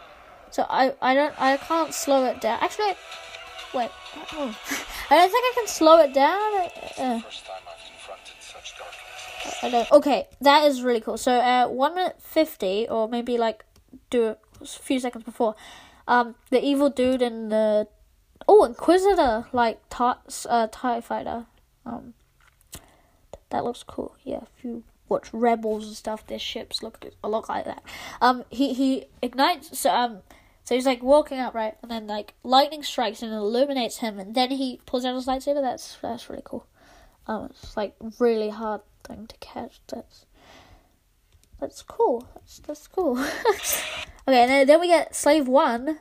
So 0.54 0.64
I. 0.70 0.94
I 1.02 1.14
don't. 1.14 1.34
I 1.36 1.56
can't 1.56 1.92
slow 1.92 2.26
it 2.26 2.40
down. 2.40 2.60
Actually. 2.62 2.94
Wait. 3.74 3.90
oh. 4.34 4.56
I 5.10 5.16
don't 5.16 5.28
think 5.28 5.44
I 5.44 5.52
can 5.56 5.66
slow 5.66 5.98
it 5.98 6.14
down. 6.14 6.38
Uh, 6.38 6.60
I've 7.00 7.22
confronted 7.24 8.34
such 8.38 8.78
darkness. 8.78 9.58
I 9.64 9.70
don't. 9.70 9.90
Okay, 9.90 10.28
that 10.42 10.64
is 10.64 10.82
really 10.82 11.00
cool. 11.00 11.18
So, 11.18 11.32
uh, 11.32 11.66
one 11.66 11.96
minute 11.96 12.22
fifty, 12.22 12.86
or 12.88 13.08
maybe 13.08 13.36
like 13.36 13.64
do 14.10 14.36
a 14.60 14.64
few 14.64 15.00
seconds 15.00 15.24
before, 15.24 15.56
um, 16.06 16.36
the 16.50 16.64
evil 16.64 16.88
dude 16.88 17.20
in 17.20 17.48
the 17.48 17.88
oh 18.46 18.62
Inquisitor 18.62 19.48
like 19.52 19.80
tie 19.90 20.14
uh, 20.48 20.68
Tie 20.70 21.00
Fighter, 21.00 21.46
um, 21.84 22.14
that 23.50 23.64
looks 23.64 23.82
cool. 23.82 24.14
Yeah, 24.22 24.42
if 24.56 24.64
you 24.64 24.84
watch 25.08 25.30
Rebels 25.32 25.88
and 25.88 25.96
stuff, 25.96 26.24
their 26.28 26.38
ships 26.38 26.80
look 26.80 27.04
a 27.24 27.28
lot 27.28 27.48
like 27.48 27.64
that. 27.64 27.82
Um, 28.20 28.44
he 28.50 28.72
he 28.72 29.06
ignites. 29.20 29.76
So 29.80 29.90
um. 29.90 30.22
So 30.64 30.74
he's 30.74 30.86
like 30.86 31.02
walking 31.02 31.38
up, 31.38 31.54
right, 31.54 31.74
and 31.82 31.90
then 31.90 32.06
like 32.06 32.34
lightning 32.42 32.82
strikes 32.82 33.22
and 33.22 33.32
illuminates 33.32 33.98
him, 33.98 34.18
and 34.18 34.34
then 34.34 34.50
he 34.50 34.80
pulls 34.86 35.04
out 35.04 35.14
his 35.14 35.26
lightsaber. 35.26 35.60
That's 35.60 35.98
that's 36.00 36.30
really 36.30 36.42
cool. 36.42 36.66
Um, 37.26 37.46
it's 37.50 37.76
like 37.76 37.94
really 38.18 38.48
hard 38.48 38.80
thing 39.04 39.26
to 39.26 39.36
catch. 39.38 39.80
That's 39.88 40.24
that's 41.60 41.82
cool. 41.82 42.26
That's 42.34 42.58
that's 42.60 42.86
cool. 42.86 43.18
okay, 43.18 43.82
and 44.26 44.50
then, 44.50 44.66
then 44.66 44.80
we 44.80 44.88
get 44.88 45.14
Slave 45.14 45.46
One 45.46 45.98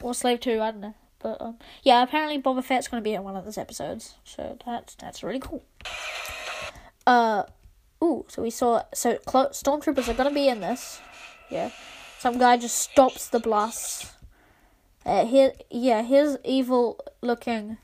or 0.00 0.14
Slave 0.14 0.38
Two. 0.38 0.60
I 0.60 0.70
don't 0.70 0.80
know, 0.80 0.94
but 1.18 1.42
um, 1.42 1.58
yeah, 1.82 2.02
apparently 2.04 2.40
Boba 2.40 2.62
Fett's 2.62 2.86
gonna 2.86 3.02
be 3.02 3.14
in 3.14 3.24
one 3.24 3.34
of 3.34 3.44
those 3.44 3.58
episodes, 3.58 4.14
so 4.22 4.56
that's 4.64 4.94
that's 4.94 5.24
really 5.24 5.40
cool. 5.40 5.64
Uh, 7.04 7.42
ooh, 8.02 8.24
so 8.28 8.40
we 8.40 8.50
saw 8.50 8.82
so 8.94 9.16
clo- 9.18 9.48
stormtroopers 9.48 10.08
are 10.08 10.14
gonna 10.14 10.32
be 10.32 10.46
in 10.48 10.60
this. 10.60 11.00
Yeah, 11.50 11.70
some 12.18 12.38
guy 12.38 12.56
just 12.56 12.78
stops 12.78 13.28
the 13.28 13.40
blast. 13.40 14.12
Uh, 15.04 15.24
here, 15.24 15.52
yeah, 15.70 16.02
here's 16.02 16.36
evil 16.44 16.98
looking. 17.20 17.78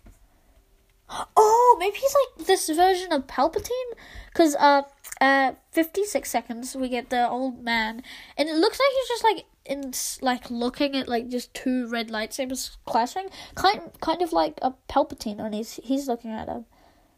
Oh, 1.36 1.76
maybe 1.78 1.98
he's 1.98 2.14
like 2.14 2.46
this 2.46 2.68
version 2.68 3.12
of 3.12 3.26
Palpatine. 3.26 3.92
Cause 4.34 4.56
uh, 4.56 4.82
uh, 5.20 5.52
fifty 5.70 6.04
six 6.04 6.30
seconds 6.30 6.74
we 6.74 6.88
get 6.88 7.10
the 7.10 7.28
old 7.28 7.62
man, 7.62 8.02
and 8.38 8.48
it 8.48 8.56
looks 8.56 8.80
like 8.80 8.88
he's 8.94 9.08
just 9.08 9.24
like 9.24 9.44
in 9.66 9.92
like 10.22 10.50
looking 10.50 10.96
at 10.96 11.08
like 11.08 11.28
just 11.28 11.52
two 11.52 11.86
red 11.88 12.08
lightsabers 12.08 12.76
clashing, 12.86 13.28
kind 13.54 13.92
kind 14.00 14.22
of 14.22 14.32
like 14.32 14.58
a 14.62 14.72
Palpatine, 14.88 15.38
and 15.38 15.54
he's 15.54 15.74
he's 15.84 16.08
looking 16.08 16.30
at 16.30 16.46
them, 16.46 16.64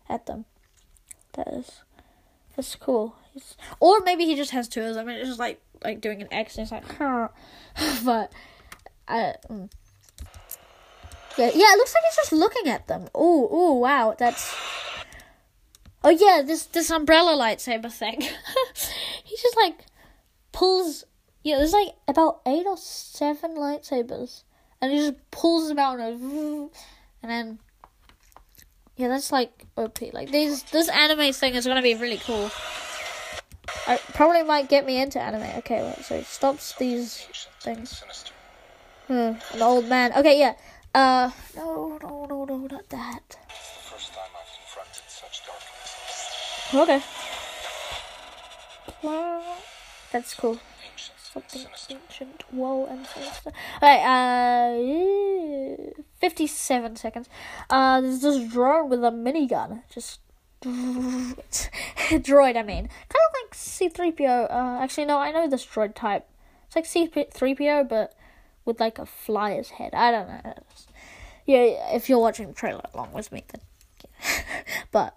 at 0.09 0.27
them. 0.27 0.45
That 1.35 1.49
is, 1.49 1.83
that's 2.57 2.75
cool. 2.75 3.17
Or 3.81 4.01
maybe 4.01 4.25
he 4.25 4.37
just 4.37 4.53
has 4.53 4.69
two 4.69 4.83
of 4.83 4.95
them. 4.95 5.09
and 5.09 5.19
it's 5.19 5.29
just 5.29 5.41
like 5.41 5.61
like 5.83 6.01
doing 6.01 6.23
an 6.23 6.33
X, 6.33 6.57
and 6.57 6.63
it's 6.63 6.73
like, 6.73 6.97
huh. 6.99 7.29
but. 8.05 8.33
Mm. 9.09 9.71
Yeah, 11.37 11.51
yeah, 11.53 11.73
it 11.73 11.77
looks 11.77 11.95
like 11.95 12.05
he's 12.05 12.17
just 12.17 12.33
looking 12.33 12.71
at 12.71 12.87
them. 12.87 13.09
Oh, 13.15 13.49
oh, 13.51 13.73
wow, 13.75 14.15
that's. 14.17 14.55
Oh 16.05 16.11
yeah, 16.11 16.43
this 16.45 16.67
this 16.67 16.91
umbrella 16.91 17.37
lightsaber 17.37 17.91
thing. 17.93 18.21
he 19.25 19.37
just 19.37 19.57
like 19.57 19.87
pulls. 20.53 21.05
Yeah, 21.43 21.57
there's 21.57 21.73
like 21.73 21.95
about 22.07 22.41
eight 22.47 22.67
or 22.67 22.77
seven 22.77 23.57
lightsabers, 23.57 24.45
and 24.81 24.93
he 24.93 24.99
just 24.99 25.31
pulls 25.31 25.69
them 25.69 25.79
out 25.79 25.99
and, 25.99 26.71
and 27.23 27.31
then. 27.31 27.59
Yeah, 28.97 29.09
that's 29.09 29.33
like 29.33 29.67
OP. 29.77 30.03
Like 30.13 30.31
these, 30.31 30.63
this 30.65 30.89
anime 30.89 31.33
thing 31.33 31.57
is 31.57 31.67
gonna 31.67 31.83
be 31.83 31.97
really 31.97 32.19
cool. 32.19 32.49
I 33.87 33.99
probably 34.13 34.43
might 34.43 34.69
get 34.69 34.87
me 34.87 35.01
into 35.01 35.21
anime. 35.21 35.59
Okay, 35.59 35.83
wait, 35.83 36.05
so 36.05 36.15
it 36.17 36.27
stops 36.27 36.75
these 36.77 37.27
things. 37.61 38.03
Uh, 39.09 39.35
an 39.53 39.63
old 39.63 39.87
man. 39.89 40.13
Okay, 40.17 40.39
yeah. 40.39 40.55
Uh, 40.95 41.31
no, 41.57 41.99
no, 42.03 42.27
no, 42.27 42.45
no, 42.45 42.57
not 42.57 42.89
that. 42.89 43.37
Okay. 46.73 47.03
That's 50.13 50.35
cool. 50.35 50.59
Something 51.33 51.67
ancient, 51.91 52.45
woe, 52.53 52.87
and 52.87 53.07
sinister. 53.07 53.53
Alright, 53.83 54.01
uh, 55.91 56.03
57 56.21 56.97
seconds. 56.97 57.29
Uh, 57.69 58.01
there's 58.01 58.21
this 58.21 58.53
drone 58.53 58.89
with 58.89 59.05
a 59.05 59.11
minigun. 59.11 59.83
Just. 59.93 60.21
droid, 62.21 62.57
I 62.57 62.63
mean. 62.63 62.89
Kind 62.89 63.25
of 63.29 63.35
like 63.43 63.53
C3PO. 63.55 64.51
Uh, 64.51 64.83
actually, 64.83 65.07
no, 65.07 65.19
I 65.19 65.31
know 65.31 65.49
this 65.49 65.65
droid 65.67 65.95
type. 65.95 66.27
It's 66.67 66.77
like 66.77 66.85
C3PO, 66.87 67.89
but 67.89 68.15
with 68.65 68.81
like 68.81 68.99
a 68.99 69.07
flyer's 69.07 69.71
head. 69.71 69.95
I 69.95 70.11
don't 70.11 70.29
know. 70.29 70.41
It's- 70.45 70.87
Yeah, 71.47 71.95
if 71.95 72.09
you're 72.09 72.19
watching 72.19 72.47
the 72.49 72.55
trailer 72.55 72.83
along 72.95 73.13
with 73.13 73.31
me, 73.33 73.45
then. 73.53 73.61
but. 74.93 75.17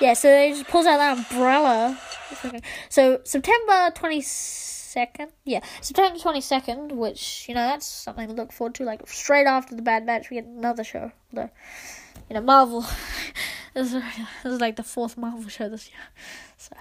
Yeah, 0.00 0.14
so 0.14 0.46
he 0.46 0.52
just 0.52 0.66
pulls 0.68 0.86
out 0.86 0.96
that 0.96 1.18
umbrella. 1.18 1.98
So 2.88 3.20
September 3.24 3.90
twenty 3.94 4.22
second, 4.22 5.30
yeah, 5.44 5.60
September 5.82 6.18
twenty 6.18 6.40
second, 6.40 6.92
which 6.92 7.44
you 7.48 7.54
know 7.54 7.60
that's 7.66 7.84
something 7.84 8.26
to 8.28 8.32
look 8.32 8.50
forward 8.50 8.74
to. 8.76 8.84
Like 8.84 9.06
straight 9.08 9.46
after 9.46 9.74
the 9.74 9.82
Bad 9.82 10.06
Batch, 10.06 10.30
we 10.30 10.36
get 10.36 10.46
another 10.46 10.84
show. 10.84 11.12
The 11.34 11.50
you 12.30 12.34
know 12.34 12.40
Marvel. 12.40 12.82
this, 13.74 13.92
is, 13.92 14.02
this 14.42 14.52
is 14.52 14.60
like 14.60 14.76
the 14.76 14.82
fourth 14.82 15.18
Marvel 15.18 15.48
show 15.48 15.68
this 15.68 15.88
year. 15.88 16.00
So 16.56 16.76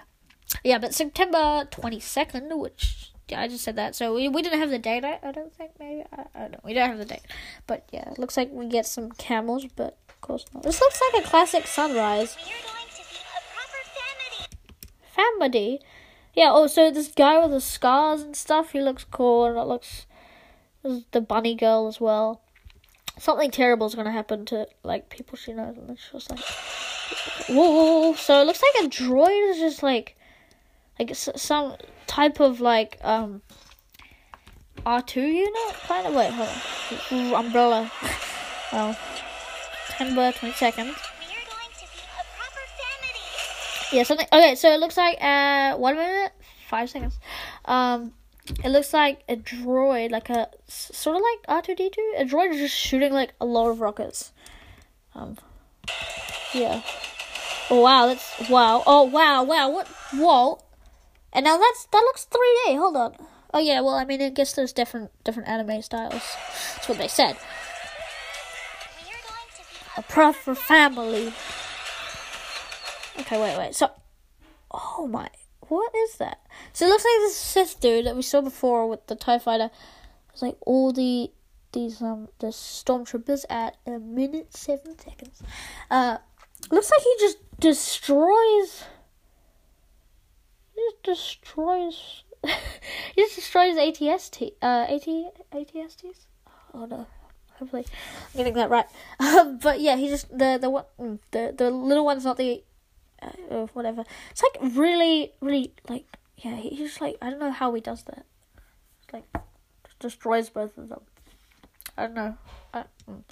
yeah, 0.63 0.77
but 0.77 0.93
September 0.93 1.67
twenty 1.71 1.99
second, 1.99 2.49
which 2.59 3.11
yeah, 3.29 3.41
I 3.41 3.47
just 3.47 3.63
said 3.63 3.75
that. 3.77 3.95
So 3.95 4.13
we 4.13 4.27
we 4.27 4.41
didn't 4.41 4.59
have 4.59 4.69
the 4.69 4.79
date. 4.79 5.05
I, 5.05 5.19
I 5.23 5.31
don't 5.31 5.53
think 5.53 5.71
maybe 5.79 6.03
I, 6.11 6.25
I 6.35 6.39
don't 6.39 6.51
know. 6.51 6.59
We 6.63 6.73
don't 6.73 6.89
have 6.89 6.97
the 6.97 7.05
date, 7.05 7.25
but 7.65 7.87
yeah, 7.91 8.09
it 8.11 8.19
looks 8.19 8.35
like 8.35 8.49
we 8.51 8.67
get 8.67 8.85
some 8.85 9.11
camels, 9.11 9.65
but 9.75 9.97
of 10.09 10.21
course 10.21 10.45
not. 10.53 10.63
This 10.63 10.81
looks 10.81 11.01
like 11.13 11.23
a 11.23 11.27
classic 11.27 11.65
sunrise. 11.65 12.35
We're 12.37 12.45
going 12.45 12.89
to 12.89 13.03
be 13.09 13.19
a 13.19 13.41
proper 13.55 13.83
family. 15.15 15.49
family. 15.49 15.81
Yeah, 16.33 16.49
oh, 16.51 16.67
so 16.67 16.91
this 16.91 17.09
guy 17.09 17.39
with 17.39 17.51
the 17.51 17.61
scars 17.61 18.21
and 18.21 18.35
stuff, 18.35 18.71
he 18.71 18.81
looks 18.81 19.03
cool, 19.03 19.45
and 19.45 19.57
it 19.57 19.63
looks. 19.63 20.05
There's 20.83 21.03
the 21.11 21.21
bunny 21.21 21.55
girl 21.55 21.87
as 21.87 22.01
well. 22.01 22.41
Something 23.19 23.51
terrible 23.51 23.85
is 23.87 23.95
gonna 23.95 24.11
happen 24.11 24.45
to, 24.45 24.67
like, 24.83 25.09
people 25.09 25.37
she 25.37 25.53
knows, 25.53 25.77
and 25.77 25.89
it's 25.91 26.09
just 26.11 26.29
like. 26.31 26.39
Whoa, 27.49 28.13
so 28.15 28.41
it 28.41 28.45
looks 28.45 28.61
like 28.61 28.85
a 28.85 28.89
droid 28.89 29.51
is 29.51 29.57
just 29.59 29.83
like. 29.83 30.15
Like, 30.97 31.11
s- 31.11 31.29
some 31.35 31.75
type 32.07 32.39
of, 32.39 32.61
like, 32.61 32.97
um. 33.03 33.41
R2 34.85 35.15
unit? 35.17 35.73
Kind 35.87 36.07
of. 36.07 36.13
Wait, 36.15 36.31
hold 36.31 36.47
on. 36.49 37.31
Ooh, 37.31 37.35
umbrella. 37.35 37.91
Oh. 38.71 38.97
September 39.87 40.31
22nd. 40.31 40.75
We 40.77 40.81
are 40.81 40.85
going 40.85 40.93
to 41.73 41.81
be 41.81 41.99
a 41.99 42.23
proper 42.37 42.65
family. 42.77 43.97
Yeah, 43.97 44.03
something. 44.03 44.27
Okay, 44.31 44.55
so 44.55 44.71
it 44.71 44.79
looks 44.79 44.95
like 44.95 45.17
uh 45.21 45.75
one 45.75 45.95
minute, 45.97 46.31
five 46.69 46.89
seconds. 46.89 47.19
Um, 47.65 48.13
it 48.63 48.69
looks 48.69 48.93
like 48.93 49.23
a 49.29 49.35
droid, 49.35 50.11
like 50.11 50.29
a 50.29 50.49
sort 50.67 51.15
of 51.15 51.21
like 51.21 51.45
R 51.47 51.61
two 51.61 51.75
D 51.75 51.89
two. 51.89 52.13
A 52.17 52.25
droid 52.25 52.51
is 52.51 52.57
just 52.57 52.75
shooting 52.75 53.13
like 53.13 53.33
a 53.39 53.45
lot 53.45 53.69
of 53.69 53.81
rockets. 53.81 54.31
Um, 55.15 55.37
yeah. 56.53 56.81
Oh 57.69 57.81
wow, 57.81 58.07
that's 58.07 58.49
wow. 58.49 58.83
Oh 58.85 59.03
wow, 59.03 59.43
wow. 59.43 59.69
What? 59.69 59.87
Whoa. 60.13 60.59
And 61.31 61.45
now 61.45 61.57
that's 61.57 61.85
that 61.91 61.99
looks 61.99 62.25
three 62.25 62.59
D. 62.65 62.75
Hold 62.75 62.95
on. 62.95 63.15
Oh 63.53 63.59
yeah. 63.59 63.81
Well, 63.81 63.95
I 63.95 64.05
mean, 64.05 64.21
I 64.21 64.29
guess 64.29 64.53
there's 64.53 64.73
different 64.73 65.11
different 65.23 65.49
anime 65.49 65.81
styles. 65.81 66.13
That's 66.75 66.89
what 66.89 66.97
they 66.97 67.07
said. 67.07 67.37
A 69.97 70.01
proper 70.03 70.55
family. 70.55 71.33
Okay, 73.19 73.41
wait, 73.41 73.57
wait. 73.57 73.75
So, 73.75 73.91
oh 74.71 75.07
my, 75.07 75.29
what 75.69 75.93
is 75.95 76.15
that? 76.15 76.39
So 76.73 76.85
it 76.85 76.89
looks 76.89 77.05
like 77.05 77.27
this 77.27 77.37
Sith 77.37 77.79
dude 77.79 78.05
that 78.05 78.15
we 78.15 78.21
saw 78.21 78.41
before 78.41 78.87
with 78.87 79.07
the 79.07 79.15
Tie 79.15 79.39
Fighter. 79.39 79.69
It's 80.33 80.41
like 80.41 80.57
all 80.61 80.91
the 80.91 81.31
these 81.71 82.01
um 82.01 82.29
the 82.39 82.47
stormtroopers 82.47 83.45
at 83.49 83.77
a 83.85 83.99
minute 83.99 84.55
seven 84.55 84.97
seconds. 84.97 85.41
Uh, 85.89 86.17
looks 86.71 86.91
like 86.91 87.01
he 87.01 87.15
just 87.19 87.37
destroys. 87.59 88.83
He 90.75 90.81
just 90.89 91.03
destroys. 91.03 92.23
he 92.43 93.21
just 93.21 93.35
destroys 93.35 93.75
ATST. 93.75 94.53
Uh, 94.61 94.85
AT 94.89 95.05
ATSTs. 95.51 96.25
Oh 96.73 96.85
no. 96.85 97.07
Hopefully, 97.59 97.85
I'm 98.33 98.37
getting 98.37 98.53
that 98.53 98.69
right. 98.69 98.85
Um, 99.19 99.59
but 99.61 99.81
yeah, 99.81 99.97
he 99.97 100.07
just 100.07 100.29
the 100.29 100.57
the 100.59 100.69
one 100.69 100.85
mm, 100.99 101.19
the 101.31 101.53
the 101.55 101.69
little 101.69 102.05
one's 102.05 102.23
not 102.23 102.37
the 102.37 102.63
uh, 103.21 103.67
whatever. 103.73 104.03
It's 104.31 104.43
like 104.43 104.73
really 104.75 105.33
really 105.41 105.73
like 105.87 106.05
yeah. 106.37 106.55
He's 106.55 106.79
just 106.79 107.01
like 107.01 107.17
I 107.21 107.29
don't 107.29 107.39
know 107.39 107.51
how 107.51 107.73
he 107.73 107.81
does 107.81 108.03
that. 108.03 108.25
It's 109.03 109.13
like 109.13 109.25
just 109.85 109.99
destroys 109.99 110.49
both 110.49 110.77
of 110.77 110.89
them. 110.89 111.01
I 111.97 112.03
don't 112.03 112.15
know. 112.15 112.37
I, 112.73 112.83
mm. 113.09 113.23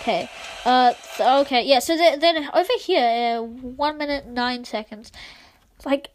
Okay. 0.00 0.30
Uh. 0.64 0.94
so- 1.16 1.40
okay. 1.40 1.62
Yeah. 1.64 1.80
So 1.80 1.96
then, 1.96 2.20
then 2.20 2.48
over 2.54 2.72
here, 2.80 3.38
uh, 3.38 3.42
one 3.42 3.98
minute 3.98 4.26
nine 4.26 4.64
seconds. 4.64 5.12
It's 5.76 5.86
like 5.86 6.10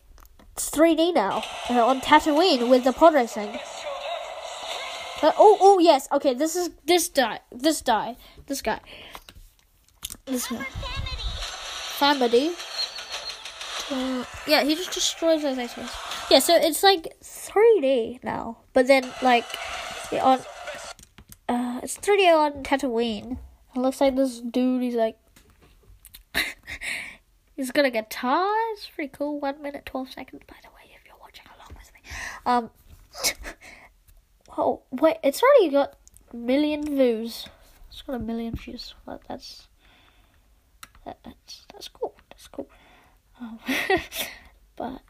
it's 0.55 0.69
3D 0.69 1.13
now 1.13 1.43
uh, 1.69 1.85
on 1.85 2.01
Tatooine 2.01 2.69
with 2.69 2.83
the 2.83 2.93
pod 2.93 3.13
racing. 3.13 3.57
Uh, 5.21 5.31
oh, 5.37 5.57
oh 5.61 5.79
yes. 5.79 6.07
Okay, 6.11 6.33
this 6.33 6.55
is 6.55 6.69
this 6.85 7.07
guy. 7.07 7.39
This 7.49 7.81
guy. 7.81 8.17
This 8.47 8.61
guy. 8.61 8.79
This 10.25 10.47
guy. 10.47 10.65
Family. 11.97 12.51
Uh, 13.93 14.25
yeah, 14.47 14.63
he 14.63 14.75
just 14.75 14.91
destroys 14.91 15.43
those 15.43 15.57
items. 15.57 15.91
Yeah, 16.31 16.39
so 16.39 16.55
it's 16.55 16.81
like 16.81 17.13
3D 17.21 18.23
now, 18.23 18.57
but 18.73 18.87
then 18.87 19.09
like 19.21 19.45
on 20.21 20.39
uh, 21.47 21.79
it's 21.83 21.97
3D 21.97 22.33
on 22.33 22.63
Tatooine. 22.63 23.37
It 23.75 23.79
looks 23.79 24.01
like 24.01 24.15
this 24.15 24.39
dude. 24.39 24.81
He's 24.81 24.95
like. 24.95 25.17
He's 27.55 27.69
got 27.71 27.85
a 27.85 27.91
guitar. 27.91 28.51
It's 28.73 28.87
pretty 28.87 29.11
cool. 29.15 29.39
One 29.39 29.61
minute 29.61 29.85
twelve 29.85 30.11
seconds. 30.11 30.41
By 30.47 30.55
the 30.63 30.69
way, 30.69 30.91
if 30.95 31.05
you're 31.05 31.17
watching 31.21 31.45
along 31.55 31.77
with 31.77 31.91
me, 31.93 32.01
um, 32.45 32.71
Oh 34.57 34.81
wait, 34.91 35.17
it's 35.23 35.41
already 35.41 35.69
got 35.71 35.95
a 36.31 36.35
million 36.35 36.83
views. 36.85 37.47
It's 37.89 38.01
got 38.03 38.15
a 38.15 38.19
million 38.19 38.55
views. 38.55 38.93
Well, 39.05 39.21
that's 39.27 39.67
that, 41.05 41.17
that's 41.23 41.65
that's 41.73 41.87
cool. 41.87 42.13
That's 42.29 42.47
cool. 42.47 42.69
But 44.75 45.01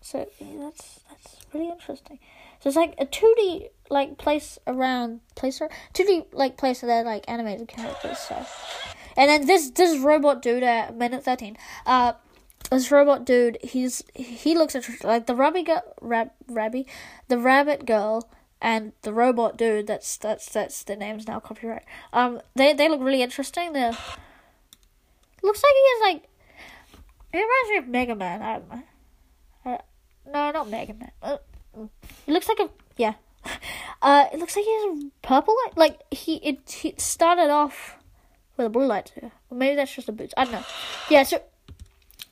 so 0.00 0.28
yeah, 0.38 0.56
that's 0.58 1.00
that's 1.08 1.36
really 1.54 1.70
interesting. 1.70 2.18
So 2.60 2.68
it's 2.68 2.76
like 2.76 2.94
a 2.98 3.06
two 3.06 3.32
D 3.36 3.68
like 3.88 4.18
place 4.18 4.58
around 4.66 5.20
place 5.34 5.60
two 5.94 6.04
D 6.04 6.24
like 6.32 6.58
place 6.58 6.82
they're 6.82 7.04
like 7.04 7.24
animated 7.26 7.68
characters. 7.68 8.18
So 8.18 8.44
and 9.16 9.30
then 9.30 9.46
this 9.46 9.70
this 9.70 9.98
robot 9.98 10.42
dude 10.42 10.62
at 10.62 10.96
minute 10.96 11.24
thirteen. 11.24 11.56
Uh, 11.86 12.12
this 12.70 12.90
robot 12.90 13.24
dude, 13.24 13.58
he's 13.62 14.04
he 14.14 14.54
looks. 14.54 14.76
Like 15.02 15.26
the 15.26 15.34
rabbit 15.34 15.66
girl, 15.66 15.82
rab, 16.00 16.30
rabby, 16.48 16.86
the 17.28 17.38
rabbit 17.38 17.84
girl, 17.86 18.30
and 18.60 18.92
the 19.02 19.12
robot 19.12 19.56
dude. 19.56 19.86
That's 19.86 20.16
that's 20.16 20.48
that's 20.50 20.84
their 20.84 20.96
names 20.96 21.26
now. 21.26 21.40
Copyright. 21.40 21.84
Um, 22.12 22.40
they 22.54 22.72
they 22.72 22.88
look 22.88 23.00
really 23.00 23.22
interesting. 23.22 23.72
They 23.72 23.90
looks 25.42 25.62
like 25.62 25.72
he 25.72 25.86
has 25.88 26.14
like. 26.14 26.29
It 27.32 27.36
reminds 27.36 27.70
me 27.70 27.76
of 27.78 27.88
Mega 27.88 28.14
Man. 28.14 28.42
I 28.42 28.58
know. 28.58 28.82
Uh, 29.64 29.78
no, 30.26 30.50
not 30.50 30.70
Mega 30.70 30.94
Man. 30.94 31.10
Uh, 31.22 31.38
It 32.26 32.32
looks 32.32 32.48
like 32.48 32.60
a 32.60 32.70
yeah. 32.96 33.14
Uh, 34.02 34.24
it 34.32 34.38
looks 34.38 34.56
like 34.56 34.64
he 34.64 34.72
has 34.72 35.04
purple 35.20 35.54
light. 35.66 35.76
Like 35.76 36.00
he 36.10 36.36
it, 36.36 36.70
he 36.70 36.94
started 36.96 37.50
off 37.50 37.98
with 38.56 38.66
a 38.66 38.70
blue 38.70 38.86
light 38.86 39.12
too. 39.14 39.30
Or 39.50 39.56
maybe 39.58 39.76
that's 39.76 39.94
just 39.94 40.08
a 40.08 40.12
boots. 40.12 40.32
I 40.38 40.44
don't 40.44 40.54
know. 40.54 40.64
Yeah, 41.10 41.22
so 41.22 41.42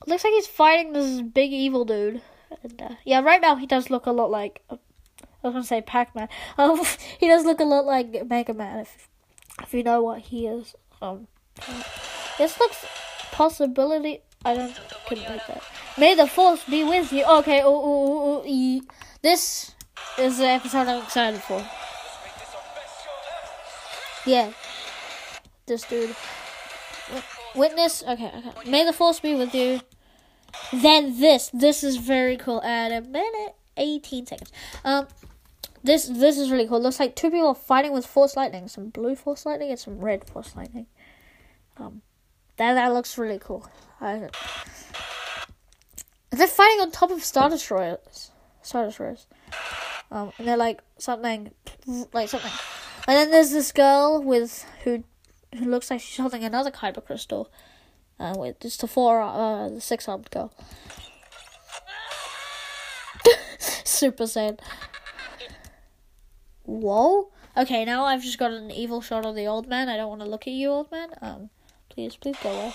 looks 0.07 0.23
like 0.23 0.33
he's 0.33 0.47
fighting 0.47 0.93
this 0.93 1.21
big 1.21 1.53
evil 1.53 1.85
dude. 1.85 2.23
And, 2.63 2.81
uh, 2.81 2.95
yeah, 3.05 3.21
right 3.21 3.39
now 3.39 3.55
he 3.55 3.67
does 3.67 3.91
look 3.91 4.07
a 4.07 4.11
lot 4.11 4.31
like 4.31 4.63
uh, 4.71 4.77
I 5.43 5.47
was 5.47 5.53
gonna 5.53 5.63
say 5.63 5.81
Pac 5.81 6.15
Man. 6.15 6.27
Um, 6.57 6.81
he 7.19 7.27
does 7.27 7.45
look 7.45 7.59
a 7.59 7.65
lot 7.65 7.85
like 7.85 8.27
Mega 8.27 8.53
Man 8.55 8.79
if 8.79 9.07
if 9.61 9.73
you 9.73 9.83
know 9.83 10.01
what 10.01 10.21
he 10.21 10.47
is. 10.47 10.75
Um, 11.01 11.27
this 12.37 12.59
looks 12.59 12.85
possibility. 13.31 14.21
I 14.45 14.55
don't 14.55 14.75
couldn't 15.07 15.25
that. 15.25 15.63
May 15.97 16.15
the 16.15 16.27
force 16.27 16.63
be 16.63 16.83
with 16.83 17.11
you. 17.11 17.25
Okay. 17.25 17.61
Oh, 17.61 17.67
oh, 17.67 17.83
oh, 17.83 18.41
oh, 18.41 18.43
e- 18.45 18.81
this 19.21 19.75
is 20.17 20.37
the 20.37 20.47
episode 20.47 20.87
I'm 20.87 21.03
excited 21.03 21.41
for. 21.41 21.65
Yeah. 24.25 24.51
This 25.65 25.83
dude. 25.83 26.15
Witness. 27.55 28.03
Okay. 28.03 28.31
Okay. 28.37 28.69
May 28.69 28.85
the 28.85 28.93
force 28.93 29.19
be 29.19 29.35
with 29.35 29.53
you. 29.53 29.81
Then 30.71 31.19
this. 31.19 31.49
This 31.53 31.83
is 31.83 31.97
very 31.97 32.37
cool. 32.37 32.61
At 32.63 32.91
a 32.91 33.01
minute, 33.01 33.55
eighteen 33.77 34.25
seconds. 34.25 34.51
Um. 34.85 35.07
This 35.83 36.07
this 36.07 36.37
is 36.37 36.51
really 36.51 36.67
cool. 36.67 36.81
looks 36.81 36.99
like 36.99 37.15
two 37.15 37.31
people 37.31 37.47
are 37.47 37.55
fighting 37.55 37.93
with 37.93 38.05
force 38.05 38.35
lightning. 38.35 38.67
Some 38.67 38.89
blue 38.89 39.15
force 39.15 39.45
lightning 39.45 39.69
and 39.69 39.79
some 39.79 39.99
red 39.99 40.27
force 40.27 40.53
lightning. 40.55 40.87
Um, 41.77 42.01
that 42.59 42.73
that 42.73 42.93
looks 42.93 43.17
really 43.17 43.39
cool. 43.39 43.65
I, 44.01 44.29
they're 46.29 46.47
fighting 46.47 46.81
on 46.81 46.91
top 46.91 47.09
of 47.09 47.23
star 47.23 47.49
destroyers. 47.49 48.31
Star 48.61 48.85
destroyers. 48.85 49.27
Um, 50.11 50.31
and 50.37 50.47
they're 50.47 50.57
like 50.57 50.81
something, 50.97 51.51
like 52.13 52.27
something. 52.29 52.51
And 53.07 53.15
then 53.17 53.31
there's 53.31 53.51
this 53.51 53.71
girl 53.71 54.21
with 54.21 54.65
who 54.83 55.03
who 55.57 55.65
looks 55.65 55.89
like 55.89 56.01
she's 56.01 56.17
holding 56.17 56.43
another 56.43 56.69
kyber 56.69 57.03
crystal. 57.03 57.49
Uh, 58.19 58.35
with 58.37 58.59
just 58.59 58.81
the 58.81 58.87
four, 58.87 59.21
uh, 59.21 59.69
the 59.69 59.79
six 59.79 60.09
armed 60.09 60.29
girl. 60.29 60.53
Super 63.57 64.25
Saiyan. 64.25 64.59
Whoa. 66.63 67.31
Okay, 67.55 67.85
now 67.85 68.03
I've 68.03 68.21
just 68.21 68.37
got 68.37 68.51
an 68.51 68.69
evil 68.69 68.99
shot 69.01 69.25
of 69.25 69.35
the 69.35 69.47
old 69.47 69.69
man. 69.69 69.87
I 69.87 69.95
don't 69.95 70.09
want 70.09 70.21
to 70.21 70.27
look 70.27 70.45
at 70.47 70.53
you, 70.53 70.69
old 70.69 70.91
man. 70.91 71.09
Um, 71.21 71.49
please, 71.89 72.15
please 72.15 72.35
go 72.41 72.49
away. 72.51 72.73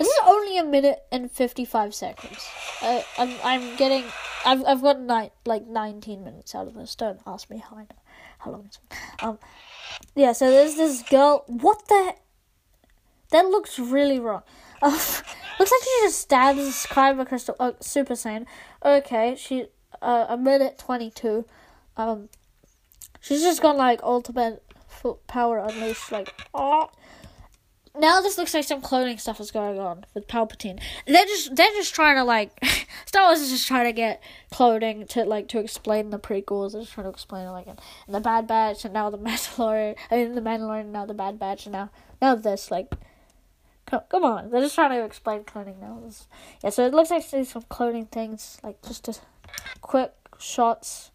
This 0.00 0.08
is 0.08 0.20
only 0.24 0.56
a 0.56 0.64
minute 0.64 1.02
and 1.12 1.30
fifty-five 1.30 1.94
seconds. 1.94 2.48
Uh, 2.80 3.02
I'm 3.18 3.34
I'm 3.44 3.76
getting. 3.76 4.04
I've 4.46 4.64
I've 4.64 4.80
got 4.80 4.98
nine 4.98 5.28
like 5.44 5.66
nineteen 5.66 6.24
minutes 6.24 6.54
out 6.54 6.66
of 6.66 6.74
this. 6.74 6.94
Don't 6.94 7.20
ask 7.26 7.50
me 7.50 7.58
how 7.58 7.76
I 7.76 7.82
know 7.82 8.00
how 8.38 8.50
long 8.50 8.64
it's 8.64 8.78
been. 8.78 8.98
Um, 9.20 9.38
yeah. 10.14 10.32
So 10.32 10.50
there's 10.50 10.76
this 10.76 11.02
girl. 11.02 11.44
What 11.48 11.86
the? 11.88 12.14
That 13.30 13.44
looks 13.44 13.78
really 13.78 14.18
wrong. 14.18 14.42
Uh, 14.80 14.88
looks 15.58 15.70
like 15.70 15.82
she 15.84 16.00
just 16.02 16.18
stabs 16.18 16.58
this 16.58 16.86
Kyber 16.86 17.26
crystal. 17.28 17.54
Oh, 17.60 17.76
Super 17.80 18.14
Saiyan. 18.14 18.46
Okay, 18.82 19.36
she 19.36 19.66
uh, 20.00 20.26
a 20.30 20.38
minute 20.38 20.78
twenty-two. 20.78 21.44
Um, 21.98 22.30
she's 23.20 23.42
just 23.42 23.60
gone 23.60 23.76
like 23.76 24.02
ultimate 24.02 24.62
power 25.26 25.58
unleashed. 25.58 26.12
Like, 26.12 26.34
oh. 26.54 26.90
Now 27.98 28.20
this 28.20 28.38
looks 28.38 28.54
like 28.54 28.64
some 28.64 28.80
cloning 28.80 29.18
stuff 29.18 29.40
is 29.40 29.50
going 29.50 29.80
on 29.80 30.04
with 30.14 30.28
Palpatine. 30.28 30.80
They're 31.06 31.24
just 31.24 31.56
they're 31.56 31.72
just 31.72 31.92
trying 31.92 32.16
to 32.16 32.24
like 32.24 32.52
Star 33.06 33.26
Wars 33.26 33.40
is 33.40 33.50
just 33.50 33.66
trying 33.66 33.86
to 33.86 33.92
get 33.92 34.22
cloning 34.52 35.08
to 35.08 35.24
like 35.24 35.48
to 35.48 35.58
explain 35.58 36.10
the 36.10 36.18
prequels. 36.18 36.72
They're 36.72 36.82
just 36.82 36.92
trying 36.92 37.06
to 37.06 37.10
explain 37.10 37.48
it 37.48 37.50
like 37.50 37.66
in 37.66 37.76
the 38.08 38.20
Bad 38.20 38.46
Batch 38.46 38.84
and 38.84 38.94
now 38.94 39.10
the 39.10 39.18
Mandalorian. 39.18 39.96
I 40.08 40.16
mean 40.16 40.36
the 40.36 40.40
Mandalorian 40.40 40.86
now 40.86 41.04
the 41.04 41.14
Bad 41.14 41.38
Batch 41.38 41.66
and 41.66 41.72
now 41.72 41.90
now 42.22 42.34
this 42.36 42.70
like. 42.70 42.92
Come, 43.86 44.02
come 44.08 44.22
on, 44.22 44.50
they're 44.50 44.60
just 44.60 44.76
trying 44.76 44.90
to 44.90 45.04
explain 45.04 45.42
cloning 45.42 45.80
now. 45.80 46.00
Yeah, 46.62 46.70
so 46.70 46.86
it 46.86 46.94
looks 46.94 47.10
like 47.10 47.28
there's 47.28 47.48
some 47.48 47.62
cloning 47.62 48.08
things, 48.08 48.58
like 48.62 48.80
just 48.82 49.08
a 49.08 49.16
quick 49.80 50.12
shots. 50.38 51.10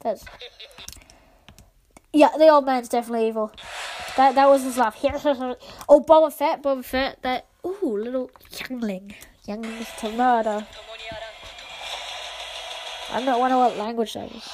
That's 0.00 0.26
yeah, 2.16 2.30
the 2.36 2.48
old 2.48 2.64
man's 2.64 2.88
definitely 2.88 3.28
evil. 3.28 3.52
That 4.16 4.34
that 4.34 4.48
was 4.48 4.62
his 4.64 4.78
laugh. 4.78 4.96
oh, 5.04 6.00
Boba 6.00 6.32
Fett, 6.32 6.62
Boba 6.62 6.84
Fett. 6.84 7.20
That 7.22 7.46
ooh, 7.64 7.98
little 7.98 8.30
youngling, 8.58 9.14
younglings 9.46 9.88
to 9.98 10.10
murder. 10.12 10.66
I 13.12 13.24
don't 13.24 13.38
wonder 13.38 13.56
what 13.58 13.76
language 13.76 14.14
that 14.14 14.32
is. 14.32 14.48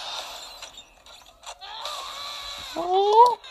Oh. 2.76 3.38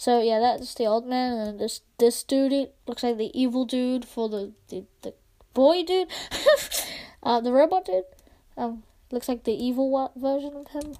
So 0.00 0.22
yeah, 0.22 0.38
that's 0.40 0.72
the 0.72 0.86
old 0.86 1.06
man, 1.06 1.36
and 1.36 1.60
this 1.60 1.82
this 1.98 2.22
dude 2.22 2.70
looks 2.86 3.02
like 3.02 3.18
the 3.18 3.38
evil 3.38 3.66
dude 3.66 4.06
for 4.06 4.30
the 4.30 4.54
the, 4.68 4.86
the 5.02 5.12
boy 5.52 5.84
dude, 5.84 6.08
uh, 7.22 7.42
the 7.42 7.52
robot 7.52 7.84
dude. 7.84 8.04
Um, 8.56 8.84
looks 9.10 9.28
like 9.28 9.44
the 9.44 9.52
evil 9.52 10.10
version 10.16 10.56
of 10.56 10.68
him, 10.68 10.96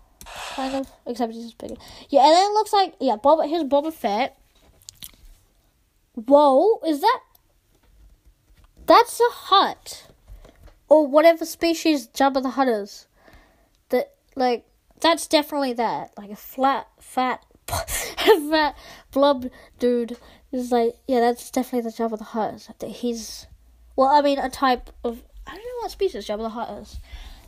kind 0.55 0.75
of, 0.75 0.91
except 1.07 1.33
he's 1.33 1.53
bigger. 1.55 1.77
Yeah, 2.09 2.27
and 2.27 2.37
then 2.37 2.51
it 2.51 2.55
looks 2.55 2.73
like 2.73 2.95
yeah, 3.01 3.17
Boba. 3.17 3.49
Here's 3.49 3.65
Boba 3.65 3.93
Fett. 3.93 4.37
Whoa, 6.15 6.81
is 6.87 7.01
that? 7.01 7.21
That's 8.87 9.21
a 9.21 9.31
Hutt, 9.31 10.09
or 10.89 11.07
whatever 11.07 11.45
species 11.45 12.09
Jabba 12.09 12.43
the 12.43 12.51
Hutt 12.51 12.69
is. 12.69 13.07
That 13.91 14.15
like 14.37 14.67
that's 15.01 15.27
definitely 15.27 15.73
that. 15.75 16.13
Like 16.17 16.31
a 16.31 16.37
flat, 16.37 16.89
fat, 16.99 17.45
fat 17.69 18.77
blob 19.13 19.47
dude 19.79 20.17
is 20.53 20.73
like 20.73 20.97
yeah, 21.07 21.21
that's 21.21 21.51
definitely 21.51 21.91
the 21.91 21.97
Jabba 21.97 22.19
the 22.19 22.25
Hutt. 22.25 22.69
That 22.81 22.89
he's 22.89 23.47
well, 23.97 24.09
I 24.09 24.23
mean 24.23 24.39
a 24.39 24.51
type 24.51 24.91
of 25.05 25.23
I 25.47 25.53
don't 25.53 25.65
know 25.65 25.83
what 25.83 25.91
species 25.91 26.27
Jabba 26.27 26.43
the 26.43 26.49
Hutt 26.51 26.83
is. 26.83 27.01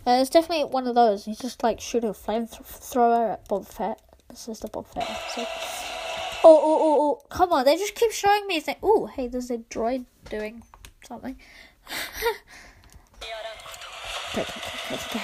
Uh, 0.05 0.19
it's 0.21 0.31
definitely 0.31 0.65
one 0.65 0.89
of 0.89 0.97
those. 0.97 1.25
He's 1.25 1.39
just 1.39 1.63
like 1.63 1.81
shooting 1.81 2.11
a 2.11 2.13
flamethrower 2.13 3.35
at 3.35 3.49
Boba 3.49 3.67
Fett. 3.67 4.01
This 4.29 4.49
is 4.49 4.59
the 4.59 4.69
Boba 4.69 4.87
Fett 4.89 5.09
episode. 5.09 5.47
Oh, 6.45 6.61
oh, 6.61 6.79
oh, 6.81 6.99
oh, 7.01 7.23
come 7.29 7.53
on. 7.53 7.65
They 7.65 7.77
just 7.77 7.95
keep 7.95 8.11
showing 8.11 8.49
me 8.49 8.59
things. 8.59 8.79
Oh, 8.83 9.07
hey, 9.07 9.29
there's 9.29 9.51
a 9.51 9.59
droid 9.59 10.07
doing 10.29 10.65
something. 11.07 11.37
okay, 14.33 14.41
okay, 14.41 14.51
okay, 14.91 15.21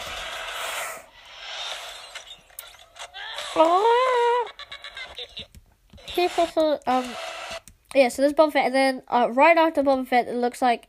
okay, 6.38 6.78
um, 6.86 7.04
yeah, 7.94 8.08
so 8.08 8.22
there's 8.22 8.34
Boba 8.34 8.52
Fett, 8.52 8.66
and 8.66 8.74
then 8.74 9.02
uh, 9.08 9.28
right 9.32 9.56
after 9.56 9.82
Boba 9.82 10.06
Fett, 10.06 10.28
it 10.28 10.36
looks 10.36 10.62
like 10.62 10.88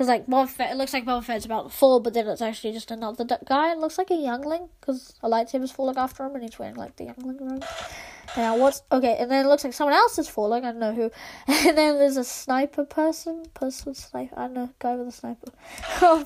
because 0.00 0.08
like 0.08 0.26
Boba 0.26 0.48
Fett, 0.48 0.70
it 0.70 0.78
looks 0.78 0.94
like 0.94 1.04
Boba 1.04 1.22
Fett's 1.22 1.44
about 1.44 1.64
to 1.64 1.76
fall, 1.76 2.00
but 2.00 2.14
then 2.14 2.26
it's 2.26 2.40
actually 2.40 2.72
just 2.72 2.90
another 2.90 3.22
d- 3.22 3.34
guy. 3.46 3.72
It 3.72 3.76
looks 3.76 3.98
like 3.98 4.10
a 4.10 4.14
youngling 4.14 4.70
because 4.80 5.12
a 5.22 5.28
lightsaber's 5.28 5.70
falling 5.70 5.98
after 5.98 6.24
him, 6.24 6.34
and 6.34 6.42
he's 6.42 6.58
wearing 6.58 6.76
like 6.76 6.96
the 6.96 7.04
youngling 7.04 7.36
robe. 7.46 7.66
Now 8.34 8.56
what's 8.56 8.80
okay? 8.90 9.18
And 9.20 9.30
then 9.30 9.44
it 9.44 9.48
looks 9.50 9.62
like 9.62 9.74
someone 9.74 9.92
else 9.92 10.18
is 10.18 10.26
falling. 10.26 10.64
I 10.64 10.70
don't 10.72 10.80
know 10.80 10.94
who. 10.94 11.10
And 11.68 11.76
then 11.76 11.98
there's 11.98 12.16
a 12.16 12.24
sniper 12.24 12.86
person, 12.86 13.44
person 13.52 13.92
sniper. 13.92 14.38
I 14.38 14.44
don't 14.44 14.54
know, 14.54 14.70
guy 14.78 14.96
with 14.96 15.08
a 15.08 15.12
sniper. 15.12 15.52
oh, 16.00 16.24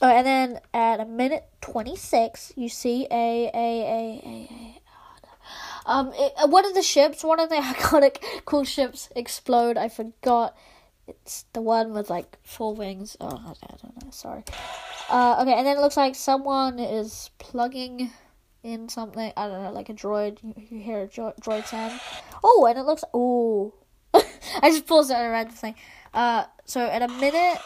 and 0.00 0.24
then 0.24 0.60
at 0.72 1.00
a 1.00 1.04
minute 1.04 1.46
twenty 1.60 1.96
six, 1.96 2.52
you 2.54 2.68
see 2.68 3.08
a 3.10 3.50
a 3.52 3.58
a 3.58 4.22
a. 4.24 4.48
a 4.52 4.80
um, 5.84 6.12
it, 6.14 6.48
one 6.48 6.64
of 6.64 6.74
the 6.74 6.82
ships, 6.82 7.24
one 7.24 7.40
of 7.40 7.48
the 7.48 7.56
iconic 7.56 8.22
cool 8.44 8.62
ships, 8.62 9.08
explode. 9.16 9.76
I 9.76 9.88
forgot. 9.88 10.56
It's 11.08 11.46
the 11.54 11.62
one 11.62 11.94
with 11.94 12.10
like 12.10 12.36
four 12.42 12.74
wings. 12.74 13.16
Oh, 13.20 13.28
I, 13.28 13.76
don't 13.82 14.04
know. 14.04 14.10
Sorry. 14.10 14.44
Uh, 15.08 15.38
okay, 15.40 15.54
and 15.54 15.66
then 15.66 15.78
it 15.78 15.80
looks 15.80 15.96
like 15.96 16.14
someone 16.14 16.78
is 16.78 17.30
plugging 17.38 18.10
in 18.62 18.88
something. 18.88 19.32
I 19.36 19.48
don't 19.48 19.62
know, 19.62 19.72
like 19.72 19.88
a 19.88 19.94
droid. 19.94 20.38
You, 20.42 20.78
hear 20.78 21.02
a 21.02 21.06
dro- 21.06 21.32
droid 21.40 21.66
sound. 21.66 21.98
Oh, 22.44 22.66
and 22.68 22.78
it 22.78 22.82
looks. 22.82 23.04
Oh, 23.14 23.72
I 24.14 24.70
just 24.70 24.86
paused 24.86 25.10
it 25.10 25.14
at 25.14 25.24
a 25.24 25.30
random 25.30 25.54
thing. 25.54 25.74
Uh, 26.12 26.44
so 26.66 26.84
at 26.84 27.02
a 27.02 27.08
minute, 27.08 27.58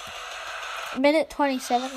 minute 0.98 1.28
twenty-seven. 1.28 1.90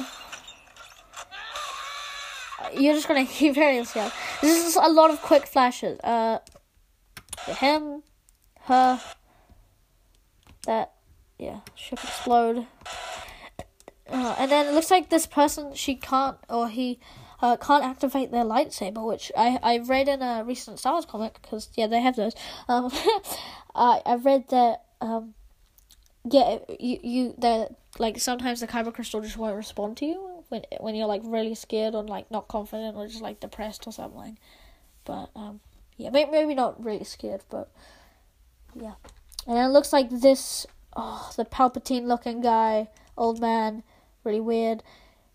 You're 2.73 2.95
just 2.95 3.07
gonna 3.07 3.25
keep 3.25 3.53
hearing 3.53 3.77
this 3.77 3.91
again. 3.91 4.11
This 4.41 4.65
is 4.65 4.75
a 4.75 4.89
lot 4.89 5.11
of 5.11 5.21
quick 5.21 5.45
flashes. 5.45 5.99
Uh, 5.99 6.39
him, 7.45 8.01
her, 8.61 8.99
that, 10.65 10.94
yeah, 11.38 11.59
ship 11.75 11.99
explode. 12.03 12.67
Uh, 14.07 14.36
and 14.38 14.51
then 14.51 14.67
it 14.67 14.73
looks 14.73 14.91
like 14.91 15.09
this 15.09 15.25
person, 15.25 15.73
she 15.73 15.95
can't, 15.95 16.38
or 16.49 16.69
he, 16.69 16.99
uh, 17.41 17.57
can't 17.57 17.83
activate 17.83 18.31
their 18.31 18.43
lightsaber, 18.43 19.05
which 19.05 19.31
I, 19.36 19.59
I 19.63 19.77
read 19.79 20.07
in 20.07 20.21
a 20.21 20.43
recent 20.45 20.79
Star 20.79 20.93
Wars 20.93 21.05
comic, 21.05 21.39
because, 21.41 21.69
yeah, 21.75 21.88
they 21.88 22.01
have 22.01 22.15
those. 22.15 22.33
Um, 22.67 22.91
I, 23.75 24.01
I 24.05 24.15
read 24.15 24.49
that, 24.49 24.83
um, 25.01 25.33
yeah, 26.23 26.59
you, 26.79 26.99
you, 27.03 27.36
that, 27.39 27.75
like, 27.97 28.19
sometimes 28.19 28.61
the 28.61 28.67
Kyber 28.67 28.93
Crystal 28.93 29.21
just 29.21 29.38
won't 29.38 29.55
respond 29.55 29.97
to 29.97 30.05
you 30.05 30.36
when 30.49 30.63
when 30.79 30.95
you're 30.95 31.07
like 31.07 31.21
really 31.23 31.55
scared 31.55 31.95
or 31.95 32.03
like 32.03 32.29
not 32.31 32.47
confident 32.47 32.95
or 32.95 33.07
just 33.07 33.21
like 33.21 33.39
depressed 33.39 33.88
or 33.88 33.91
something. 33.91 34.38
But 35.03 35.29
um, 35.36 35.59
yeah, 35.97 36.09
maybe 36.09 36.31
maybe 36.31 36.55
not 36.55 36.83
really 36.83 37.03
scared, 37.03 37.41
but 37.49 37.71
yeah. 38.79 38.93
And 39.47 39.57
it 39.57 39.69
looks 39.69 39.93
like 39.93 40.09
this. 40.09 40.65
Oh, 40.95 41.31
the 41.35 41.45
Palpatine 41.45 42.05
looking 42.07 42.41
guy, 42.41 42.89
old 43.17 43.39
man, 43.41 43.83
really 44.23 44.39
weird. 44.39 44.83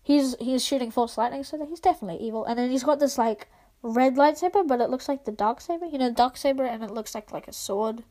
He's 0.01 0.35
he's 0.39 0.65
shooting 0.65 0.91
force 0.91 1.17
lightning, 1.17 1.43
so 1.43 1.63
he's 1.65 1.79
definitely 1.79 2.25
evil. 2.25 2.45
And 2.45 2.57
then 2.57 2.71
he's 2.71 2.83
got 2.83 2.99
this 2.99 3.17
like 3.17 3.47
red 3.83 4.15
lightsaber, 4.15 4.67
but 4.67 4.81
it 4.81 4.89
looks 4.89 5.07
like 5.07 5.25
the 5.25 5.31
dark 5.31 5.61
saber. 5.61 5.85
You 5.85 5.99
know, 5.99 6.11
dark 6.11 6.37
saber, 6.37 6.65
and 6.65 6.83
it 6.83 6.91
looks 6.91 7.13
like 7.13 7.31
like 7.31 7.47
a 7.47 7.53
sword 7.53 8.03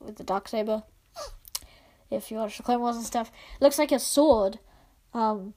with 0.00 0.16
the 0.16 0.24
dark 0.24 0.48
saber. 0.48 0.82
If 2.10 2.30
you 2.30 2.38
watch 2.38 2.56
the 2.56 2.64
Clone 2.64 2.80
Wars 2.80 2.96
and 2.96 3.04
stuff, 3.04 3.30
it 3.54 3.62
looks 3.62 3.78
like 3.78 3.92
a 3.92 4.00
sword. 4.00 4.58
Um, 5.14 5.54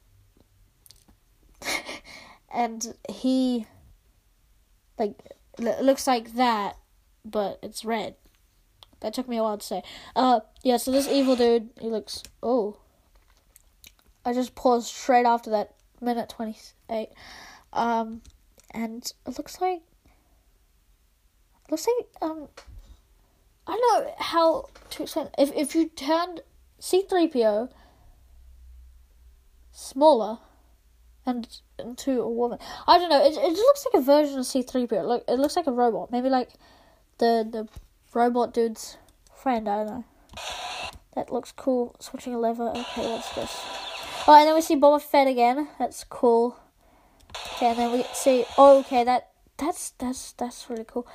and 2.54 2.96
he 3.10 3.66
like 5.00 5.20
looks 5.58 6.06
like 6.06 6.36
that, 6.36 6.78
but 7.26 7.58
it's 7.64 7.84
red. 7.84 8.16
That 9.04 9.14
took 9.14 9.28
me 9.28 9.38
a 9.38 9.44
while 9.44 9.58
to 9.58 9.66
say. 9.66 9.84
Uh, 10.16 10.40
yeah. 10.64 10.78
So 10.78 10.92
this 10.92 11.08
evil 11.08 11.36
dude, 11.36 11.70
he 11.80 11.90
looks. 11.90 12.24
Oh, 12.42 12.78
I 14.26 14.34
just 14.34 14.56
paused 14.56 14.88
straight 14.88 15.26
after 15.26 15.52
that 15.52 15.74
minute 16.02 16.30
twenty 16.30 16.58
eight. 16.90 17.10
Um, 17.74 18.22
and 18.72 19.04
it 19.28 19.38
looks 19.38 19.62
like. 19.62 19.82
Looks 21.70 21.86
like 21.86 22.08
um. 22.22 22.48
I 23.68 23.78
don't 23.78 24.06
know 24.06 24.14
how 24.18 24.70
to 24.92 25.04
explain. 25.04 25.28
If 25.38 25.52
if 25.54 25.76
you 25.76 25.90
turned 25.90 26.42
C 26.80 27.04
three 27.08 27.28
PO 27.28 27.70
smaller 29.74 30.38
and 31.26 31.48
into 31.80 32.22
a 32.22 32.30
woman. 32.30 32.60
I 32.88 32.98
don't 32.98 33.10
know. 33.10 33.24
It 33.24 33.34
it 33.36 33.54
looks 33.54 33.86
like 33.86 34.02
a 34.02 34.06
version 34.06 34.40
of 34.40 34.46
C 34.46 34.62
three 34.62 34.88
PO. 34.88 35.04
Look, 35.04 35.26
it 35.28 35.40
looks 35.40 35.56
like 35.56 35.68
a 35.68 35.72
robot. 35.72 36.12
Maybe 36.12 36.30
like 36.30 36.50
the 37.18 37.48
the 37.50 37.68
robot 38.14 38.54
dude's 38.54 38.98
friend. 39.36 39.68
I 39.68 39.78
don't 39.78 39.88
know. 39.88 40.04
That 41.16 41.32
looks 41.32 41.52
cool. 41.52 41.96
Switching 42.00 42.34
a 42.34 42.40
lever. 42.40 42.70
Okay, 42.70 43.10
what's 43.10 43.34
this? 43.36 43.56
Oh, 44.28 44.36
and 44.38 44.48
then 44.48 44.56
we 44.56 44.62
see 44.62 44.76
Boba 44.76 45.02
Fett 45.02 45.28
again. 45.28 45.68
That's 45.78 46.04
cool. 46.06 46.58
Okay, 47.54 47.68
and 47.68 47.78
then 47.78 47.92
we 47.92 48.04
see. 48.14 48.46
Oh, 48.58 48.80
okay, 48.80 49.04
that 49.04 49.30
that's 49.58 49.92
that's 49.92 50.32
that's 50.34 50.70
really 50.70 50.86
cool. 50.86 51.08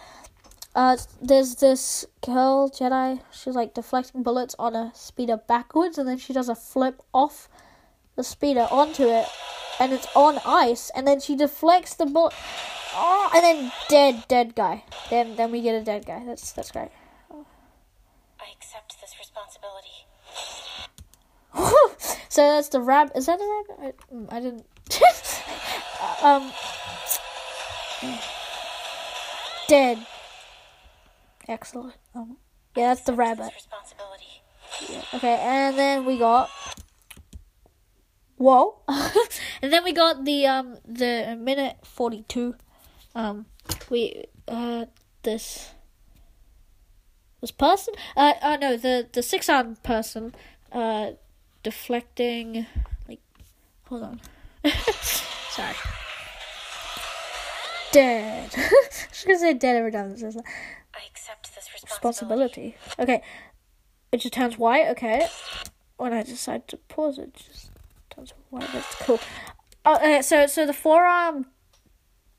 Uh, 0.75 0.97
there's 1.21 1.57
this 1.57 2.07
girl 2.25 2.71
Jedi. 2.71 3.21
She's 3.33 3.55
like 3.55 3.75
deflecting 3.75 4.23
bullets 4.23 4.55
on 4.59 4.77
a 4.77 4.93
speeder 4.95 5.39
backwards, 5.39 5.99
and 5.99 6.07
then 6.09 6.19
she 6.19 6.33
does 6.33 6.49
a 6.49 6.55
flip 6.55 7.03
off 7.13 7.49
the 8.19 8.25
speeder 8.25 8.67
onto 8.69 9.05
it, 9.05 9.27
and 9.79 9.93
it's 9.93 10.09
on 10.17 10.41
ice, 10.45 10.91
and 10.91 11.07
then 11.07 11.21
she 11.21 11.37
deflects 11.37 11.95
the 11.95 12.05
bullet. 12.05 12.35
Oh, 12.93 13.31
and 13.33 13.45
then 13.45 13.73
dead, 13.89 14.25
dead 14.27 14.57
guy. 14.57 14.83
Then 15.09 15.37
then 15.37 15.53
we 15.53 15.63
get 15.63 15.81
a 15.81 15.85
dead 15.85 16.05
guy. 16.05 16.25
That's 16.27 16.51
that's 16.51 16.73
great. 16.73 16.91
I 17.31 18.47
accept 18.53 18.97
this 19.01 19.15
responsibility. 19.19 20.09
so 22.29 22.43
that's 22.43 22.69
the 22.71 22.81
rab. 22.81 23.13
Is 23.15 23.27
that 23.27 23.39
a 23.41 23.65
rabbit? 23.69 23.97
I, 24.11 24.15
mm, 24.15 24.33
I 24.33 24.41
didn't. 24.41 24.67
um. 26.23 26.53
Dead. 29.69 30.05
Excellent. 31.47 31.95
Um, 32.17 32.37
yeah, 32.77 32.89
that's 32.89 33.03
the 33.03 33.13
rabbit. 33.13 33.53
Responsibility. 33.55 34.43
Okay, 35.15 35.39
and 35.41 35.79
then 35.79 36.05
we 36.05 36.19
got. 36.19 36.51
Whoa! 38.39 38.79
and 39.63 39.73
then 39.73 39.83
we 39.83 39.93
got 39.93 40.25
the 40.25 40.47
um 40.47 40.79
the 40.87 41.37
minute 41.39 41.79
forty 41.83 42.25
two. 42.29 42.55
Um, 43.15 43.47
we 43.91 44.27
uh 44.47 44.87
this 45.25 45.71
this 47.41 47.51
person 47.51 47.95
uh 48.17 48.35
uh 48.41 48.57
no 48.57 48.77
the 48.77 49.09
the 49.13 49.23
six 49.23 49.49
armed 49.49 49.83
person 49.83 50.35
uh 50.71 51.11
deflecting 51.65 52.67
like 53.09 53.21
hold 53.87 54.05
on. 54.05 54.21
Sorry. 55.51 55.75
Dead. 57.91 58.55
I 58.57 58.71
was 59.11 59.25
gonna 59.27 59.39
say 59.39 59.55
dead 59.55 59.77
every 59.77 59.91
time. 59.91 60.11
This 60.11 60.23
is 60.23 60.37
I 60.37 61.01
accept 61.11 61.55
this 61.57 61.69
responsibility. 61.73 62.77
responsibility. 62.77 62.77
Okay. 63.01 63.23
It 64.13 64.21
just 64.21 64.35
turns 64.35 64.57
white 64.57 64.87
okay. 64.91 65.27
When 65.97 66.13
I 66.13 66.23
decide 66.23 66.69
to 66.69 66.77
pause 66.77 67.19
it 67.19 67.35
just 67.35 67.68
that's 68.51 68.95
cool. 68.97 69.21
Oh 69.85 69.97
okay 69.97 70.23
so 70.23 70.47
so 70.47 70.67
the 70.67 70.73
forearm 70.73 71.47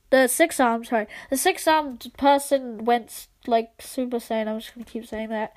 the 0.09 0.27
six 0.27 0.59
arm 0.59 0.84
sorry 0.84 1.07
the 1.30 1.38
six 1.38 1.67
armed 1.67 2.11
person 2.17 2.86
went 2.86 3.27
like 3.47 3.71
super 3.80 4.17
saiyan 4.17 4.47
I'm 4.47 4.59
just 4.59 4.73
gonna 4.73 4.86
keep 4.86 5.05
saying 5.05 5.30
that. 5.30 5.53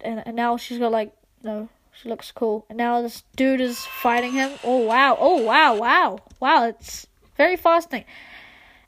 And, 0.00 0.22
and 0.26 0.36
now 0.36 0.56
she's 0.56 0.78
got 0.78 0.92
like 0.92 1.12
no 1.42 1.68
she 1.92 2.08
looks 2.08 2.32
cool. 2.32 2.64
And 2.68 2.78
now 2.78 3.02
this 3.02 3.22
dude 3.36 3.60
is 3.60 3.78
fighting 3.78 4.32
him. 4.32 4.52
Oh 4.64 4.78
wow. 4.78 5.16
Oh 5.20 5.42
wow 5.42 5.76
wow. 5.76 6.18
Wow 6.40 6.64
it's 6.64 7.06
very 7.36 7.56
fascinating. 7.56 8.08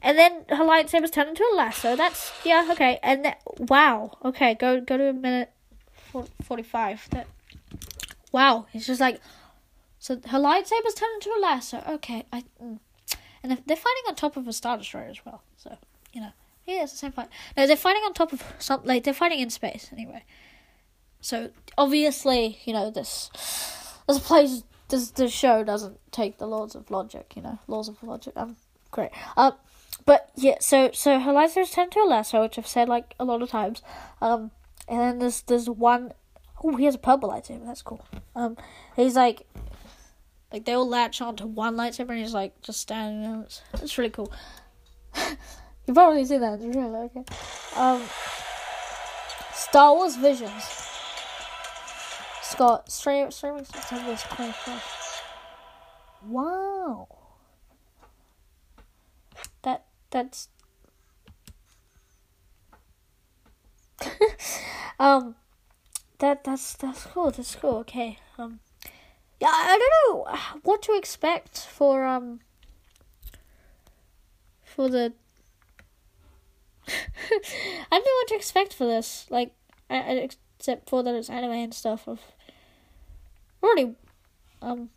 And 0.02 0.18
then 0.18 0.44
her 0.50 0.64
lightsaber's 0.64 1.10
turned 1.10 1.30
into 1.30 1.44
a 1.52 1.56
lasso. 1.56 1.96
That's 1.96 2.32
yeah 2.44 2.68
okay. 2.72 2.98
And 3.02 3.24
th- 3.24 3.36
wow. 3.58 4.16
Okay 4.24 4.54
go 4.54 4.80
go 4.80 4.96
to 4.96 5.10
a 5.10 5.12
minute 5.12 5.52
45 6.42 7.10
that 7.10 7.26
wow. 8.32 8.66
It's 8.72 8.86
just 8.86 9.00
like 9.00 9.20
so 10.04 10.20
her 10.26 10.38
lightsaber's 10.38 10.94
turned 10.94 11.14
into 11.14 11.30
a 11.30 11.40
lasso 11.40 11.82
okay 11.88 12.24
i 12.32 12.42
mm. 12.62 12.78
and 13.42 13.62
they're, 13.66 13.76
fighting 13.76 14.02
on 14.08 14.14
top 14.14 14.36
of 14.36 14.46
a 14.46 14.52
star 14.52 14.76
destroyer 14.76 15.08
as 15.08 15.24
well 15.24 15.42
so 15.56 15.76
you 16.12 16.20
know 16.20 16.32
yeah 16.66 16.82
it's 16.82 16.92
the 16.92 16.98
same 16.98 17.12
fight 17.12 17.28
no 17.56 17.66
they're 17.66 17.76
fighting 17.76 18.02
on 18.02 18.12
top 18.12 18.32
of 18.32 18.42
some 18.58 18.80
like 18.84 19.04
they're 19.04 19.14
fighting 19.14 19.40
in 19.40 19.48
space 19.48 19.88
anyway 19.92 20.22
so 21.24 21.48
obviously, 21.78 22.58
you 22.66 22.74
know 22.74 22.90
this 22.90 23.30
this 24.06 24.18
place 24.18 24.62
this 24.90 25.10
this 25.12 25.32
show 25.32 25.64
doesn't 25.64 25.98
take 26.12 26.36
the 26.36 26.46
laws 26.46 26.74
of 26.74 26.90
logic, 26.90 27.32
you 27.34 27.40
know 27.40 27.58
laws 27.66 27.88
of 27.88 28.02
logic. 28.02 28.34
Um, 28.36 28.56
great. 28.90 29.10
Um, 29.34 29.54
but 30.04 30.30
yeah, 30.36 30.56
so 30.60 30.90
so 30.92 31.18
her 31.18 31.32
lightsaber's 31.32 31.70
turned 31.70 31.92
to 31.92 32.00
a 32.00 32.04
lasso, 32.04 32.42
which 32.42 32.58
I've 32.58 32.66
said 32.66 32.90
like 32.90 33.14
a 33.18 33.24
lot 33.24 33.40
of 33.40 33.48
times. 33.48 33.80
Um, 34.20 34.50
and 34.86 35.00
then 35.00 35.18
there's 35.18 35.40
there's 35.40 35.70
one 35.70 36.12
oh 36.62 36.76
he 36.76 36.84
has 36.84 36.94
a 36.94 36.98
purple 36.98 37.30
lightsaber. 37.30 37.64
That's 37.64 37.80
cool. 37.80 38.04
Um, 38.36 38.58
he's 38.94 39.16
like 39.16 39.46
like 40.54 40.64
they 40.66 40.72
all 40.74 40.88
latch 40.88 41.20
onto 41.20 41.46
one 41.46 41.74
lightsaber, 41.74 42.10
and 42.10 42.20
he's 42.20 42.32
like 42.32 42.62
just 42.62 42.78
standing 42.78 43.22
there. 43.22 43.42
It's, 43.42 43.60
it's 43.82 43.98
really 43.98 44.10
cool. 44.10 44.32
You've 45.84 45.96
probably 45.96 46.24
seen 46.24 46.42
that. 46.42 46.60
It's 46.60 46.76
really 46.76 46.96
okay. 46.96 47.24
Um, 47.74 48.00
Star 49.52 49.92
Wars 49.96 50.14
Visions. 50.14 50.62
Scott, 52.40 52.88
stream, 52.88 53.32
streaming 53.32 53.64
September 53.64 54.12
is 54.12 54.20
21st. 54.20 55.22
Wow. 56.28 57.08
That, 59.62 59.86
that's. 60.10 60.50
um, 65.00 65.34
that, 66.20 66.44
that's, 66.44 66.74
that's 66.74 67.06
cool, 67.06 67.32
that's 67.32 67.56
cool, 67.56 67.78
okay. 67.78 68.20
Um, 68.38 68.60
I 69.46 69.78
don't 69.78 70.16
know 70.16 70.60
what 70.62 70.82
to 70.82 70.96
expect 70.96 71.58
for, 71.58 72.04
um, 72.04 72.40
for 74.62 74.88
the. 74.88 75.12
I 76.88 76.92
don't 77.90 78.04
know 78.04 78.18
what 78.20 78.28
to 78.28 78.36
expect 78.36 78.74
for 78.74 78.86
this. 78.86 79.26
Like, 79.30 79.54
I, 79.88 79.96
I, 79.96 80.28
except 80.58 80.88
for 80.88 81.02
that 81.02 81.14
it's 81.14 81.30
anime 81.30 81.52
and 81.52 81.74
stuff. 81.74 82.08
I've 82.08 82.20
already, 83.62 83.94
um, 84.62 84.90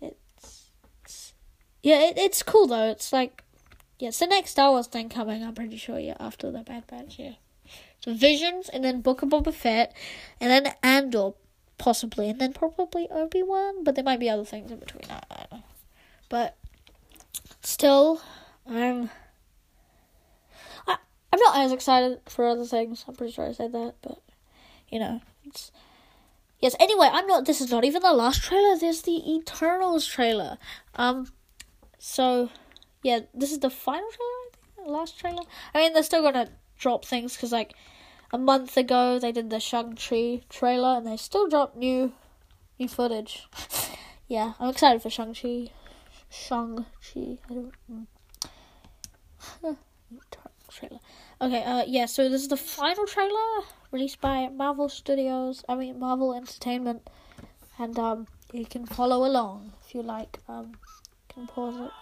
it's, 0.00 0.70
it's 1.02 1.34
yeah, 1.82 2.00
it, 2.08 2.18
it's 2.18 2.42
cool 2.42 2.66
though. 2.66 2.90
It's 2.90 3.12
like, 3.12 3.42
yeah, 3.98 4.08
it's 4.08 4.18
the 4.18 4.26
next 4.26 4.50
Star 4.50 4.70
Wars 4.70 4.86
thing 4.86 5.08
coming. 5.08 5.42
I'm 5.42 5.54
pretty 5.54 5.76
sure. 5.76 5.98
Yeah, 5.98 6.16
after 6.20 6.50
the 6.50 6.60
Bad 6.60 6.86
Batch. 6.86 7.18
Yeah, 7.18 7.34
so 8.00 8.14
Visions, 8.14 8.68
and 8.68 8.84
then 8.84 9.00
Book 9.00 9.22
of 9.22 9.30
Boba 9.30 9.52
Fett, 9.52 9.94
and 10.40 10.50
then 10.50 10.74
Andor, 10.82 11.32
possibly, 11.78 12.28
and 12.28 12.40
then 12.40 12.52
probably 12.52 13.08
Obi 13.10 13.42
Wan. 13.42 13.84
But 13.84 13.94
there 13.94 14.04
might 14.04 14.20
be 14.20 14.30
other 14.30 14.44
things 14.44 14.70
in 14.70 14.78
between. 14.78 15.04
I, 15.10 15.22
don't 15.36 15.52
know. 15.52 15.64
But 16.28 16.56
still, 17.62 18.20
I'm. 18.66 19.10
I, 20.86 20.96
I'm 21.32 21.40
not 21.40 21.58
as 21.58 21.72
excited 21.72 22.20
for 22.26 22.46
other 22.46 22.64
things. 22.64 23.04
I'm 23.06 23.14
pretty 23.14 23.32
sure 23.32 23.48
I 23.48 23.52
said 23.52 23.72
that, 23.72 23.94
but 24.02 24.20
you 24.88 24.98
know, 24.98 25.20
it's 25.44 25.72
yes. 26.60 26.74
Anyway, 26.80 27.08
I'm 27.12 27.26
not. 27.26 27.46
This 27.46 27.60
is 27.60 27.70
not 27.70 27.84
even 27.84 28.02
the 28.02 28.12
last 28.12 28.42
trailer. 28.42 28.78
There's 28.78 29.02
the 29.02 29.34
Eternals 29.34 30.06
trailer. 30.06 30.58
Um, 30.94 31.28
so 31.98 32.50
yeah, 33.02 33.20
this 33.34 33.52
is 33.52 33.60
the 33.60 33.70
final 33.70 34.08
trailer. 34.08 34.20
I 34.20 34.50
think, 34.76 34.86
the 34.86 34.92
last 34.92 35.18
trailer. 35.18 35.42
I 35.74 35.78
mean, 35.78 35.92
they're 35.92 36.02
still 36.02 36.22
gonna 36.22 36.48
drop 36.78 37.04
things 37.04 37.34
because 37.34 37.52
like 37.52 37.74
a 38.34 38.38
month 38.38 38.76
ago 38.76 39.16
they 39.20 39.30
did 39.30 39.48
the 39.48 39.60
Shang 39.60 39.94
Chi 39.94 40.40
trailer 40.48 40.96
and 40.96 41.06
they 41.06 41.16
still 41.16 41.48
dropped 41.48 41.76
new 41.76 42.12
new 42.80 42.88
footage. 42.88 43.46
yeah, 44.28 44.54
I'm 44.58 44.70
excited 44.70 45.00
for 45.00 45.08
Shang 45.08 45.34
Chi. 45.34 45.70
Shang 46.28 46.84
Chi. 47.00 47.38
I 47.48 47.54
don't. 47.54 47.72
Mm. 47.88 48.06
trailer. 50.68 50.98
Okay. 51.40 51.62
Uh. 51.62 51.84
Yeah. 51.86 52.06
So 52.06 52.28
this 52.28 52.42
is 52.42 52.48
the 52.48 52.56
final 52.56 53.06
trailer 53.06 53.62
released 53.92 54.20
by 54.20 54.48
Marvel 54.48 54.88
Studios. 54.88 55.64
I 55.68 55.76
mean 55.76 56.00
Marvel 56.00 56.34
Entertainment, 56.34 57.08
and 57.78 57.96
um, 58.00 58.26
you 58.52 58.66
can 58.66 58.84
follow 58.84 59.24
along 59.24 59.74
if 59.86 59.94
you 59.94 60.02
like. 60.02 60.40
Um, 60.48 60.72
you 60.72 61.34
can 61.34 61.46
pause 61.46 61.76
it. 61.80 61.90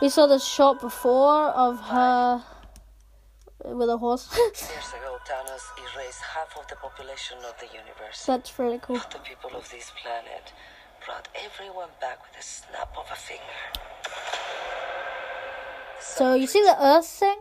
We 0.00 0.08
saw 0.08 0.26
this 0.26 0.44
shot 0.44 0.80
before 0.80 1.48
of 1.50 1.78
her 1.80 2.42
with 3.64 3.88
a 3.88 3.96
horse. 3.96 4.28
Years 4.36 4.92
ago, 4.92 5.18
Thanos 5.26 5.62
erased 5.78 6.22
half 6.22 6.56
of 6.58 6.66
the 6.68 6.76
population 6.76 7.38
of 7.48 7.58
the 7.60 7.66
universe. 7.66 8.24
That's 8.26 8.58
really 8.58 8.78
cool. 8.82 8.96
The 8.96 9.18
people 9.24 9.50
of 9.56 9.70
this 9.70 9.92
planet 10.02 10.52
brought 11.04 11.28
everyone 11.34 11.90
back 12.00 12.18
with 12.22 12.38
a 12.38 12.42
snap 12.42 12.92
of 12.96 13.06
a 13.10 13.16
finger. 13.16 13.42
So 16.00 16.34
you 16.34 16.46
see 16.46 16.62
the 16.62 16.76
Earth 16.80 17.06
thing? 17.06 17.38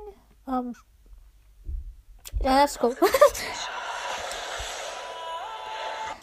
Um. 0.47 0.75
Yeah, 2.41 2.55
that's 2.55 2.77
cool. 2.77 2.91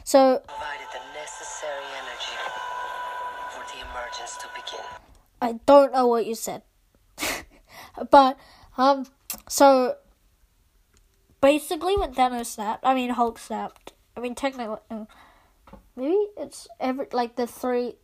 so 0.05 0.43
provided 0.47 0.89
the 0.93 1.01
necessary 1.15 1.85
energy 1.99 2.37
for 3.51 3.65
the 3.73 3.81
emergence 3.91 4.37
to 4.39 4.49
begin. 4.55 4.87
I 5.41 5.61
don't 5.67 5.93
know 5.93 6.07
what 6.07 6.27
you 6.27 6.35
said, 6.35 6.63
but 8.11 8.39
um. 8.77 9.07
So 9.49 9.97
basically, 11.41 11.97
when 11.97 12.15
Thanos 12.15 12.47
snapped, 12.47 12.85
I 12.85 12.95
mean 12.95 13.11
Hulk 13.11 13.39
snapped. 13.39 13.93
I 14.17 14.21
mean 14.21 14.35
technically, 14.35 14.77
uh, 14.91 15.05
maybe 15.97 16.17
it's 16.37 16.69
every 16.81 17.07
like 17.13 17.37
the 17.37 17.47
three, 17.47 17.95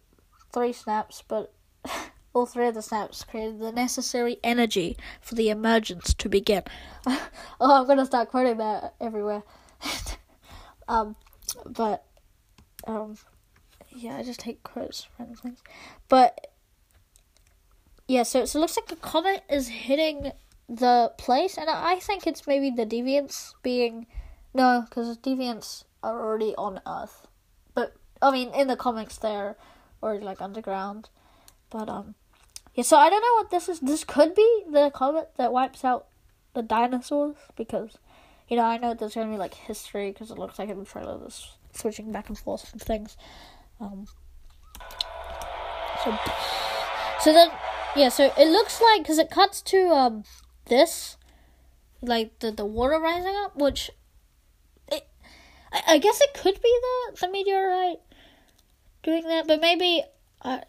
three 0.52 0.72
snaps, 0.72 1.22
but 1.26 1.52
all 2.32 2.46
three 2.46 2.68
of 2.68 2.74
the 2.74 2.82
snaps 2.82 3.24
created 3.24 3.60
the 3.60 3.72
necessary 3.72 4.38
energy 4.42 4.96
for 5.20 5.34
the 5.34 5.50
emergence 5.50 6.14
to 6.14 6.28
begin. 6.28 6.62
oh, 7.06 7.20
I'm 7.60 7.86
gonna 7.86 8.06
start 8.06 8.30
quoting 8.30 8.58
that 8.58 8.94
everywhere. 9.00 9.42
um, 10.88 11.16
but 11.66 12.04
um, 12.86 13.16
yeah, 13.90 14.16
I 14.16 14.22
just 14.22 14.42
hate 14.42 14.62
quotes 14.62 15.06
random 15.18 15.36
things. 15.36 15.62
But 16.08 16.52
yeah, 18.08 18.22
so 18.22 18.44
so 18.44 18.58
it 18.58 18.60
looks 18.60 18.76
like 18.76 18.86
the 18.86 18.96
comet 18.96 19.42
is 19.48 19.68
hitting 19.68 20.32
the 20.74 21.12
place, 21.18 21.56
and 21.56 21.70
I 21.70 21.96
think 21.96 22.26
it's 22.26 22.46
maybe 22.46 22.70
the 22.70 22.86
deviants 22.86 23.54
being 23.62 24.06
no, 24.54 24.84
because 24.88 25.18
deviants 25.18 25.84
are 26.02 26.20
already 26.20 26.54
on 26.56 26.80
Earth. 26.86 27.26
But 27.74 27.94
I 28.22 28.30
mean, 28.30 28.50
in 28.54 28.68
the 28.68 28.76
comics, 28.76 29.18
they're 29.18 29.56
already 30.02 30.24
like 30.24 30.40
underground. 30.40 31.08
But 31.70 31.88
um, 31.88 32.14
yeah. 32.74 32.84
So 32.84 32.96
I 32.96 33.10
don't 33.10 33.20
know 33.20 33.42
what 33.42 33.50
this 33.50 33.68
is. 33.68 33.80
This 33.80 34.04
could 34.04 34.34
be 34.34 34.64
the 34.70 34.90
comet 34.94 35.30
that 35.36 35.52
wipes 35.52 35.84
out 35.84 36.06
the 36.54 36.62
dinosaurs 36.62 37.36
because 37.56 37.98
you 38.48 38.56
know 38.56 38.62
I 38.62 38.78
know 38.78 38.94
there's 38.94 39.16
gonna 39.16 39.30
be 39.30 39.38
like 39.38 39.54
history 39.54 40.12
because 40.12 40.30
it 40.30 40.38
looks 40.38 40.58
like 40.58 40.68
in 40.68 40.78
the 40.78 40.84
trailer 40.84 41.18
there's 41.18 41.56
switching 41.72 42.12
back 42.12 42.28
and 42.28 42.38
forth 42.38 42.72
and 42.72 42.80
things. 42.80 43.16
Um. 43.80 44.06
So, 46.04 46.16
so 47.20 47.32
then 47.32 47.50
yeah. 47.96 48.08
So 48.08 48.32
it 48.38 48.48
looks 48.48 48.80
like 48.80 49.02
because 49.02 49.18
it 49.18 49.30
cuts 49.30 49.62
to 49.62 49.88
um 49.88 50.24
this, 50.66 51.16
like 52.02 52.38
the 52.40 52.50
the 52.50 52.64
water 52.64 52.98
rising 52.98 53.34
up, 53.44 53.56
which 53.56 53.90
it, 54.90 55.06
I, 55.72 55.82
I 55.88 55.98
guess 55.98 56.20
it 56.20 56.34
could 56.34 56.60
be 56.62 56.78
the 56.80 57.20
the 57.20 57.32
meteorite 57.32 58.00
doing 59.02 59.24
that, 59.24 59.46
but 59.46 59.60
maybe 59.60 60.02
uh, 60.42 60.60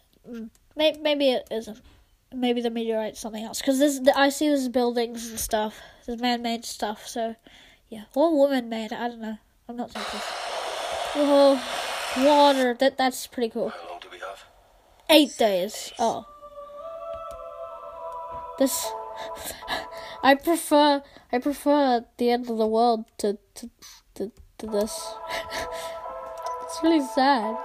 maybe, 0.76 0.98
maybe 1.00 1.30
it 1.30 1.48
isn't. 1.50 1.80
Maybe 2.34 2.60
the 2.60 2.70
meteorite's 2.70 3.20
something 3.20 3.44
else 3.44 3.60
because 3.60 3.78
this 3.78 4.00
I 4.14 4.28
see 4.28 4.48
this 4.48 4.68
buildings 4.68 5.30
and 5.30 5.38
stuff, 5.38 5.80
this 6.06 6.20
man-made 6.20 6.64
stuff. 6.64 7.06
So 7.06 7.36
yeah, 7.88 8.04
or 8.14 8.36
woman-made. 8.36 8.92
I 8.92 9.08
don't 9.08 9.20
know. 9.20 9.38
I'm 9.68 9.76
not 9.76 9.92
sure. 9.92 10.20
Whoa, 11.14 11.60
water. 12.18 12.74
That 12.74 12.98
that's 12.98 13.26
pretty 13.26 13.50
cool. 13.50 13.70
How 13.70 13.88
long 13.88 14.00
do 14.00 14.08
we 14.10 14.18
have? 14.18 14.44
Eight 15.08 15.38
days. 15.38 15.92
Oh. 15.98 16.26
This 18.58 18.86
I 20.22 20.34
prefer 20.34 21.02
I 21.32 21.38
prefer 21.38 22.04
the 22.18 22.30
end 22.30 22.50
of 22.50 22.58
the 22.58 22.66
world 22.66 23.04
to 23.18 23.38
to 23.54 23.70
to, 24.14 24.32
to 24.58 24.66
this. 24.66 25.14
it's 26.62 26.80
really 26.82 27.04
sad. 27.14 27.56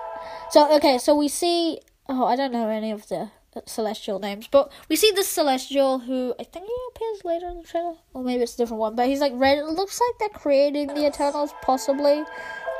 So 0.51 0.75
okay, 0.75 0.97
so 0.97 1.15
we 1.15 1.27
see 1.27 1.79
oh 2.07 2.25
I 2.25 2.35
don't 2.35 2.51
know 2.51 2.67
any 2.69 2.91
of 2.91 3.07
the 3.07 3.31
celestial 3.65 4.19
names, 4.19 4.47
but 4.47 4.71
we 4.89 4.95
see 4.95 5.11
this 5.11 5.27
celestial 5.27 5.99
who 5.99 6.33
I 6.39 6.43
think 6.43 6.65
he 6.65 6.75
appears 6.89 7.25
later 7.25 7.47
in 7.49 7.57
the 7.57 7.63
trailer, 7.63 7.95
or 8.13 8.23
maybe 8.23 8.43
it's 8.43 8.55
a 8.55 8.57
different 8.57 8.79
one. 8.79 8.95
But 8.95 9.07
he's 9.07 9.19
like 9.19 9.33
red. 9.35 9.57
It 9.57 9.65
looks 9.65 9.99
like 9.99 10.19
they're 10.19 10.39
creating 10.39 10.87
the 10.87 11.05
Eternals, 11.05 11.53
possibly. 11.61 12.23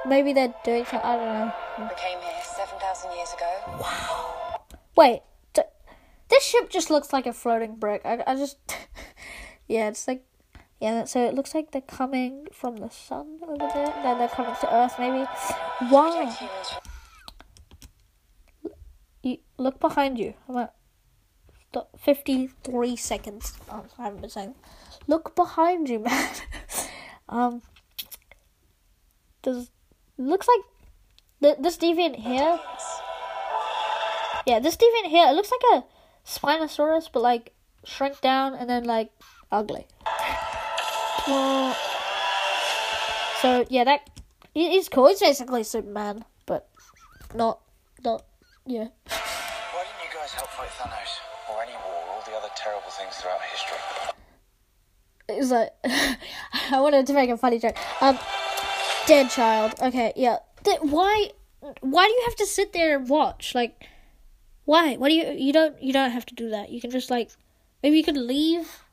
Maybe 0.06 0.34
they're 0.34 0.54
doing. 0.64 0.86
something. 0.86 1.02
I 1.04 1.16
don't 1.16 1.26
know. 1.26 1.54
We 1.80 1.96
came 1.96 2.20
here 2.20 2.42
7,000 2.44 3.12
years 3.16 3.34
ago. 3.34 3.80
Wow. 3.80 4.62
Wait, 4.96 5.22
this 6.32 6.46
ship 6.46 6.70
just 6.70 6.90
looks 6.90 7.14
like 7.14 7.28
a 7.28 7.34
floating 7.34 7.76
brick. 7.76 8.02
I, 8.06 8.24
I 8.26 8.36
just, 8.36 8.58
yeah, 9.68 9.90
it's 9.90 10.08
like, 10.08 10.24
yeah. 10.80 11.04
So 11.04 11.24
it 11.28 11.36
looks 11.36 11.54
like 11.54 11.72
they're 11.72 11.82
coming 11.82 12.48
from 12.52 12.78
the 12.78 12.90
sun 12.90 13.40
over 13.44 13.58
there. 13.58 13.94
Then 14.02 14.18
they're 14.18 14.30
coming 14.30 14.56
to 14.62 14.74
Earth, 14.74 14.96
maybe. 14.98 15.28
From 15.78 15.92
You 19.22 19.38
look 19.58 19.80
behind 19.80 20.18
you. 20.18 20.34
I'm 20.50 20.58
at 20.58 20.74
fifty-three 22.00 22.96
seconds. 22.96 23.60
Oh, 23.70 23.86
I 24.00 24.06
haven't 24.06 24.22
been 24.22 24.30
saying. 24.30 24.56
Look 25.08 25.36
behind 25.36 25.90
you, 25.90 26.00
man. 26.08 26.30
um, 27.30 27.62
does 29.44 29.70
looks 30.18 30.48
like 30.48 30.62
th- 31.42 31.58
this 31.62 31.78
deviant 31.78 32.16
here. 32.16 32.60
Yeah, 34.48 34.60
this 34.60 34.78
deviant 34.78 35.10
here. 35.10 35.28
It 35.28 35.34
looks 35.34 35.52
like 35.52 35.84
a 35.84 35.86
Spinosaurus, 36.32 37.10
but 37.12 37.22
like 37.22 37.52
shrink 37.84 38.22
down 38.22 38.54
and 38.54 38.70
then 38.70 38.84
like 38.86 39.12
ugly. 39.52 39.86
Well, 41.28 41.76
so 43.42 43.66
yeah, 43.70 43.84
that 43.84 44.10
he- 44.54 44.72
he's 44.72 44.88
cool. 44.90 45.08
He's 45.08 45.20
basically 45.20 45.64
Superman, 45.64 46.24
but 46.46 46.68
not 47.36 47.60
not 48.04 48.24
yeah. 48.66 48.88
Why 49.10 49.84
didn't 49.84 50.02
you 50.04 50.12
guys 50.20 50.32
help 50.32 50.50
fight 50.50 50.70
Thanos? 50.80 51.20
Or 51.50 51.62
any 51.62 51.74
war, 51.74 52.04
or 52.08 52.14
all 52.16 52.22
the 52.26 52.32
other 52.38 52.50
terrible 52.56 52.90
things 52.92 53.16
throughout 53.18 53.42
history? 53.42 53.78
It's 55.30 55.52
like 55.52 55.72
I 56.72 56.80
wanted 56.80 57.06
to 57.08 57.14
make 57.14 57.30
a 57.30 57.38
funny 57.38 57.60
joke. 57.60 57.76
Um, 58.02 58.18
dead 59.06 59.30
child. 59.30 59.74
Okay, 59.82 60.14
yeah. 60.16 60.38
Th- 60.64 60.80
why? 60.82 61.32
Why 61.82 62.06
do 62.08 62.12
you 62.12 62.22
have 62.26 62.36
to 62.38 62.46
sit 62.46 62.74
there 62.74 62.98
and 62.98 63.08
watch? 63.08 63.54
Like, 63.54 63.86
why? 64.66 64.96
Why 64.96 65.10
do 65.10 65.16
you? 65.16 65.32
You 65.32 65.54
don't. 65.54 65.82
You 65.82 65.94
don't 65.94 66.12
have 66.12 66.26
to 66.28 66.36
do 66.36 66.50
that. 66.50 66.70
You 66.70 66.82
can 66.82 66.92
just 66.92 67.10
like, 67.10 67.30
maybe 67.82 67.98
you 67.98 68.04
could 68.04 68.18
leave. 68.18 68.84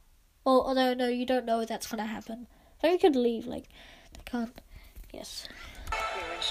Or 0.44 0.66
although 0.66 0.94
no, 0.94 1.08
you 1.08 1.26
don't 1.26 1.44
know 1.44 1.64
that's 1.64 1.86
gonna 1.86 2.06
happen. 2.06 2.46
Maybe 2.82 2.94
you 2.94 2.98
could 2.98 3.16
leave. 3.16 3.46
Like, 3.46 3.68
they 4.14 4.22
can't. 4.24 4.60
Yes. 5.12 5.48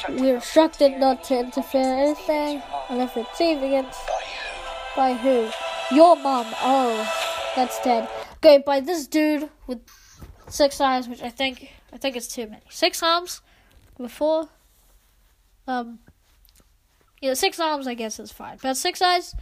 we 0.10 0.22
were 0.22 0.36
instructed. 0.36 1.00
Not 1.00 1.24
to 1.26 1.40
interfere 1.40 1.82
in 1.82 1.88
anything 1.88 2.62
unless. 2.90 3.14
By 3.16 3.24
who? 3.24 3.86
By 4.96 5.14
who? 5.14 5.50
Your 5.96 6.16
mom. 6.16 6.48
Oh, 6.62 7.52
that's 7.56 7.80
dead. 7.82 8.10
Okay, 8.38 8.62
by 8.64 8.80
this 8.82 9.08
dude 9.08 9.50
with 9.66 9.80
six 10.50 10.80
arms, 10.80 11.08
which 11.08 11.22
I 11.22 11.30
think 11.30 11.72
I 11.92 11.98
think 11.98 12.16
it's 12.16 12.28
too 12.28 12.48
many. 12.48 12.64
Six 12.70 13.02
arms 13.02 13.42
before. 13.98 14.50
Um. 15.68 16.00
Yeah, 17.22 17.34
six 17.34 17.60
arms 17.60 17.88
I 17.88 17.94
guess 17.94 18.20
is 18.20 18.32
fine, 18.32 18.58
but 18.62 18.78
six 18.78 19.02
eyes, 19.02 19.36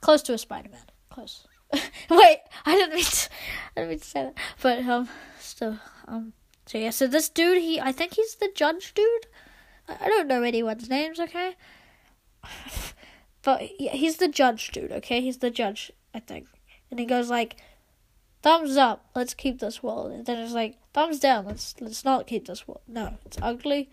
close 0.00 0.22
to 0.22 0.34
a 0.34 0.38
Spider-Man. 0.38 0.80
Close. 1.10 1.46
Wait, 2.10 2.38
I 2.66 2.74
didn't 2.74 2.94
mean 2.94 3.04
to, 3.04 3.28
I 3.76 3.80
didn't 3.80 3.90
mean 3.90 3.98
to 4.00 4.04
say 4.04 4.22
that, 4.24 4.34
but 4.60 4.84
um, 4.84 5.08
still 5.38 5.78
um. 6.06 6.32
So 6.66 6.78
yeah, 6.78 6.90
so 6.90 7.06
this 7.06 7.28
dude, 7.28 7.58
he 7.58 7.80
I 7.80 7.92
think 7.92 8.14
he's 8.14 8.36
the 8.36 8.50
judge 8.54 8.94
dude. 8.94 9.26
I 9.88 9.96
I 10.00 10.08
don't 10.08 10.28
know 10.28 10.42
anyone's 10.42 10.88
names, 10.88 11.18
okay. 11.20 11.56
But 13.42 13.80
yeah, 13.80 13.92
he's 13.92 14.16
the 14.16 14.28
judge, 14.28 14.70
dude. 14.70 14.92
Okay, 14.92 15.20
he's 15.20 15.38
the 15.38 15.50
judge, 15.50 15.90
I 16.14 16.20
think. 16.20 16.46
And 16.90 17.00
he 17.00 17.06
goes 17.06 17.28
like, 17.28 17.56
"Thumbs 18.42 18.76
up, 18.76 19.06
let's 19.14 19.34
keep 19.34 19.58
this 19.58 19.82
world." 19.82 20.12
And 20.12 20.24
then 20.24 20.38
it's 20.38 20.52
like, 20.52 20.78
"Thumbs 20.94 21.18
down, 21.18 21.46
let's 21.46 21.74
let's 21.80 22.04
not 22.04 22.26
keep 22.26 22.46
this 22.46 22.68
world." 22.68 22.82
No, 22.86 23.18
it's 23.26 23.38
ugly, 23.42 23.90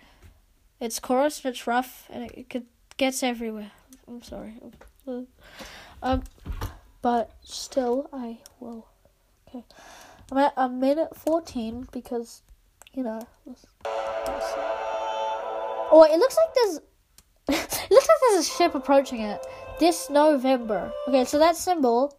it's 0.80 1.00
coarse, 1.00 1.44
and 1.44 1.54
it's 1.54 1.66
rough, 1.66 2.06
and 2.12 2.26
it, 2.26 2.32
it 2.38 2.50
could, 2.50 2.68
gets 3.00 3.24
everywhere. 3.24 3.72
I'm 4.08 4.22
sorry. 4.22 4.54
Um, 6.04 6.24
but 7.02 7.32
still, 7.44 8.10
I 8.14 8.38
will. 8.60 8.86
Okay, 9.48 9.64
I'm 10.32 10.38
at 10.38 10.54
a 10.56 10.70
minute 10.70 11.16
fourteen 11.16 11.88
because, 11.92 12.44
you 12.94 13.02
know. 13.02 13.26
let's- 13.46 13.66
let's. 13.84 14.46
Oh, 15.92 16.08
it 16.08 16.20
looks 16.20 16.38
like 16.38 16.54
there's 16.54 16.78
it 17.50 17.92
looks 17.92 18.08
like 18.08 18.18
there's 18.30 18.46
a 18.46 18.50
ship 18.50 18.76
approaching 18.76 19.22
it 19.22 19.44
this 19.80 20.10
November. 20.10 20.92
Okay, 21.08 21.26
so 21.26 21.40
that 21.40 21.56
symbol 21.56 22.16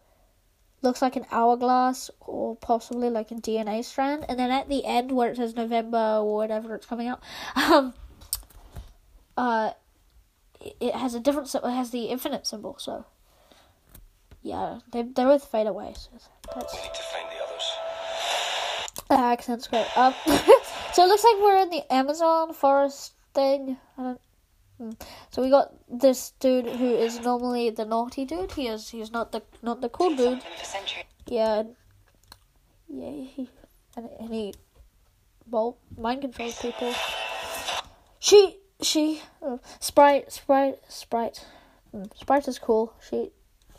looks 0.83 1.03
like 1.03 1.15
an 1.15 1.27
hourglass 1.31 2.11
or 2.21 2.57
possibly 2.57 3.11
like 3.11 3.31
a 3.31 3.35
DNA 3.35 3.85
strand, 3.85 4.25
and 4.29 4.39
then 4.39 4.51
at 4.51 4.69
the 4.69 4.85
end 4.85 5.13
where 5.13 5.31
it 5.31 5.37
says 5.37 5.55
November 5.55 6.17
or 6.21 6.35
whatever 6.37 6.75
it's 6.75 6.87
coming 6.87 7.07
out, 7.07 7.23
um, 7.55 7.95
uh, 9.37 9.71
it- 10.61 10.95
has 10.95 11.15
a 11.15 11.21
different. 11.21 11.49
sy- 11.49 11.59
It 11.65 11.71
has 11.71 11.91
the 11.91 12.05
infinite 12.07 12.47
symbol. 12.47 12.77
So, 12.79 13.05
yeah, 14.43 14.81
they 14.93 15.03
they 15.03 15.25
both 15.25 15.45
fade 15.45 15.67
away. 15.67 15.95
So 15.97 16.11
that's 16.55 16.75
We 16.75 16.81
need 16.83 16.95
to 16.95 17.03
find 17.03 17.27
the 17.29 17.45
others. 17.45 17.67
that 19.09 19.21
accent's 19.33 19.67
great. 19.69 19.87
Um, 19.97 20.15
so 20.93 21.05
it 21.05 21.09
looks 21.09 21.25
like 21.25 21.37
we're 21.41 21.59
in 21.63 21.71
the 21.71 21.93
Amazon 21.93 22.53
forest 22.55 23.15
thing. 23.35 23.77
I 23.99 24.03
don't. 24.03 24.21
hmm. 24.79 24.91
So 25.31 25.43
we 25.43 25.51
got 25.51 25.73
this 25.89 26.33
dude 26.41 26.67
who 26.67 26.95
is 26.95 27.21
normally 27.21 27.71
the 27.71 27.85
naughty 27.85 28.25
dude. 28.25 28.53
He 28.53 28.69
is. 28.69 28.91
He's 28.91 29.11
not 29.11 29.33
the 29.33 29.43
not 29.63 29.81
the 29.81 29.89
cool 29.89 30.15
dude. 30.17 30.43
Yeah. 31.27 31.65
Yeah. 32.89 33.11
He 33.11 33.49
and, 33.97 34.09
and 34.21 34.33
he, 34.35 34.55
well, 35.51 35.77
mind 35.99 36.21
controls 36.23 36.59
people. 36.61 36.95
She 38.21 38.60
she 38.83 39.23
uh, 39.43 39.59
Sprite 39.79 40.33
Sprite 40.33 40.79
Sprite. 40.89 41.45
Hmm, 41.91 42.05
Sprite 42.15 42.49
is 42.49 42.59
cool. 42.59 42.95
She 43.09 43.31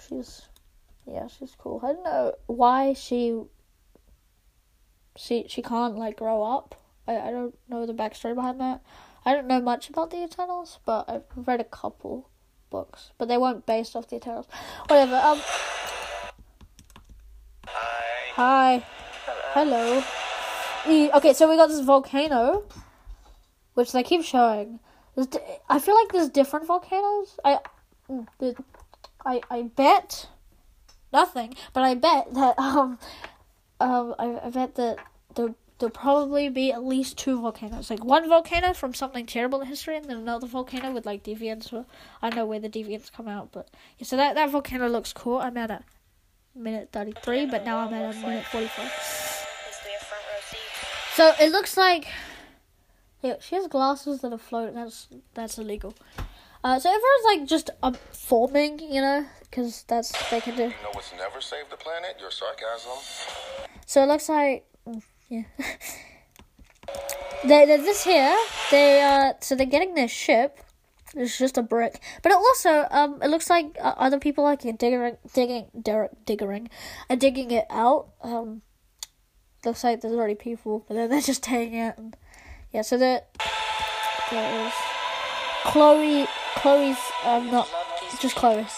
she's 0.07 0.47
yeah 1.05 1.27
she's 1.27 1.55
cool. 1.57 1.79
I 1.83 1.93
don't 1.93 2.03
know 2.03 2.33
why 2.47 2.93
she 2.93 3.41
she 5.15 5.45
she 5.47 5.61
can't 5.61 5.97
like 5.97 6.17
grow 6.17 6.43
up. 6.43 6.75
I, 7.07 7.17
I 7.17 7.31
don't 7.31 7.55
know 7.69 7.85
the 7.85 7.93
backstory 7.93 8.35
behind 8.35 8.59
that. 8.61 8.81
I 9.25 9.33
don't 9.33 9.47
know 9.47 9.61
much 9.61 9.89
about 9.89 10.09
the 10.09 10.23
Eternals, 10.23 10.79
but 10.85 11.05
I've 11.07 11.23
read 11.47 11.59
a 11.61 11.65
couple 11.65 12.29
books, 12.69 13.11
but 13.17 13.27
they 13.27 13.37
weren't 13.37 13.65
based 13.65 13.95
off 13.95 14.07
the 14.07 14.15
Eternals. 14.15 14.47
Whatever. 14.87 15.15
Um. 15.15 15.39
Hi. 18.35 18.83
Hello. 19.53 20.03
E- 20.87 21.11
Okay, 21.13 21.33
so 21.33 21.47
we 21.49 21.57
got 21.57 21.67
this 21.67 21.81
volcano, 21.81 22.63
which 23.75 23.91
they 23.91 24.01
keep 24.03 24.23
showing. 24.23 24.79
I 25.69 25.79
feel 25.79 25.95
like 25.95 26.11
there's 26.11 26.29
different 26.29 26.67
volcanoes. 26.67 27.39
I, 27.43 27.59
the- 28.39 28.55
I, 29.25 29.41
I 29.49 29.61
bet 29.63 30.27
nothing, 31.13 31.53
but 31.73 31.83
I 31.83 31.95
bet 31.95 32.33
that 32.33 32.57
um, 32.59 32.97
um, 33.79 34.15
I, 34.17 34.39
I 34.45 34.49
bet 34.49 34.75
that 34.75 34.97
there 35.35 35.53
there'll 35.81 35.91
probably 35.91 36.47
be 36.47 36.71
at 36.71 36.83
least 36.85 37.17
two 37.17 37.41
volcanoes. 37.41 37.89
Like 37.89 38.05
one 38.05 38.29
volcano 38.29 38.71
from 38.73 38.93
something 38.93 39.25
terrible 39.25 39.61
in 39.61 39.67
history, 39.67 39.97
and 39.97 40.05
then 40.05 40.17
another 40.17 40.47
volcano 40.47 40.91
with 40.91 41.05
like 41.05 41.23
deviants. 41.23 41.73
I 42.21 42.29
don't 42.29 42.37
know 42.37 42.45
where 42.45 42.59
the 42.59 42.69
deviants 42.69 43.11
come 43.11 43.27
out, 43.27 43.51
but 43.51 43.69
yeah. 43.97 44.05
So 44.05 44.15
that 44.15 44.35
that 44.35 44.49
volcano 44.49 44.87
looks 44.87 45.11
cool. 45.11 45.39
I'm 45.39 45.57
at 45.57 45.71
a 45.71 45.83
minute 46.55 46.89
thirty 46.91 47.13
three, 47.23 47.45
but 47.47 47.65
now 47.65 47.79
I'm 47.79 47.93
at 47.93 48.15
a 48.15 48.19
minute 48.19 48.45
forty 48.45 48.67
four. 48.67 48.85
Basically 48.85 49.91
a 49.99 50.03
front 50.05 50.23
row 50.23 50.39
seat. 50.49 51.15
So 51.15 51.33
it 51.43 51.51
looks 51.51 51.75
like 51.77 52.07
yeah, 53.21 53.35
she 53.39 53.55
has 53.55 53.67
glasses 53.67 54.21
that 54.21 54.33
are 54.33 54.37
floating. 54.37 54.75
That's 54.75 55.07
that's 55.33 55.57
illegal. 55.57 55.93
Uh, 56.63 56.79
so 56.79 56.89
everyone's 56.89 57.25
like 57.25 57.47
just 57.47 57.71
um, 57.81 57.95
forming, 58.11 58.79
you 58.79 59.01
know, 59.01 59.25
because 59.41 59.83
that's 59.87 60.11
they 60.29 60.41
can 60.41 60.55
do. 60.55 60.63
You 60.63 60.69
know 60.69 60.91
what's 60.93 61.11
never 61.17 61.41
saved 61.41 61.71
the 61.71 61.77
planet? 61.77 62.17
Your 62.19 62.31
sarcasm. 62.31 62.97
So 63.85 64.03
it 64.03 64.07
looks 64.07 64.29
like 64.29 64.65
mm, 64.87 65.01
yeah. 65.29 65.43
they 67.43 67.65
they're 67.65 67.77
this 67.77 68.03
here. 68.03 68.37
They 68.69 69.01
uh 69.01 69.33
so 69.39 69.55
they're 69.55 69.65
getting 69.65 69.95
their 69.95 70.07
ship. 70.07 70.59
It's 71.13 71.37
just 71.37 71.57
a 71.57 71.61
brick, 71.61 71.99
but 72.23 72.31
it 72.31 72.35
also 72.35 72.87
um 72.89 73.21
it 73.21 73.29
looks 73.29 73.49
like 73.49 73.77
uh, 73.81 73.95
other 73.97 74.19
people 74.19 74.43
like 74.43 74.65
are 74.65 74.71
digging 74.71 75.17
digging 75.33 75.67
Derek 75.79 76.25
digging, 76.25 76.69
are 77.09 77.15
digging 77.15 77.51
it 77.51 77.65
out. 77.69 78.09
Um, 78.21 78.61
looks 79.65 79.83
like 79.83 80.01
there's 80.01 80.13
already 80.13 80.35
people, 80.35 80.85
but 80.87 80.93
then 80.93 81.09
they're 81.09 81.21
just 81.21 81.43
taking 81.43 81.79
it. 81.79 81.97
And, 81.97 82.15
yeah, 82.73 82.81
so 82.81 82.97
that 82.97 83.29
there. 84.31 84.71
Chloe, 85.63 86.25
Chloe's 86.55 86.97
um 87.23 87.51
not 87.51 87.69
just 88.19 88.35
Chloe. 88.35 88.63
the 88.63 88.69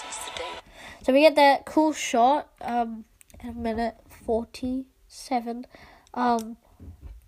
So 1.03 1.13
we 1.13 1.21
get 1.21 1.35
that 1.35 1.65
cool 1.65 1.93
shot 1.93 2.49
um 2.61 3.05
in 3.41 3.49
a 3.49 3.53
minute 3.53 3.95
forty 4.25 4.85
seven. 5.07 5.65
Um 6.13 6.57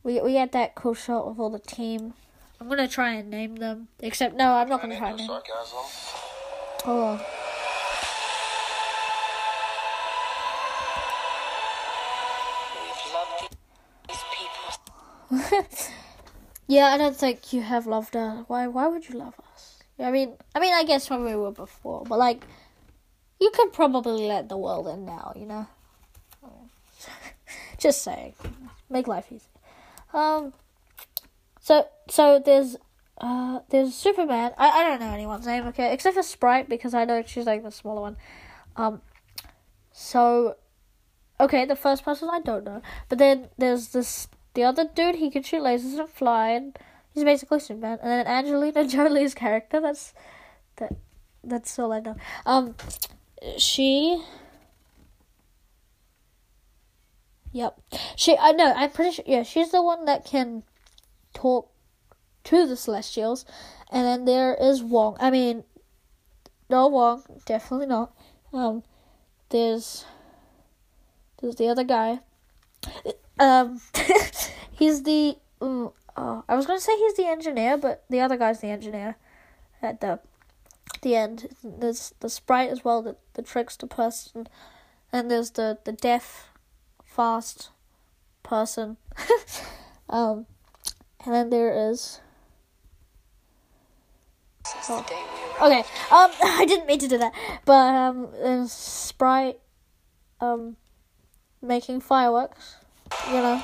we 0.04 0.20
we 0.22 0.34
get 0.34 0.52
that 0.54 0.76
cool 0.76 0.94
shot 0.94 1.26
of 1.26 1.40
all 1.40 1.50
the 1.50 1.60
team. 1.60 2.14
I'm 2.60 2.68
gonna 2.68 2.88
try 2.88 3.14
and 3.14 3.30
name 3.30 3.56
them. 3.58 3.88
Except 4.00 4.36
no, 4.36 4.54
I'm 4.56 4.70
not 4.70 4.82
gonna 4.82 4.98
try 4.98 5.10
and 5.10 5.18
name. 5.18 5.28
sarcasm. 5.28 5.80
Hold 6.84 7.04
on. 7.04 7.18
we've 12.82 13.14
loved 13.14 13.56
these 14.08 14.24
people 14.34 14.72
Yeah, 16.68 16.86
I 16.88 16.98
don't 16.98 17.16
think 17.16 17.54
you 17.54 17.62
have 17.62 17.86
loved 17.86 18.16
us. 18.16 18.44
Why 18.48 18.68
why 18.68 18.88
would 18.88 19.08
you 19.08 19.18
love 19.18 19.36
us? 19.54 19.80
I 20.00 20.12
mean 20.12 20.34
I 20.54 20.60
mean 20.60 20.74
I 20.74 20.84
guess 20.84 21.10
when 21.10 21.24
we 21.24 21.36
were 21.36 21.52
before, 21.52 22.04
but 22.06 22.18
like 22.18 22.46
you 23.40 23.52
could 23.54 23.74
probably 23.74 24.28
let 24.28 24.50
the 24.50 24.58
world 24.58 24.88
in 24.88 25.06
now, 25.06 25.34
you 25.36 25.46
know? 25.46 25.68
Just 27.78 28.02
saying. 28.02 28.34
Make 28.90 29.08
life 29.08 29.28
easy. 29.32 29.46
Um 30.14 30.54
so 31.60 31.88
so 32.10 32.40
there's 32.44 32.78
uh 33.20 33.60
there's 33.70 33.94
Superman. 33.94 34.54
I, 34.58 34.70
I 34.70 34.84
don't 34.90 35.00
know 35.00 35.14
anyone's 35.14 35.46
name, 35.46 35.68
okay, 35.68 35.94
except 35.94 36.16
for 36.16 36.24
Sprite 36.24 36.68
because 36.68 36.94
I 36.94 37.06
know 37.06 37.24
she's 37.26 37.46
like 37.46 37.64
the 37.64 37.72
smaller 37.72 38.02
one. 38.02 38.18
Um 38.76 39.02
so 39.92 40.56
okay, 41.40 41.66
the 41.66 41.76
first 41.76 42.04
person 42.04 42.28
I 42.32 42.40
don't 42.40 42.64
know. 42.64 42.82
But 43.08 43.20
then 43.20 43.50
there's 43.58 43.90
this 43.90 44.28
the 44.56 44.64
other 44.64 44.86
dude 44.86 45.16
he 45.16 45.30
can 45.30 45.44
shoot 45.44 45.62
lasers 45.62 46.00
and 46.00 46.10
fly 46.10 46.50
and 46.50 46.80
he's 47.14 47.24
basically 47.24 47.60
Superman. 47.60 48.00
And 48.02 48.12
then 48.12 48.28
Angelina 48.28 48.86
Jolie's 48.88 49.36
character, 49.36 49.80
that's 49.80 50.14
that 50.78 50.94
that's 51.44 51.78
all 51.78 51.94
I 51.94 52.00
know. 52.00 52.16
Um 52.46 52.76
she 53.58 54.24
Yep. 57.52 57.80
She 58.16 58.38
I 58.38 58.52
know, 58.54 58.74
I'm 58.76 58.90
pretty 58.90 59.12
sure 59.12 59.26
yeah, 59.28 59.44
she's 59.44 59.72
the 59.72 59.84
one 59.84 60.06
that 60.06 60.26
can 60.26 60.64
talk 61.34 61.70
to 62.46 62.66
the 62.66 62.76
Celestials. 62.76 63.46
And 63.92 64.06
then 64.06 64.26
there 64.26 64.56
is 64.56 64.82
Wong. 64.82 65.18
I 65.20 65.30
mean 65.30 65.64
no 66.70 66.88
Wong, 66.88 67.24
definitely 67.46 67.88
not. 67.88 68.14
Um 68.52 68.84
there's 69.50 70.06
there's 71.42 71.56
the 71.58 71.68
other 71.68 71.84
guy. 71.84 72.22
Um, 73.40 73.82
he's 74.72 75.04
the. 75.04 75.38
oh, 75.62 75.94
I 76.48 76.56
was 76.56 76.66
gonna 76.66 76.80
say 76.80 76.98
he's 76.98 77.16
the 77.16 77.28
engineer, 77.28 77.78
but 77.78 78.06
the 78.10 78.22
other 78.22 78.38
guy's 78.38 78.62
the 78.62 78.68
engineer. 78.68 79.18
At 79.82 80.02
the, 80.02 80.20
the 81.02 81.16
end, 81.16 81.56
there's 81.64 82.14
the 82.20 82.30
sprite 82.30 82.70
as 82.70 82.84
well, 82.84 83.02
the 83.02 83.18
the 83.34 83.42
trickster 83.42 83.88
person, 83.88 84.48
and 85.12 85.30
there's 85.30 85.52
the 85.52 85.80
the 85.84 85.92
deaf, 85.92 86.50
fast, 87.04 87.70
person. 88.44 88.98
um, 90.10 90.46
and 91.26 91.34
then 91.34 91.50
there 91.50 91.90
is. 91.90 92.22
Oh. 94.90 95.06
Okay, 95.62 95.80
um, 95.80 96.32
I 96.60 96.66
didn't 96.68 96.88
mean 96.88 97.00
to 97.00 97.08
do 97.08 97.18
that, 97.18 97.34
but 97.66 97.94
um, 97.94 98.30
there's 98.34 98.72
Sprite, 98.72 99.60
um, 100.42 100.76
making 101.68 102.02
fireworks, 102.02 102.78
you 103.28 103.42
know, 103.42 103.62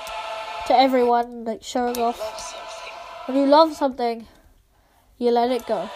to 0.68 0.76
everyone, 0.76 1.46
like 1.46 1.64
showing 1.64 1.98
off. 1.98 2.20
When 3.28 3.38
you 3.38 3.46
love 3.46 3.76
something, 3.76 4.28
you 5.18 5.32
let 5.32 5.52
it 5.52 5.66
go 5.66 5.90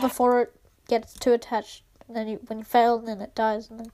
before 0.00 0.42
it 0.42 0.52
gets 0.88 1.14
too 1.14 1.32
attached. 1.32 1.82
And 2.06 2.16
then 2.16 2.28
you, 2.28 2.40
when 2.46 2.58
you 2.58 2.64
fail, 2.64 2.98
then 2.98 3.20
it 3.20 3.34
dies. 3.34 3.68
And 3.70 3.80
then 3.80 3.92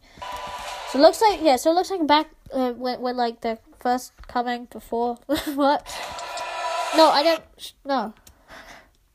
so 0.95 1.01
it 1.01 1.03
looks 1.03 1.21
like 1.21 1.41
yeah. 1.43 1.57
So 1.57 1.73
it 1.73 1.75
looks 1.75 1.91
like 1.91 2.07
back 2.07 2.31
uh, 2.53 2.73
when 2.73 3.01
when 3.01 3.17
like 3.17 3.41
the 3.41 3.59
first 3.81 4.13
coming 4.29 4.67
before 4.67 5.17
what? 5.27 5.83
No, 6.97 7.11
I 7.11 7.23
don't. 7.25 7.73
No. 7.85 8.15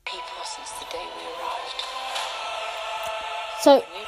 People 0.03 0.43
since 0.43 0.71
the 0.71 0.85
day 0.91 1.05
we 1.05 1.23
arrived. 1.23 1.83
So 3.61 3.71
We 3.75 3.79
love 3.79 3.83
something. 3.87 3.98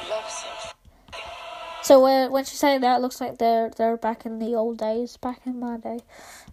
So 1.92 2.00
when 2.00 2.32
when 2.32 2.46
she's 2.46 2.58
saying 2.58 2.80
that, 2.82 3.00
it 3.00 3.02
looks 3.02 3.20
like 3.20 3.38
they're 3.38 3.70
they're 3.76 3.98
back 3.98 4.26
in 4.26 4.40
the 4.40 4.56
old 4.56 4.78
days, 4.78 5.18
back 5.18 5.42
in 5.46 5.60
my 5.60 5.76
day. 5.76 6.00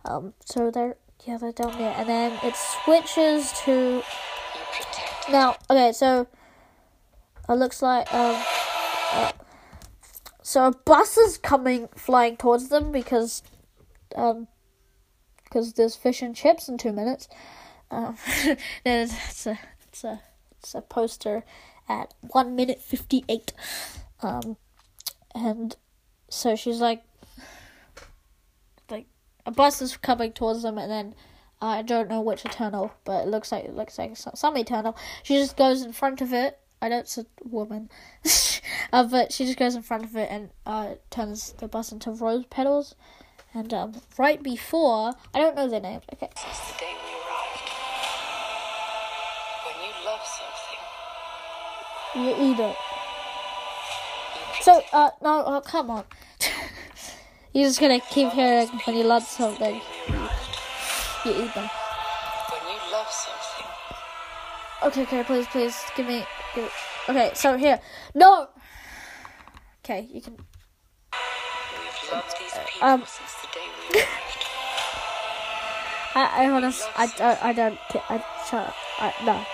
Um, 0.04 0.34
so 0.44 0.72
they're 0.72 0.96
yeah 1.24 1.36
they're 1.36 1.52
down 1.52 1.78
there, 1.78 1.94
and 1.96 2.08
then 2.08 2.36
it 2.42 2.56
switches 2.56 3.52
to 3.64 4.02
now. 5.30 5.54
Okay, 5.70 5.92
so 5.92 6.26
it 7.48 7.52
looks 7.52 7.82
like 7.82 8.12
um, 8.12 8.42
uh, 9.12 9.30
so 10.42 10.66
a 10.66 10.72
bus 10.72 11.16
is 11.16 11.38
coming 11.38 11.86
flying 11.94 12.36
towards 12.36 12.68
them 12.68 12.90
because 12.90 13.44
um 14.16 14.48
because 15.44 15.74
there's 15.74 15.94
fish 15.94 16.20
and 16.20 16.34
chips 16.34 16.68
in 16.68 16.78
two 16.78 16.90
minutes. 16.90 17.28
Um, 17.92 18.16
no, 18.44 18.56
it's 18.84 19.46
a 19.46 19.56
it's 19.86 20.02
a 20.02 20.20
it's 20.58 20.74
a 20.74 20.80
poster 20.80 21.44
at 21.88 22.12
one 22.22 22.56
minute 22.56 22.80
fifty 22.80 23.24
eight, 23.28 23.52
um, 24.20 24.56
and 25.34 25.76
so 26.28 26.56
she's 26.56 26.80
like, 26.80 27.02
like 28.90 29.06
a 29.46 29.50
bus 29.50 29.80
is 29.82 29.96
coming 29.96 30.32
towards 30.32 30.62
them, 30.62 30.78
and 30.78 30.90
then 30.90 31.14
uh, 31.60 31.66
I 31.66 31.82
don't 31.82 32.08
know 32.08 32.20
which 32.20 32.44
eternal, 32.44 32.92
but 33.04 33.26
it 33.26 33.28
looks 33.28 33.50
like 33.50 33.64
it 33.64 33.74
looks 33.74 33.98
like 33.98 34.16
some, 34.16 34.34
some 34.34 34.56
eternal. 34.56 34.96
She 35.22 35.36
just 35.36 35.56
goes 35.56 35.82
in 35.82 35.92
front 35.92 36.20
of 36.20 36.32
it. 36.32 36.58
I 36.80 36.88
know 36.88 36.98
it's 37.00 37.18
a 37.18 37.26
woman, 37.42 37.90
uh, 38.92 39.04
but 39.04 39.32
she 39.32 39.44
just 39.46 39.58
goes 39.58 39.74
in 39.74 39.82
front 39.82 40.04
of 40.04 40.14
it 40.16 40.28
and 40.30 40.50
uh, 40.64 40.94
turns 41.10 41.52
the 41.54 41.66
bus 41.66 41.90
into 41.90 42.12
rose 42.12 42.46
petals. 42.46 42.94
And 43.54 43.72
um, 43.74 43.94
right 44.18 44.40
before, 44.42 45.14
I 45.34 45.38
don't 45.40 45.56
know 45.56 45.68
their 45.68 45.80
names. 45.80 46.04
Okay, 46.12 46.28
Since 46.36 46.72
the 46.72 46.78
day 46.78 46.92
we 46.92 47.14
arrived. 47.16 47.70
When 49.66 49.76
you 49.84 49.92
love 50.04 50.20
something, 52.14 52.44
you 52.44 52.52
eat 52.52 52.60
it. 52.60 52.76
So, 54.62 54.82
uh, 54.92 55.10
no, 55.22 55.44
oh, 55.46 55.60
come 55.60 55.88
on. 55.90 56.04
You're 57.52 57.68
just 57.68 57.80
gonna 57.80 58.00
keep 58.00 58.32
hearing 58.32 58.68
when 58.84 58.96
you 58.96 59.04
love 59.04 59.22
something, 59.22 59.80
you 61.24 61.30
eat 61.30 61.54
them. 61.54 61.70
when 62.50 62.62
you 62.66 62.78
love 62.92 63.08
something, 63.08 63.66
Okay, 64.80 65.02
okay, 65.02 65.24
please, 65.24 65.46
please, 65.48 65.76
give 65.96 66.06
me. 66.06 66.24
Give, 66.54 66.72
okay, 67.08 67.32
so 67.34 67.56
here. 67.56 67.80
No! 68.14 68.48
Okay, 69.84 70.08
you 70.12 70.20
can. 70.20 70.36
we've 70.36 72.12
loved 72.12 72.34
these 72.38 72.52
people 72.52 72.88
um, 72.88 73.00
since 73.00 73.34
the 73.40 73.48
day 73.54 73.66
we 73.90 74.00
arrived. 74.00 74.38
I, 76.14 76.44
I 76.44 76.50
honest, 76.50 76.88
I, 76.96 77.04
I, 77.20 77.48
I 77.48 77.52
don't, 77.52 77.78
I, 78.08 78.24
shut 78.48 78.68
up. 78.68 78.74
I, 78.98 79.14
no. 79.24 79.44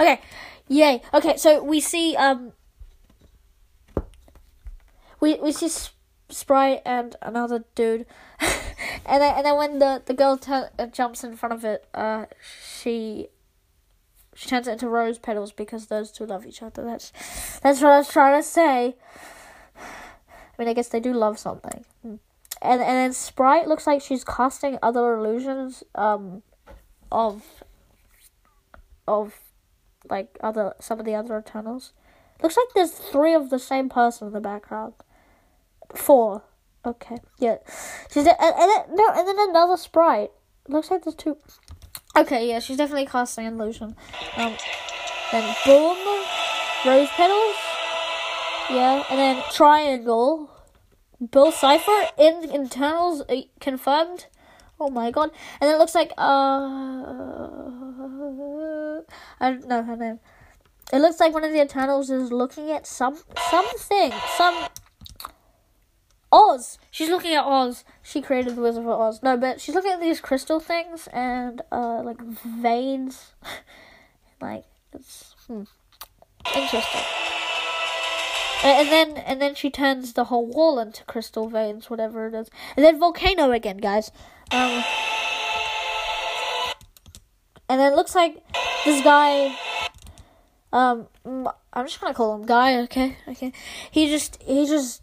Okay, 0.00 0.20
yay. 0.68 1.02
Okay, 1.14 1.36
so 1.36 1.62
we 1.62 1.80
see, 1.80 2.14
um, 2.16 2.52
we, 5.26 5.34
we 5.40 5.50
see 5.50 5.68
Sprite 6.28 6.82
and 6.86 7.16
another 7.20 7.64
dude, 7.74 8.06
and 8.40 9.20
then, 9.20 9.34
and 9.36 9.44
then 9.44 9.56
when 9.56 9.78
the, 9.80 10.02
the 10.06 10.14
girl 10.14 10.36
tur- 10.36 10.70
uh, 10.78 10.86
jumps 10.86 11.24
in 11.24 11.36
front 11.36 11.52
of 11.52 11.64
it, 11.64 11.86
uh, 11.94 12.26
she, 12.78 13.26
she 14.34 14.48
turns 14.48 14.68
it 14.68 14.72
into 14.72 14.88
rose 14.88 15.18
petals 15.18 15.50
because 15.50 15.86
those 15.86 16.12
two 16.12 16.26
love 16.26 16.46
each 16.46 16.62
other. 16.62 16.84
That's, 16.84 17.12
that's 17.60 17.82
what 17.82 17.90
I 17.90 17.98
was 17.98 18.08
trying 18.08 18.40
to 18.40 18.46
say. 18.46 18.94
I 19.76 20.62
mean, 20.62 20.68
I 20.68 20.74
guess 20.74 20.88
they 20.88 21.00
do 21.00 21.12
love 21.12 21.38
something. 21.38 21.84
And 22.62 22.80
and 22.80 22.80
then 22.80 23.12
Sprite 23.12 23.68
looks 23.68 23.86
like 23.86 24.00
she's 24.00 24.24
casting 24.24 24.78
other 24.82 25.14
illusions 25.14 25.84
um 25.94 26.42
of 27.12 27.42
of 29.06 29.34
like 30.08 30.38
other 30.40 30.74
some 30.80 30.98
of 30.98 31.04
the 31.04 31.14
other 31.14 31.38
Eternals. 31.38 31.92
Looks 32.42 32.56
like 32.56 32.68
there's 32.74 32.92
three 32.92 33.34
of 33.34 33.50
the 33.50 33.58
same 33.58 33.90
person 33.90 34.28
in 34.28 34.32
the 34.32 34.40
background. 34.40 34.94
Four. 35.94 36.42
Okay. 36.84 37.18
Yeah. 37.38 37.56
She's 38.10 38.24
de- 38.24 38.42
and, 38.42 38.54
and 38.54 38.70
then, 38.70 38.96
no 38.96 39.08
and 39.08 39.26
then 39.28 39.36
another 39.50 39.76
Sprite. 39.76 40.30
Looks 40.68 40.90
like 40.90 41.04
there's 41.04 41.16
two. 41.16 41.36
Okay, 42.16 42.48
yeah, 42.48 42.60
she's 42.60 42.78
definitely 42.78 43.06
casting 43.06 43.46
an 43.46 43.60
illusion. 43.60 43.94
Um, 44.36 44.56
then 45.30 45.54
boom, 45.66 45.96
rose 46.86 47.08
petals. 47.10 47.56
Yeah, 48.70 49.04
and 49.10 49.18
then 49.18 49.42
triangle. 49.52 50.50
Bill 51.30 51.52
Cipher 51.52 52.08
in 52.18 52.50
Eternals 52.54 53.22
uh, 53.28 53.42
confirmed. 53.60 54.26
Oh 54.80 54.88
my 54.88 55.10
god! 55.10 55.30
And 55.60 55.70
it 55.70 55.78
looks 55.78 55.94
like 55.94 56.12
uh, 56.18 56.62
I 59.40 59.50
don't 59.50 59.66
know 59.66 59.82
her 59.82 59.96
name. 59.96 60.20
It 60.92 60.98
looks 60.98 61.20
like 61.20 61.32
one 61.34 61.44
of 61.44 61.52
the 61.52 61.62
Eternals 61.62 62.10
is 62.10 62.32
looking 62.32 62.70
at 62.70 62.86
some 62.86 63.18
something, 63.50 64.12
some 64.36 64.68
Oz. 66.32 66.78
She's 66.90 67.08
looking 67.08 67.34
at 67.34 67.44
Oz. 67.44 67.84
She 68.02 68.20
created 68.20 68.56
the 68.56 68.60
Wizard 68.60 68.84
of 68.84 68.88
Oz. 68.88 69.22
No, 69.22 69.36
but 69.36 69.60
she's 69.60 69.74
looking 69.74 69.92
at 69.92 70.00
these 70.00 70.20
crystal 70.20 70.60
things 70.60 71.08
and 71.12 71.62
uh, 71.70 72.02
like 72.02 72.20
veins. 72.20 73.32
like 74.40 74.64
it's 74.92 75.34
hmm, 75.46 75.62
interesting. 76.54 77.02
And 78.64 78.88
then 78.88 79.16
and 79.18 79.40
then 79.40 79.54
she 79.54 79.70
turns 79.70 80.14
the 80.14 80.24
whole 80.24 80.46
wall 80.46 80.78
into 80.78 81.04
crystal 81.04 81.48
veins, 81.48 81.88
whatever 81.88 82.26
it 82.26 82.34
is. 82.34 82.50
And 82.76 82.84
then 82.84 82.98
volcano 82.98 83.52
again, 83.52 83.76
guys. 83.76 84.10
Um, 84.50 84.82
and 87.68 87.80
then 87.80 87.92
it 87.92 87.96
looks 87.96 88.14
like 88.14 88.42
this 88.84 89.04
guy. 89.04 89.56
Um, 90.72 91.06
I'm 91.24 91.86
just 91.86 92.00
gonna 92.00 92.14
call 92.14 92.34
him 92.34 92.46
guy. 92.46 92.80
Okay, 92.82 93.16
okay. 93.28 93.52
He 93.90 94.08
just 94.08 94.42
he 94.42 94.66
just 94.66 95.02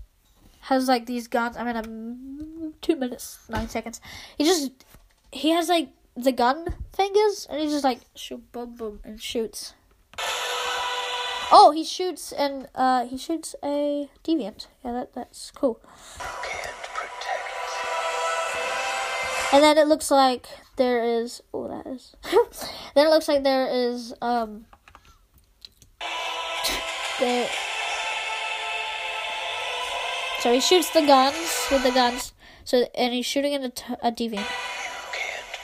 has 0.64 0.88
like 0.88 1.06
these 1.06 1.28
guns. 1.28 1.58
I 1.58 1.64
mean, 1.64 1.76
um, 1.76 2.74
two 2.82 2.96
minutes 2.96 3.40
nine 3.50 3.68
seconds. 3.68 4.00
He 4.38 4.46
just 4.46 4.72
he 5.32 5.50
has 5.50 5.68
like 5.68 5.90
the 6.16 6.32
gun 6.32 6.68
fingers, 6.96 7.48
and 7.50 7.62
he 7.62 7.68
just 7.68 7.84
like 7.84 8.00
shoot 8.16 8.52
boom 8.52 8.76
boom 8.76 9.00
and 9.04 9.22
shoots. 9.22 9.74
Oh, 11.52 11.72
he 11.76 11.84
shoots 11.84 12.32
and 12.32 12.68
uh 12.74 13.06
he 13.06 13.18
shoots 13.18 13.56
a 13.64 14.10
deviant. 14.24 14.68
Yeah, 14.84 14.94
that 14.94 15.14
that's 15.14 15.52
cool. 15.52 15.80
And 19.52 19.62
then 19.62 19.78
it 19.78 19.88
looks 19.88 20.10
like 20.10 20.48
there 20.78 21.04
is 21.04 21.44
oh 21.54 21.68
that 21.68 21.86
is. 21.86 22.16
then 22.96 23.08
it 23.08 23.10
looks 23.10 23.28
like 23.28 23.44
there 23.44 23.68
is 23.68 24.14
um 24.22 24.66
there 27.20 27.50
So 30.44 30.52
he 30.52 30.60
shoots 30.60 30.90
the 30.90 31.00
guns 31.00 31.68
with 31.72 31.84
the 31.84 31.92
guns. 31.92 32.34
So 32.66 32.86
and 32.96 33.14
he's 33.14 33.26
shooting 33.26 33.56
at 33.56 33.64
a, 33.64 33.70
t- 33.70 33.96
a 34.04 34.12
deviant. 34.12 34.46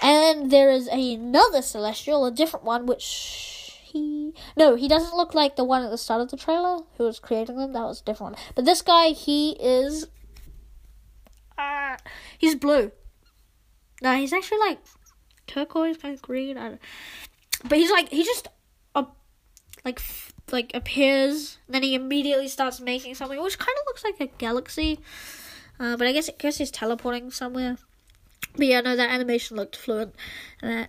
And 0.02 0.50
there 0.52 0.72
is 0.72 0.88
another 0.88 1.62
celestial, 1.62 2.26
a 2.26 2.32
different 2.32 2.64
one, 2.64 2.86
which 2.86 3.78
he 3.84 4.34
no, 4.56 4.76
he 4.76 4.88
doesn't 4.88 5.18
look 5.18 5.34
like 5.34 5.58
the 5.58 5.66
one 5.66 5.84
at 5.84 5.92
the 5.92 5.98
start 5.98 6.22
of 6.22 6.32
the 6.32 6.38
trailer 6.38 6.86
who 6.96 7.04
was 7.04 7.20
creating 7.20 7.58
them. 7.58 7.74
That 7.74 7.82
was 7.82 8.00
a 8.00 8.06
different 8.06 8.36
one. 8.36 8.42
But 8.56 8.64
this 8.64 8.82
guy, 8.82 9.10
he 9.10 9.58
is. 9.60 10.08
Uh, 11.58 11.98
he's 12.38 12.56
blue. 12.56 12.94
No, 14.02 14.16
he's 14.16 14.32
actually 14.32 14.60
like 14.60 14.80
turquoise, 15.46 15.98
kind 15.98 16.14
of 16.14 16.22
green. 16.22 16.58
I 16.58 16.70
don't, 16.70 16.82
but 17.66 17.78
he's 17.80 17.92
like 17.92 18.08
he 18.08 18.24
just 18.24 18.48
uh, 18.96 19.04
like 19.84 20.00
like 20.52 20.72
appears, 20.74 21.58
then 21.68 21.84
he 21.84 21.96
immediately 21.96 22.48
starts 22.48 22.80
making 22.80 23.16
something, 23.16 23.42
which 23.42 23.58
kind 23.58 23.76
of 23.80 23.86
looks 23.88 24.04
like 24.04 24.20
a 24.20 24.28
galaxy. 24.38 25.00
Uh, 25.80 25.96
but 25.96 26.08
I 26.08 26.12
guess 26.12 26.30
I 26.30 26.34
guess 26.38 26.58
he's 26.58 26.72
teleporting 26.72 27.32
somewhere. 27.32 27.78
But 28.56 28.68
yeah, 28.68 28.82
no, 28.82 28.96
that 28.96 29.10
animation 29.10 29.58
looked 29.58 29.76
fluent. 29.76 30.16
Uh, 30.62 30.86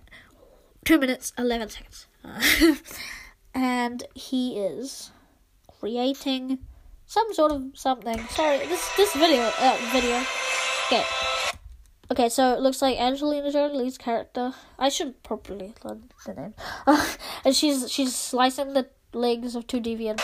two 0.85 0.99
minutes 0.99 1.33
eleven 1.37 1.69
seconds, 1.69 2.07
uh, 2.25 2.41
and 3.53 4.03
he 4.13 4.57
is 4.57 5.11
creating 5.79 6.59
some 7.05 7.33
sort 7.33 7.51
of 7.51 7.63
something. 7.73 8.19
Sorry, 8.29 8.59
this 8.67 8.89
this 8.97 9.13
video 9.13 9.49
uh, 9.59 9.77
video. 9.91 10.23
Okay. 10.87 11.03
Okay, 12.11 12.27
so 12.27 12.53
it 12.53 12.59
looks 12.59 12.81
like 12.81 12.99
Angelina 12.99 13.53
Jolie's 13.53 13.97
character. 13.97 14.53
I 14.77 14.89
should 14.89 15.23
probably 15.23 15.73
learn 15.85 16.09
the 16.25 16.33
name. 16.33 16.53
and 17.45 17.55
she's 17.55 17.89
she's 17.89 18.13
slicing 18.13 18.73
the 18.73 18.89
legs 19.13 19.55
of 19.55 19.67
two 19.67 19.79
deviants. 19.79 20.23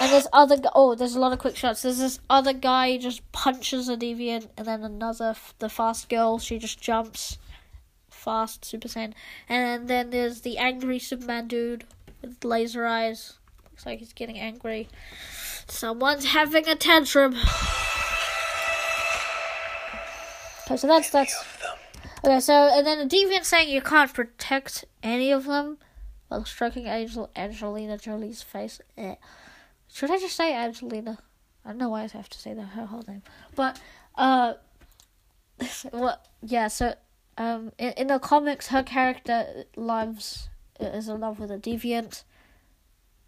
And 0.00 0.12
this 0.12 0.26
other 0.32 0.56
oh, 0.74 0.94
there's 0.94 1.14
a 1.14 1.20
lot 1.20 1.32
of 1.32 1.38
quick 1.38 1.56
shots. 1.56 1.82
There's 1.82 1.98
this 1.98 2.18
other 2.28 2.52
guy 2.52 2.98
just 2.98 3.30
punches 3.32 3.88
a 3.88 3.96
deviant, 3.96 4.48
and 4.56 4.66
then 4.66 4.82
another 4.82 5.34
the 5.60 5.68
fast 5.68 6.08
girl. 6.08 6.38
She 6.38 6.58
just 6.58 6.80
jumps 6.80 7.38
fast, 8.10 8.64
Super 8.64 8.88
Saiyan. 8.88 9.12
And 9.48 9.88
then 9.88 10.10
there's 10.10 10.40
the 10.40 10.58
angry 10.58 10.98
Superman 10.98 11.46
dude 11.46 11.84
with 12.20 12.44
laser 12.44 12.86
eyes. 12.86 13.34
Looks 13.64 13.86
like 13.86 13.98
he's 14.00 14.12
getting 14.12 14.38
angry. 14.38 14.88
Someone's 15.68 16.26
having 16.26 16.68
a 16.68 16.74
tantrum. 16.74 17.34
Okay, 20.66 20.76
so 20.76 20.86
that's 20.86 21.10
that's. 21.10 21.44
Okay, 22.24 22.40
so 22.40 22.54
and 22.72 22.86
then 22.86 22.98
a 22.98 23.06
deviant 23.06 23.44
saying 23.44 23.68
you 23.68 23.82
can't 23.82 24.12
protect 24.12 24.84
any 25.02 25.30
of 25.30 25.44
them 25.44 25.78
while 26.34 26.44
stroking 26.44 26.86
Angel 26.86 27.30
Angelina 27.36 27.96
Jolie's 27.96 28.42
face. 28.42 28.80
Eh. 28.98 29.14
Should 29.92 30.10
I 30.10 30.18
just 30.18 30.36
say 30.36 30.52
Angelina? 30.54 31.18
I 31.64 31.68
don't 31.68 31.78
know 31.78 31.88
why 31.88 32.02
I 32.02 32.08
have 32.08 32.28
to 32.28 32.38
say 32.38 32.52
that 32.54 32.62
her 32.62 32.86
whole 32.86 33.04
name, 33.06 33.22
but 33.54 33.80
uh, 34.16 34.54
well, 35.92 36.20
yeah. 36.42 36.68
So 36.68 36.94
um, 37.38 37.72
in, 37.78 37.92
in 37.92 38.06
the 38.08 38.18
comics, 38.18 38.68
her 38.68 38.82
character 38.82 39.64
loves 39.76 40.48
is 40.80 41.08
in 41.08 41.20
love 41.20 41.38
with 41.38 41.50
a 41.50 41.58
deviant. 41.58 42.24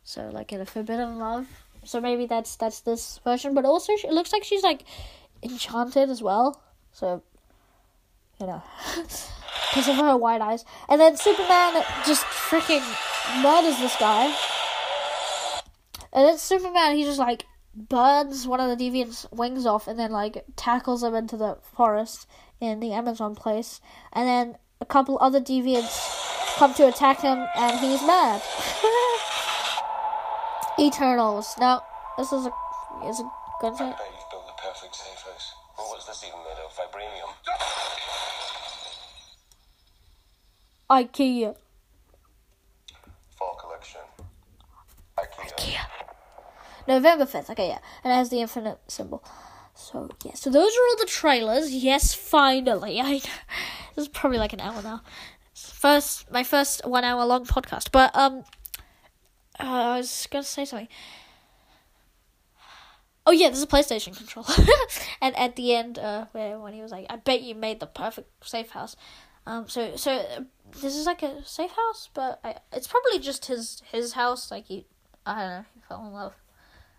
So 0.03 0.29
like 0.33 0.53
in 0.53 0.61
a 0.61 0.67
forbidden 0.67 1.19
love. 1.19 1.47
So 1.85 2.01
maybe 2.01 2.27
that's 2.27 2.57
that's 2.57 2.81
this 2.81 3.21
version, 3.23 3.55
but 3.55 3.65
also 3.65 3.97
she, 3.97 4.09
it 4.09 4.13
looks 4.13 4.33
like 4.33 4.43
she's 4.43 4.65
like 4.65 4.83
enchanted 5.43 6.11
as 6.11 6.21
well. 6.21 6.61
So, 6.93 7.23
you 8.41 8.47
know. 8.47 8.63
because 9.71 9.89
of 9.89 9.97
her 9.97 10.17
white 10.17 10.41
eyes. 10.41 10.65
And 10.89 11.01
then 11.01 11.17
Superman 11.17 11.83
just 12.07 12.25
freaking 12.25 12.85
murders 13.43 13.79
this 13.79 13.97
guy. 13.99 14.35
And 16.13 16.27
then 16.27 16.39
Superman, 16.39 16.97
he 16.97 17.05
just 17.05 17.19
like 17.19 17.45
burns 17.75 18.47
one 18.47 18.61
of 18.61 18.77
the 18.77 18.83
deviants' 18.83 19.31
wings 19.33 19.67
off 19.67 19.87
and 19.87 19.99
then 19.99 20.11
like 20.11 20.45
tackles 20.57 21.03
him 21.03 21.15
into 21.15 21.37
the 21.37 21.59
forest 21.75 22.27
in 22.61 22.81
the 22.81 22.93
Amazon 22.93 23.35
place. 23.35 23.81
And 24.13 24.27
then 24.27 24.57
a 24.81 24.87
couple 24.87 25.19
other 25.21 25.41
deviants 25.41 26.57
come 26.57 26.73
to 26.75 26.89
attack 26.89 27.21
him 27.21 27.47
and 27.55 27.79
he's 27.79 28.03
mad. 28.03 28.43
Eternals. 30.79 31.55
Now, 31.59 31.83
this 32.17 32.33
is 32.33 32.47
a 32.47 32.51
is 33.07 33.21
a 33.21 33.29
good 33.61 33.75
I 33.75 33.93
bet 33.93 34.01
you've 34.13 34.31
built 34.31 34.47
the 34.47 34.53
perfect 34.63 34.95
safe 34.95 35.21
house. 35.21 35.53
Well, 35.77 35.89
what's 35.89 36.07
this 36.07 36.25
even 36.25 36.39
made 36.41 36.57
of? 36.65 36.73
Vibranium? 36.73 38.26
IKEA. 40.89 41.57
Fall 43.37 43.55
collection. 43.61 44.01
IKEA. 45.19 45.87
November 46.87 47.25
5th. 47.25 47.51
Okay, 47.51 47.69
yeah. 47.69 47.79
And 48.05 48.13
it 48.13 48.17
has 48.17 48.31
the 48.31 48.41
infinite 48.41 48.79
symbol. 48.89 49.25
So, 49.75 50.09
yeah. 50.25 50.35
So, 50.35 50.51
those 50.51 50.73
are 50.73 50.87
all 50.91 50.97
the 50.99 51.07
trailers. 51.07 51.75
Yes, 51.75 52.15
finally. 52.15 53.01
I, 53.05 53.21
this 53.95 54.05
is 54.05 54.09
probably 54.09 54.39
like 54.39 54.53
an 54.53 54.61
hour 54.61 54.83
now. 54.83 55.03
First, 55.55 56.31
my 56.31 56.45
first 56.45 56.87
one 56.87 57.05
hour 57.05 57.25
long 57.25 57.45
podcast. 57.45 57.91
But, 57.91 58.15
um, 58.17 58.45
uh, 59.59 59.65
I 59.65 59.97
was 59.99 60.29
going 60.31 60.45
to 60.45 60.49
say 60.49 60.65
something. 60.65 60.89
Oh, 63.29 63.33
yeah, 63.33 63.49
there's 63.49 63.63
a 63.63 63.67
PlayStation 63.67 64.17
controller. 64.17 64.69
and 65.21 65.37
at 65.37 65.57
the 65.57 65.75
end, 65.75 65.99
uh, 65.99 66.27
where 66.31 66.61
when 66.61 66.73
he 66.73 66.81
was 66.81 66.93
like, 66.93 67.07
I 67.11 67.17
bet 67.17 67.43
you 67.43 67.57
made 67.57 67.81
the 67.81 67.87
perfect 67.87 68.47
safe 68.47 68.71
house. 68.71 68.95
Um, 69.47 69.69
so, 69.69 69.97
so 69.97 70.47
this 70.73 70.97
is 70.97 71.07
like 71.07 71.23
a 71.23 71.45
safe 71.45 71.73
house, 71.73 72.09
but 72.13 72.41
I, 72.45 72.57
it's 72.73 72.87
probably 72.87 73.19
just 73.19 73.47
his 73.47 73.83
his 73.91 74.13
house. 74.13 74.51
Like 74.51 74.67
he, 74.67 74.87
I 75.25 75.41
don't 75.41 75.51
know, 75.51 75.65
he 75.75 75.81
fell 75.89 76.07
in 76.07 76.13
love, 76.13 76.35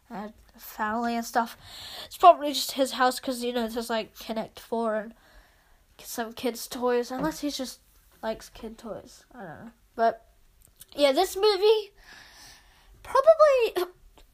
had 0.10 0.34
family 0.57 1.15
and 1.15 1.26
stuff. 1.26 1.57
It's 2.06 2.18
probably 2.18 2.53
just 2.53 2.73
his 2.73 2.94
house 2.94 3.19
because 3.19 3.44
you 3.44 3.53
know 3.53 3.68
there's 3.68 3.89
like 3.89 4.18
Connect 4.18 4.60
Four 4.60 4.95
and 4.95 5.14
some 5.99 6.34
kids' 6.34 6.68
toys. 6.68 7.11
Unless 7.11 7.41
he 7.41 7.49
just 7.49 7.80
likes 8.23 8.49
kid 8.49 8.77
toys, 8.77 9.26
I 9.34 9.39
don't 9.39 9.48
know. 9.48 9.72
But 9.95 10.26
yeah, 10.95 11.11
this 11.11 11.35
movie 11.35 11.91
probably 13.03 13.91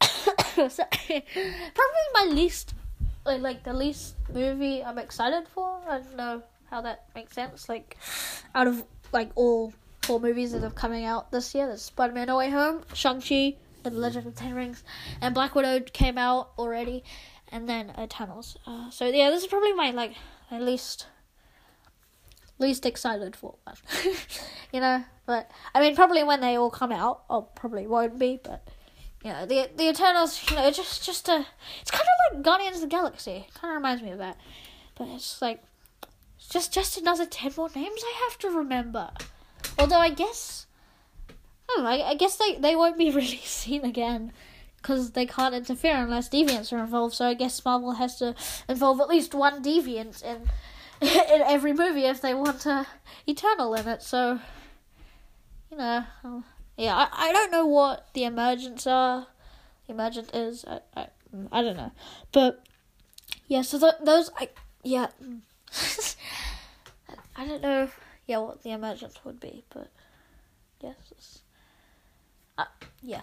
probably 0.54 2.04
my 2.14 2.28
least 2.30 2.74
like, 3.24 3.40
like 3.40 3.64
the 3.64 3.72
least 3.72 4.16
movie 4.32 4.84
I'm 4.84 4.98
excited 4.98 5.48
for. 5.48 5.80
I 5.88 5.98
don't 5.98 6.16
know 6.16 6.42
how 6.70 6.80
that 6.82 7.06
makes 7.14 7.34
sense. 7.34 7.68
Like 7.68 7.96
out 8.54 8.66
of 8.66 8.84
like 9.14 9.30
all 9.36 9.72
four 10.02 10.20
movies 10.20 10.52
that 10.52 10.62
are 10.62 10.70
coming 10.70 11.04
out 11.04 11.30
this 11.30 11.54
year, 11.54 11.66
there's 11.66 11.82
Spider-Man: 11.82 12.26
No 12.26 12.36
Way 12.36 12.50
Home, 12.50 12.82
Shang-Chi, 12.92 13.56
and 13.84 13.94
The 13.94 13.98
Legend 13.98 14.26
of 14.26 14.34
Ten 14.34 14.54
Rings, 14.54 14.82
and 15.22 15.34
Black 15.34 15.54
Widow 15.54 15.80
came 15.80 16.18
out 16.18 16.50
already, 16.58 17.04
and 17.50 17.68
then 17.68 17.92
Eternals. 17.98 18.58
Uh, 18.66 18.90
so 18.90 19.06
yeah, 19.06 19.30
this 19.30 19.42
is 19.42 19.48
probably 19.48 19.72
my 19.72 19.92
like 19.92 20.14
at 20.50 20.60
least 20.60 21.06
least 22.58 22.84
excited 22.84 23.34
for 23.36 23.54
one. 23.64 23.76
you 24.72 24.80
know, 24.80 25.04
but 25.26 25.50
I 25.74 25.80
mean, 25.80 25.96
probably 25.96 26.22
when 26.22 26.40
they 26.40 26.56
all 26.56 26.70
come 26.70 26.92
out, 26.92 27.22
I 27.30 27.40
probably 27.54 27.86
won't 27.86 28.18
be, 28.18 28.40
but. 28.42 28.68
Know, 29.26 29.46
the 29.46 29.70
the 29.74 29.88
Eternals, 29.88 30.38
you 30.50 30.56
know, 30.56 30.70
just 30.70 31.02
just 31.02 31.30
a, 31.30 31.46
it's 31.80 31.90
kind 31.90 32.02
of 32.02 32.36
like 32.36 32.44
Guardians 32.44 32.76
of 32.76 32.82
the 32.82 32.88
Galaxy. 32.88 33.46
Kind 33.54 33.72
of 33.72 33.76
reminds 33.76 34.02
me 34.02 34.10
of 34.10 34.18
that, 34.18 34.36
but 34.96 35.08
it's 35.08 35.40
like 35.40 35.62
just 36.50 36.72
just 36.72 36.98
another 36.98 37.26
ten 37.26 37.52
more 37.56 37.70
names 37.74 38.02
I 38.02 38.28
have 38.28 38.38
to 38.38 38.50
remember. 38.50 39.10
Although 39.78 39.98
I 39.98 40.10
guess, 40.10 40.66
I 41.28 41.74
don't 41.74 41.84
know. 41.84 41.90
I, 41.90 42.10
I 42.10 42.14
guess 42.14 42.36
they 42.36 42.56
they 42.56 42.76
won't 42.76 42.98
be 42.98 43.10
really 43.20 43.38
seen 43.44 43.84
again 43.84 44.32
because 44.76 45.12
they 45.12 45.24
can't 45.24 45.54
interfere 45.54 45.96
unless 45.96 46.28
deviants 46.28 46.72
are 46.72 46.78
involved. 46.78 47.14
So 47.14 47.26
I 47.26 47.34
guess 47.34 47.64
Marvel 47.64 47.92
has 47.92 48.16
to 48.18 48.34
involve 48.68 49.00
at 49.00 49.08
least 49.08 49.34
one 49.34 49.62
deviant 49.62 50.22
in 50.22 50.42
in 51.00 51.42
every 51.42 51.72
movie 51.72 52.04
if 52.04 52.20
they 52.20 52.34
want 52.34 52.66
a 52.66 52.86
Eternal 53.26 53.74
in 53.74 53.88
it. 53.88 54.02
So 54.02 54.40
you 55.70 55.78
know, 55.78 56.04
um, 56.22 56.44
yeah, 56.76 56.94
I, 56.94 57.28
I 57.28 57.32
don't 57.32 57.50
know 57.50 57.66
what 57.66 58.12
the 58.12 58.24
emergents 58.24 58.86
are. 58.86 59.26
The 59.86 59.92
Emergent 59.94 60.30
is 60.34 60.64
I 60.66 60.80
I, 60.96 61.06
I 61.50 61.62
don't 61.62 61.76
know, 61.76 61.92
but 62.32 62.62
yeah. 63.48 63.62
So 63.62 63.78
th- 63.78 63.94
those 64.02 64.30
I 64.38 64.50
yeah. 64.82 65.08
I 67.36 67.46
don't 67.46 67.62
know, 67.62 67.88
yeah, 68.26 68.38
what 68.38 68.62
the 68.62 68.70
emergence 68.70 69.18
would 69.24 69.40
be, 69.40 69.64
but 69.72 69.90
yes, 70.80 71.42
uh, 72.58 72.64
yeah. 73.02 73.22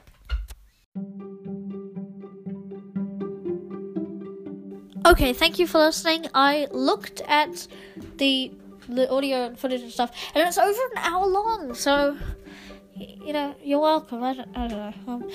Okay, 5.06 5.34
thank 5.34 5.58
you 5.60 5.66
for 5.66 5.80
listening. 5.80 6.28
I 6.34 6.68
looked 6.72 7.22
at 7.22 7.68
the 8.18 8.52
the 8.88 9.10
audio 9.10 9.46
and 9.48 9.58
footage 9.58 9.82
and 9.82 9.92
stuff, 9.92 10.12
and 10.36 10.48
it's 10.48 10.58
over 10.58 10.80
an 10.96 10.98
hour 10.98 11.26
long. 11.26 11.74
So, 11.74 12.18
you 12.94 13.34
know, 13.34 13.56
you're 13.64 13.80
welcome. 13.80 14.24
I 14.24 14.34
don't, 14.34 14.58
I 14.58 14.68
don't 14.68 14.78
know. 14.78 15.14
Um, 15.14 15.30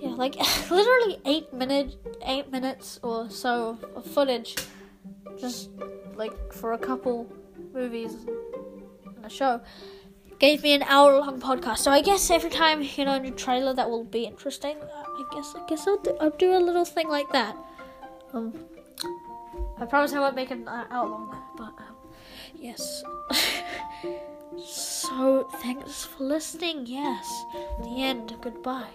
yeah, 0.00 0.10
like 0.10 0.36
literally 0.70 1.18
eight 1.24 1.52
minute, 1.52 1.96
eight 2.22 2.50
minutes 2.50 3.00
or 3.02 3.30
so 3.30 3.78
of 3.96 4.06
footage, 4.06 4.56
just 5.38 5.70
like 6.20 6.52
for 6.52 6.74
a 6.74 6.78
couple 6.78 7.26
movies 7.72 8.14
and 9.16 9.24
a 9.24 9.30
show, 9.30 9.60
gave 10.38 10.62
me 10.62 10.74
an 10.74 10.82
hour 10.82 11.18
long 11.18 11.40
podcast. 11.40 11.78
So 11.78 11.90
I 11.90 12.02
guess 12.02 12.30
every 12.30 12.50
time 12.50 12.82
you 12.82 13.04
know 13.06 13.14
a 13.14 13.20
new 13.20 13.32
trailer 13.32 13.72
that 13.74 13.88
will 13.88 14.04
be 14.04 14.24
interesting, 14.24 14.76
I 14.82 15.24
guess 15.32 15.54
I 15.56 15.66
guess 15.66 15.86
I'll 15.88 15.98
do, 15.98 16.16
I'll 16.20 16.36
do 16.44 16.54
a 16.56 16.62
little 16.68 16.84
thing 16.84 17.08
like 17.08 17.30
that. 17.32 17.56
Um, 18.34 18.52
I 19.78 19.86
promise 19.86 20.12
I 20.12 20.20
won't 20.20 20.36
make 20.36 20.50
an 20.50 20.68
hour 20.68 21.08
long, 21.08 21.34
but 21.56 21.72
um, 21.84 21.96
yes. 22.54 23.02
so 24.62 25.48
thanks 25.62 26.04
for 26.04 26.24
listening. 26.24 26.86
Yes, 26.86 27.26
the 27.82 28.02
end. 28.02 28.36
Goodbye. 28.42 28.92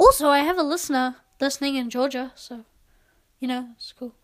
Also, 0.00 0.28
I 0.28 0.40
have 0.40 0.58
a 0.58 0.62
listener 0.64 1.16
listening 1.40 1.76
in 1.76 1.90
Georgia, 1.90 2.32
so 2.34 2.64
you 3.40 3.48
know 3.48 3.70
it's 3.76 3.92
cool. 3.92 4.14